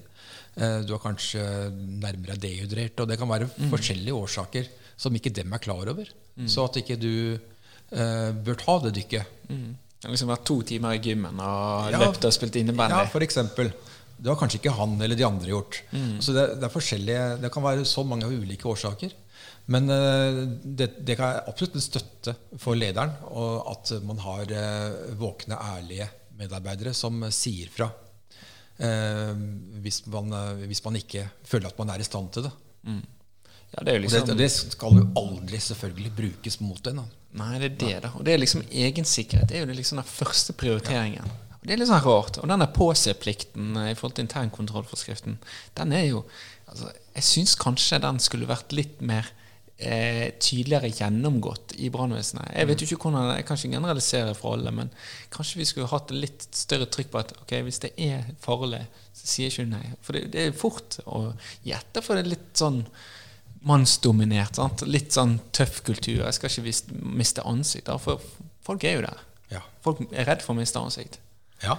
Eh, 0.58 0.80
du 0.86 0.94
har 0.94 1.02
kanskje 1.02 1.42
nærmere 1.74 2.38
dehydrert. 2.40 2.98
Og 3.02 3.10
det 3.10 3.18
kan 3.20 3.30
være 3.30 3.50
mm. 3.50 3.68
forskjellige 3.72 4.22
årsaker 4.22 4.70
som 4.98 5.14
ikke 5.14 5.34
dem 5.34 5.52
er 5.54 5.62
klar 5.62 5.90
over. 5.90 6.08
Mm. 6.38 6.48
Så 6.50 6.64
at 6.66 6.78
ikke 6.80 6.98
du 6.98 7.12
uh, 7.34 8.30
bør 8.46 8.58
ta 8.58 8.78
det 8.86 8.96
dykket. 8.98 9.36
Mm. 9.50 9.70
Det 9.98 10.06
har 10.06 10.14
liksom 10.14 10.30
vært 10.30 10.44
to 10.46 10.56
timer 10.66 10.94
i 10.94 11.02
gymmen 11.02 11.40
og 11.42 11.88
ja, 11.90 12.02
løpt 12.02 12.26
og 12.26 12.34
spilt 12.34 12.58
innebandy. 12.60 12.94
Ja, 12.94 13.10
for 13.10 13.26
eksempel. 13.26 13.72
Det 14.18 14.30
har 14.30 14.38
kanskje 14.38 14.58
ikke 14.60 14.74
han 14.74 14.96
eller 15.02 15.18
de 15.18 15.26
andre 15.26 15.50
gjort. 15.50 15.80
Mm. 15.94 16.18
Så 16.22 16.34
det, 16.34 16.44
det, 16.58 16.66
er 16.66 16.74
forskjellige, 16.74 17.24
det 17.42 17.50
kan 17.54 17.66
være 17.66 17.86
så 17.86 18.02
mange 18.06 18.30
ulike 18.30 18.66
årsaker. 18.70 19.14
Men 19.70 19.90
uh, 19.90 20.44
det, 20.62 20.92
det 21.06 21.18
kan 21.18 21.42
absolutt 21.46 21.78
en 21.78 21.84
støtte 21.84 22.34
for 22.58 22.78
lederen, 22.78 23.14
og 23.30 23.68
at 23.74 23.92
man 24.06 24.22
har 24.24 24.54
uh, 24.54 25.18
våkne, 25.20 25.58
ærlige 25.76 26.08
medarbeidere 26.38 26.94
som 26.96 27.20
sier 27.34 27.70
fra 27.72 27.88
eh, 28.78 29.34
hvis, 29.84 30.04
man, 30.12 30.34
hvis, 30.64 30.82
man, 30.84 30.98
ikke 31.00 31.26
føler 31.46 31.70
at 31.70 31.78
man 31.80 31.94
er 31.94 32.02
i 32.02 32.06
stand 32.06 32.32
til 32.34 32.48
det. 32.48 32.52
Mm. 32.88 33.02
Ja, 33.70 33.84
det, 33.84 33.98
liksom, 33.98 34.26
det, 34.30 34.38
det, 34.40 34.48
skal 34.54 34.96
jo 34.96 35.08
aldri 35.20 35.60
selvfølgelig 35.60 36.12
brukes 36.16 36.60
mot 36.64 36.86
en. 36.88 37.02
Nei, 37.36 37.58
det 37.60 37.68
er 37.68 37.76
det. 37.76 37.96
da. 38.06 38.14
Og 38.16 38.24
det 38.24 38.34
er 38.34 38.40
liksom 38.40 38.64
egensikkerhet. 38.70 39.50
Det 39.50 39.58
er 39.58 39.66
jo 39.66 39.76
liksom 39.76 40.00
den 40.00 40.08
første 40.08 40.54
prioriteringen. 40.56 41.26
Ja. 41.26 41.58
Det 41.58 41.74
er 41.74 41.80
litt 41.82 41.90
sånn 41.90 42.04
rart. 42.04 42.38
Og 42.40 42.48
denne 42.48 42.68
påse-plikten 42.72 43.76
eh, 43.76 43.90
i 43.92 43.98
forhold 43.98 44.16
til 44.16 44.24
internkontrollforskriften, 44.28 45.36
den 45.80 45.96
er 45.96 46.06
jo 46.08 46.22
altså, 46.70 46.92
Jeg 47.16 47.26
syns 47.26 47.56
kanskje 47.60 48.00
den 48.04 48.20
skulle 48.22 48.48
vært 48.48 48.72
litt 48.76 49.02
mer 49.04 49.28
eh, 49.78 50.32
tydeligere 50.40 50.90
gjennomgått 50.90 51.74
i 51.78 51.90
brannvesenet. 51.94 52.50
Jeg 52.54 52.68
vet 52.68 52.82
jo 52.82 52.88
ikke 52.88 53.08
hvordan, 53.08 53.30
jeg 53.36 53.46
kan 53.46 53.60
ikke 53.60 53.74
generalisere 53.76 54.34
for 54.38 54.56
alle, 54.58 54.72
men 54.74 54.90
kanskje 55.34 55.60
vi 55.60 55.68
skulle 55.68 55.90
hatt 55.92 56.10
litt 56.14 56.48
større 56.56 56.88
trykk 56.90 57.12
på 57.12 57.20
at 57.22 57.34
ok, 57.42 57.54
hvis 57.66 57.80
det 57.84 57.92
er 58.08 58.26
farlig, 58.42 58.82
så 59.16 59.30
sier 59.30 59.52
ikke 59.52 59.68
du 59.68 59.72
nei. 59.76 59.84
For 60.02 60.18
det, 60.18 60.24
det, 60.34 60.48
er 60.48 60.58
fort 60.58 60.98
å 61.06 61.28
gjette, 61.66 62.02
for 62.02 62.18
det 62.18 62.26
er 62.26 62.34
litt 62.34 62.50
sånn 62.58 62.82
mannsdominert. 63.68 64.58
Sant? 64.58 64.84
Litt 64.86 65.14
sånn 65.14 65.38
tøff 65.54 65.82
kultur. 65.86 66.24
Jeg 66.24 66.36
skal 66.36 66.52
ikke 66.52 67.00
miste 67.18 67.46
ansikt. 67.46 67.90
For 68.02 68.22
folk 68.66 68.86
er 68.86 68.98
jo 68.98 69.06
der. 69.06 69.24
Ja. 69.50 69.64
Folk 69.84 70.04
er 70.12 70.28
redd 70.28 70.44
for 70.44 70.54
å 70.54 70.60
miste 70.60 70.82
ansikt. 70.82 71.18
Ja. 71.64 71.78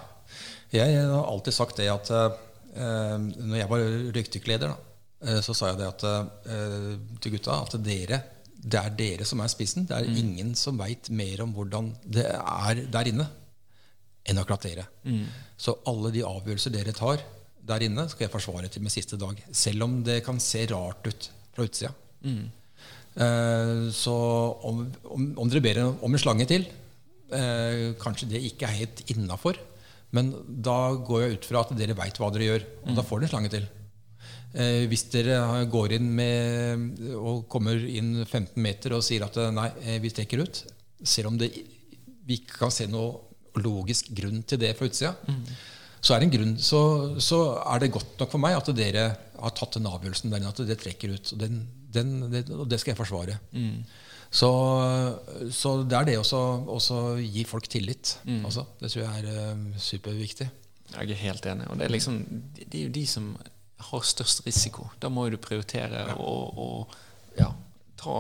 Jeg 0.76 1.00
har 1.00 1.24
alltid 1.24 1.56
sagt 1.56 1.80
det 1.80 1.88
at 1.90 2.12
uh, 2.12 2.36
når 2.76 3.56
jeg 3.62 3.70
var 3.72 3.86
røykdykkerleder, 4.18 4.76
Eh, 4.76 4.89
så 5.20 5.54
sa 5.56 5.74
jeg 5.74 5.80
det 5.82 5.88
at, 5.90 6.04
uh, 6.48 6.94
til 7.20 7.34
gutta 7.36 7.58
at 7.66 7.74
dere, 7.84 8.22
det 8.60 8.80
er 8.80 8.96
dere 8.96 9.28
som 9.28 9.42
er 9.44 9.52
spissen. 9.52 9.88
Det 9.88 9.96
er 9.96 10.08
mm. 10.08 10.20
ingen 10.22 10.54
som 10.60 10.80
veit 10.80 11.10
mer 11.12 11.44
om 11.44 11.52
hvordan 11.56 11.92
det 12.04 12.26
er 12.28 12.84
der 12.92 13.12
inne, 13.12 13.28
enn 14.28 14.40
akkurat 14.40 14.68
dere. 14.68 14.86
Mm. 15.04 15.26
Så 15.60 15.78
alle 15.90 16.12
de 16.16 16.26
avgjørelser 16.28 16.76
dere 16.76 16.96
tar 16.96 17.24
der 17.70 17.86
inne, 17.86 18.08
skal 18.10 18.26
jeg 18.26 18.34
forsvare 18.34 18.70
til 18.72 18.84
min 18.84 18.94
siste 18.94 19.20
dag. 19.20 19.40
Selv 19.52 19.86
om 19.86 20.00
det 20.06 20.22
kan 20.26 20.40
se 20.44 20.66
rart 20.72 21.08
ut 21.08 21.30
fra 21.56 21.68
utsida. 21.68 21.94
Mm. 22.24 22.46
Uh, 23.20 23.88
så 23.96 24.16
om, 24.68 24.86
om, 25.04 25.26
om, 25.44 25.50
dere 25.52 25.64
ber 25.64 25.82
om 25.88 26.14
en 26.14 26.22
slange 26.22 26.48
til, 26.50 26.68
uh, 27.34 27.92
kanskje 28.02 28.32
det 28.34 28.44
ikke 28.52 28.68
er 28.68 28.80
helt 28.84 29.04
innafor. 29.12 29.60
Men 30.16 30.32
da 30.48 30.96
går 31.06 31.22
jeg 31.22 31.38
ut 31.38 31.50
fra 31.52 31.66
at 31.66 31.76
dere 31.78 31.98
veit 31.98 32.18
hva 32.18 32.32
dere 32.34 32.48
gjør. 32.48 32.66
Og 32.88 32.96
da 32.96 33.04
mm. 33.04 33.08
får 33.12 33.20
dere 33.20 33.30
en 33.30 33.36
slange 33.36 33.54
til. 33.54 33.68
Eh, 34.50 34.88
hvis 34.90 35.06
dere 35.14 35.38
går 35.70 35.94
inn 36.00 36.08
med, 36.18 37.02
og 37.14 37.44
kommer 37.52 37.78
inn 37.78 38.24
15 38.24 38.56
meter 38.58 38.96
og 38.98 39.04
sier 39.06 39.28
at 39.28 39.36
eh, 39.38 39.52
nei, 39.54 39.68
eh, 39.84 40.00
vi 40.02 40.10
trekker 40.10 40.42
ut, 40.42 40.62
selv 41.06 41.30
om 41.30 41.38
det, 41.38 41.52
vi 42.26 42.40
ikke 42.40 42.64
kan 42.64 42.74
se 42.74 42.88
noe 42.90 43.60
logisk 43.62 44.10
grunn 44.18 44.42
til 44.50 44.62
det 44.62 44.72
fra 44.78 44.88
utsida, 44.90 45.12
mm. 45.28 45.44
så, 46.02 46.16
er 46.16 46.26
grunn, 46.34 46.56
så, 46.58 46.82
så, 47.22 47.40
er 47.62 47.84
det 47.84 47.92
godt 47.94 48.18
nok 48.18 48.34
for 48.34 48.42
meg 48.42 48.58
at 48.58 48.72
dere 48.74 49.04
har 49.38 49.54
tatt 49.54 49.78
den 49.78 49.90
avgjørelsen 49.90 50.34
der 50.34 50.50
at 50.50 50.64
det 50.66 50.80
trekker 50.82 51.14
ut. 51.14 51.34
Og, 51.36 51.44
den, 51.46 51.62
den, 51.94 52.16
det, 52.34 52.48
og 52.50 52.66
det, 52.72 52.82
skal 52.82 52.96
jeg 52.96 53.02
forsvare. 53.04 53.38
Mm. 53.54 53.86
Så, 54.34 54.50
så, 55.54 55.76
det 55.90 56.00
er 56.00 56.10
det 56.10 56.18
å 56.22 56.98
gi 57.22 57.46
folk 57.50 57.70
tillit. 57.70 58.16
Mm. 58.26 58.42
Altså. 58.50 58.66
Det 58.82 58.90
tror 58.94 59.06
jeg 59.06 59.30
er 59.30 59.64
superviktig. 59.78 60.50
Jeg 60.90 61.14
er 61.14 61.24
helt 61.24 61.46
enig. 61.54 61.70
Og 61.70 61.78
det 61.78 61.86
er, 61.86 61.94
liksom, 61.94 62.20
det 62.58 62.70
er 62.74 62.88
jo 62.88 62.94
de 62.98 63.06
som 63.10 63.32
har 63.80 64.06
størst 64.06 64.44
risiko. 64.46 64.90
Da 65.00 65.10
må 65.10 65.28
du 65.30 65.38
prioritere 65.42 66.04
ja. 66.10 66.18
og, 66.20 66.60
og 66.60 67.40
ja, 67.40 67.50
ta 68.00 68.20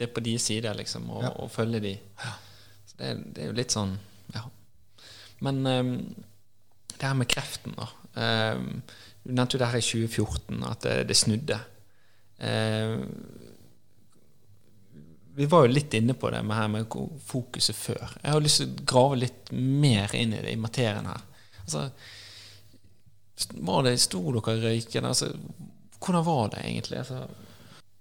det 0.00 0.08
på 0.14 0.22
de 0.24 0.38
sider, 0.40 0.74
liksom, 0.78 1.10
og, 1.10 1.24
ja. 1.26 1.32
og 1.42 1.50
følge 1.52 1.82
de. 1.84 1.94
Så 2.86 2.96
det, 3.00 3.10
det, 3.34 3.42
er 3.42 3.50
jo 3.50 3.58
litt 3.58 3.76
sånn 3.76 3.98
Ja. 4.34 4.46
Men 5.44 5.60
um, 5.66 5.92
det 6.92 7.06
her 7.06 7.16
med 7.16 7.28
kreften, 7.32 7.74
da. 7.76 7.88
Um, 8.20 8.82
du 9.24 9.32
nevnte 9.32 9.56
jo 9.56 9.60
det 9.62 9.68
her 9.72 9.80
i 9.80 9.84
2014, 9.84 10.64
at 10.68 10.84
det, 10.84 10.96
det 11.08 11.16
snudde. 11.16 11.56
Um, 12.40 13.06
vi 15.40 15.46
var 15.48 15.64
jo 15.64 15.72
litt 15.72 15.94
inne 15.96 16.12
på 16.18 16.30
det 16.32 16.42
med, 16.44 16.56
her 16.56 16.68
med 16.68 16.96
fokuset 17.24 17.76
før. 17.76 18.16
Jeg 18.20 18.34
har 18.34 18.42
lyst 18.44 18.60
til 18.60 18.72
å 18.72 18.86
grave 18.92 19.20
litt 19.22 19.52
mer 19.52 20.12
inn 20.16 20.34
i 20.36 20.42
det, 20.42 20.52
i 20.52 20.60
materien 20.60 21.08
her. 21.08 21.22
Altså, 21.62 21.86
var 23.48 23.84
det, 23.86 23.98
Sto 24.02 24.22
dere 24.34 24.56
i 24.56 24.64
røyken? 24.64 25.06
Altså, 25.08 25.30
hvordan 26.00 26.24
var 26.26 26.50
det 26.54 26.64
egentlig? 26.64 26.98
Altså? 26.98 27.24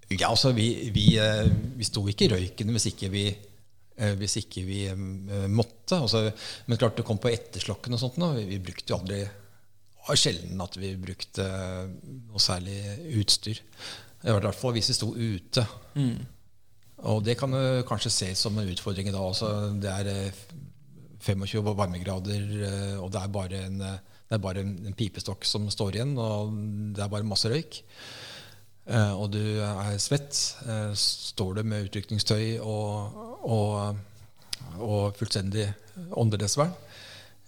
Ja, 0.10 0.30
altså, 0.32 0.52
vi, 0.52 0.90
vi, 0.94 1.12
eh, 1.22 1.46
vi 1.78 1.86
sto 1.86 2.06
ikke 2.10 2.26
i 2.26 2.32
røyken 2.34 2.72
hvis 2.74 2.90
ikke 2.90 3.12
vi, 3.14 3.28
eh, 3.30 4.16
hvis 4.18 4.40
ikke 4.42 4.64
vi 4.66 4.80
eh, 4.90 5.46
måtte. 5.48 6.00
Altså, 6.00 6.26
men 6.66 6.80
klart 6.82 6.98
det 6.98 7.06
kom 7.08 7.22
på 7.22 7.32
etterslokken 7.32 7.94
og 7.94 8.02
sånt. 8.02 8.18
Nå. 8.22 8.34
Vi 8.40 8.62
brukte 8.64 8.94
jo 8.94 9.00
aldri 9.02 9.22
sjelden 10.18 10.62
at 10.64 10.74
vi 10.82 10.96
brukte 10.98 11.46
noe 11.46 12.42
særlig 12.42 12.80
utstyr. 13.20 13.60
I 14.26 14.34
hvert 14.34 14.58
fall 14.58 14.74
hvis 14.74 14.90
vi 14.90 14.98
sto 14.98 15.12
ute. 15.14 15.66
Mm. 15.94 16.18
Og 17.10 17.22
det 17.24 17.38
kan 17.40 17.54
kanskje 17.88 18.12
ses 18.12 18.42
som 18.44 18.58
en 18.58 18.72
utfordring 18.72 19.12
i 19.12 19.14
dag 19.14 19.22
også. 19.22 19.52
Det 19.80 19.94
er 19.94 20.10
eh, 20.16 20.42
25 21.20 21.76
varmegrader, 21.76 22.44
og 23.04 23.12
det 23.12 23.22
er 23.22 23.32
bare 23.36 23.58
en, 23.68 23.82
det 24.30 24.38
er 24.38 24.44
bare 24.44 24.62
en, 24.62 24.94
pipestokk 24.94 25.46
som 25.50 25.66
står 25.74 25.98
igjen, 25.98 26.14
og 26.22 26.54
det 26.94 27.02
er 27.02 27.10
bare 27.10 27.26
masse 27.26 27.50
røyk. 27.50 27.80
Eh, 28.90 29.14
og 29.18 29.32
du 29.34 29.42
er 29.42 29.98
svett. 30.02 30.38
Eh, 30.70 30.94
står 30.94 31.58
du 31.58 31.64
med 31.66 31.90
utrykningstøy 31.90 32.60
og, 32.62 33.18
og, 33.50 33.98
og 34.78 35.18
fullstendig 35.18 35.66
åndedrettsvern? 36.14 36.76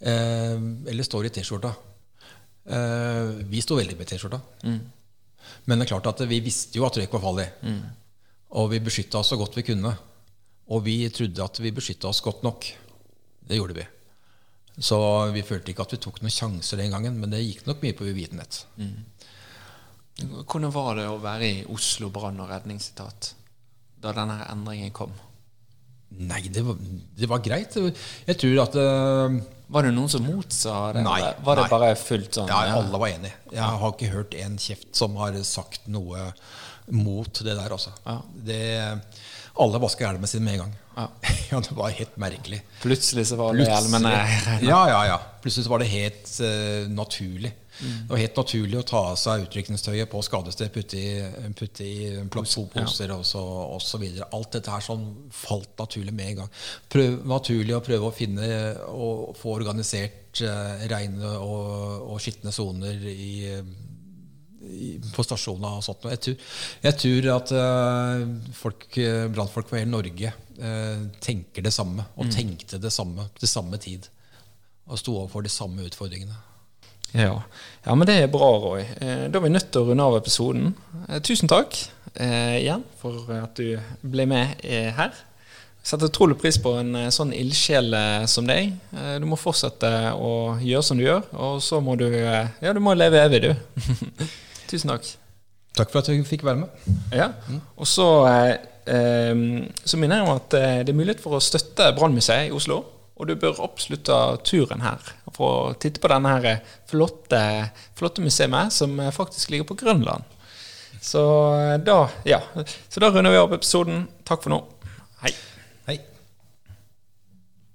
Eh, 0.01 0.57
eller 0.89 1.05
står 1.05 1.29
i 1.29 1.33
T-skjorta? 1.37 1.75
Eh, 2.65 3.37
vi 3.53 3.61
sto 3.61 3.77
veldig 3.77 3.99
med 4.01 4.09
T-skjorta. 4.09 4.41
Men 5.69 5.77
det 5.77 5.85
er 5.85 5.93
klart 5.93 6.09
at 6.09 6.25
vi 6.29 6.41
visste 6.41 6.81
jo 6.81 6.89
at 6.89 6.97
røyk 6.97 7.13
var 7.13 7.25
farlig. 7.29 7.49
Og 8.57 8.73
vi 8.73 8.81
beskytta 8.83 9.21
oss 9.21 9.29
så 9.31 9.37
godt 9.37 9.61
vi 9.61 9.69
kunne. 9.69 9.93
Og 10.73 10.81
vi 10.85 10.97
trodde 11.13 11.45
at 11.45 11.61
vi 11.61 11.77
beskytta 11.77 12.09
oss 12.09 12.25
godt 12.25 12.41
nok. 12.47 12.65
Det 13.45 13.61
gjorde 13.61 13.77
vi. 13.77 13.85
Så 14.79 14.97
vi 15.35 15.43
følte 15.45 15.73
ikke 15.73 15.83
at 15.83 15.93
vi 15.95 15.99
tok 16.01 16.21
noen 16.21 16.33
sjanser 16.33 16.79
den 16.79 16.93
gangen, 16.93 17.17
men 17.19 17.33
det 17.33 17.41
gikk 17.43 17.65
nok 17.67 17.81
mye 17.83 17.97
på 17.97 18.07
uvitenhet. 18.07 18.61
Hvordan 20.21 20.71
var 20.73 20.95
det 20.99 21.07
å 21.09 21.17
være 21.21 21.47
i 21.49 21.65
Oslo 21.73 22.11
brann- 22.13 22.39
og 22.43 22.49
redningsetat 22.51 23.33
da 24.01 24.13
denne 24.15 24.39
endringen 24.51 24.93
kom? 24.95 25.13
Nei, 26.11 26.41
det 26.51 26.63
var, 26.67 26.79
det 27.15 27.27
var 27.31 27.39
greit. 27.43 27.77
Jeg 28.27 28.35
tror 28.41 28.57
at 28.65 28.73
uh, 28.75 29.37
Var 29.71 29.85
det 29.87 29.93
noen 29.95 30.11
som 30.11 30.25
motsa 30.27 30.73
det? 30.97 31.05
Nei, 31.05 31.21
eller 31.21 31.37
Var 31.45 31.55
det 31.61 31.63
nei. 31.63 31.71
bare 31.71 31.91
fullt 31.95 32.35
sånn? 32.35 32.51
ja, 32.51 32.75
alle 32.75 32.99
var 32.99 33.13
enige. 33.13 33.37
Jeg 33.53 33.79
har 33.83 33.93
ikke 33.93 34.09
hørt 34.11 34.35
en 34.35 34.57
kjeft 34.59 34.89
som 34.99 35.15
har 35.21 35.37
sagt 35.47 35.87
noe 35.87 36.33
mot 36.91 37.31
det 37.31 37.55
der, 37.55 37.71
altså. 37.71 37.93
Ja. 38.03 38.17
Det, 38.49 38.59
alle 39.63 39.79
vasker 39.79 40.09
elva 40.09 40.27
sin 40.27 40.43
med 40.43 40.57
en 40.57 40.65
gang. 40.65 40.75
Ja. 40.95 41.07
Ja, 41.51 41.59
det 41.59 41.75
var 41.75 41.89
helt 41.91 42.13
merkelig. 42.15 42.61
Plutselig 42.81 43.25
så 43.27 43.35
var 43.35 43.57
det 43.57 43.65
hjelmene 43.67 44.11
Ja, 44.63 44.85
ja, 44.87 45.01
ja. 45.09 45.17
Plutselig 45.43 45.65
så 45.65 45.73
var 45.73 45.81
det 45.83 45.89
helt 45.91 46.29
uh, 46.39 46.87
naturlig. 46.91 47.51
Mm. 47.81 47.91
Det 48.05 48.13
var 48.13 48.21
helt 48.21 48.37
naturlig 48.37 48.77
å 48.79 48.85
ta 48.85 49.01
av 49.09 49.17
seg 49.19 49.45
utrykningstøyet 49.47 50.09
på 50.11 50.21
skadested, 50.23 50.71
putte 50.71 50.99
i, 50.99 51.51
putte 51.57 51.87
i 51.87 51.95
plastposer 52.31 53.13
og, 53.15 53.23
så, 53.25 53.41
og 53.41 53.81
så 53.83 53.99
videre. 54.01 54.29
Alt 54.37 54.53
dette 54.57 54.71
her 54.71 54.83
sånn 54.85 55.05
falt 55.33 55.73
naturlig 55.81 56.13
med 56.15 56.29
en 56.29 56.41
gang. 56.43 56.51
Prøv, 56.93 57.21
naturlig 57.27 57.75
å 57.75 57.83
prøve 57.83 58.07
å 58.07 58.15
finne 58.15 58.49
og 58.91 59.33
få 59.39 59.55
organisert 59.57 60.43
uh, 60.45 60.85
reine 60.91 61.35
og, 61.39 62.11
og 62.13 62.21
skitne 62.21 62.53
soner 62.55 63.01
i, 63.11 63.17
i, 63.49 63.55
på 65.15 65.23
stasjoner 65.25 65.79
og 65.79 65.83
sånt. 65.85 66.05
Jeg 66.11 66.21
tror, 66.25 66.35
jeg 66.85 66.97
tror 67.01 67.27
at 67.35 67.51
eh, 67.57 68.25
folk, 68.57 68.87
brannfolk 69.33 69.69
fra 69.71 69.79
hele 69.81 69.89
Norge 69.91 70.31
eh, 70.31 71.01
tenker 71.23 71.65
det 71.65 71.73
samme, 71.73 72.05
og 72.15 72.29
tenkte 72.33 72.79
det 72.81 72.91
samme 72.93 73.25
til 73.39 73.49
samme 73.49 73.79
tid. 73.81 74.07
Og 74.91 74.99
sto 74.99 75.15
overfor 75.17 75.45
de 75.45 75.51
samme 75.53 75.85
utfordringene. 75.87 76.37
Ja. 77.11 77.41
ja, 77.83 77.95
men 77.95 78.07
det 78.07 78.19
er 78.21 78.29
bra, 78.31 78.51
Roy. 78.63 78.85
Eh, 79.01 79.25
Da 79.31 79.39
er 79.41 79.43
vi 79.47 79.51
nødt 79.51 79.71
til 79.73 79.81
å 79.81 79.89
runde 79.89 80.05
av 80.05 80.19
episoden. 80.21 80.69
Tusen 81.25 81.49
takk 81.51 81.75
eh, 82.15 82.61
igjen 82.61 82.85
for 83.01 83.27
at 83.41 83.57
du 83.59 83.75
ble 84.13 84.27
med 84.29 84.61
her. 84.69 85.11
Jeg 85.81 85.89
setter 85.89 86.11
utrolig 86.11 86.37
pris 86.37 86.59
på 86.61 86.75
en 86.77 86.93
sånn 87.09 87.31
ildsjel 87.33 87.89
som 88.29 88.45
deg. 88.45 88.75
Du 89.17 89.23
må 89.25 89.33
fortsette 89.39 89.89
å 90.13 90.59
gjøre 90.61 90.85
som 90.85 90.99
du 90.99 91.07
gjør, 91.07 91.23
og 91.33 91.57
så 91.65 91.79
må 91.81 91.95
du 91.97 92.05
Ja, 92.13 92.69
du 92.69 92.77
må 92.85 92.93
leve 92.93 93.17
evig, 93.25 93.41
du. 93.47 93.55
Tusen 94.71 94.93
takk. 94.93 95.09
Takk 95.75 95.91
for 95.91 96.01
at 96.01 96.09
du 96.11 96.23
fikk 96.27 96.45
være 96.47 96.63
med. 96.63 96.89
Ja, 97.15 97.29
og 97.79 97.87
så, 97.87 98.07
eh, 98.27 98.55
eh, 98.87 99.35
så 99.83 99.99
minner 99.99 100.21
jeg 100.21 100.27
om 100.27 100.35
at 100.35 100.57
eh, 100.57 100.81
det 100.87 100.93
er 100.93 100.99
mulighet 100.99 101.23
for 101.23 101.35
å 101.35 101.43
støtte 101.43 101.91
Brannmuseet 101.97 102.49
i 102.49 102.55
Oslo. 102.55 102.81
Og 103.21 103.27
du 103.29 103.35
bør 103.37 103.59
absolutt 103.61 104.07
ta 104.09 104.35
turen 104.41 104.81
her 104.81 105.01
for 105.35 105.45
å 105.45 105.73
titte 105.77 106.01
på 106.01 106.09
denne 106.09 106.31
her 106.33 106.61
flotte, 106.89 107.41
flotte 107.99 108.23
museet 108.23 108.73
som 108.73 108.95
eh, 108.99 109.13
faktisk 109.13 109.53
ligger 109.53 109.67
på 109.69 109.77
Grønland. 109.83 110.25
Så 111.01 111.21
eh, 111.59 111.77
da, 111.85 112.05
ja. 112.25 112.41
så 112.89 113.03
da 113.03 113.11
runder 113.11 113.33
vi 113.33 113.41
opp 113.41 113.53
episoden. 113.59 114.07
Takk 114.27 114.45
for 114.45 114.55
nå. 114.55 114.61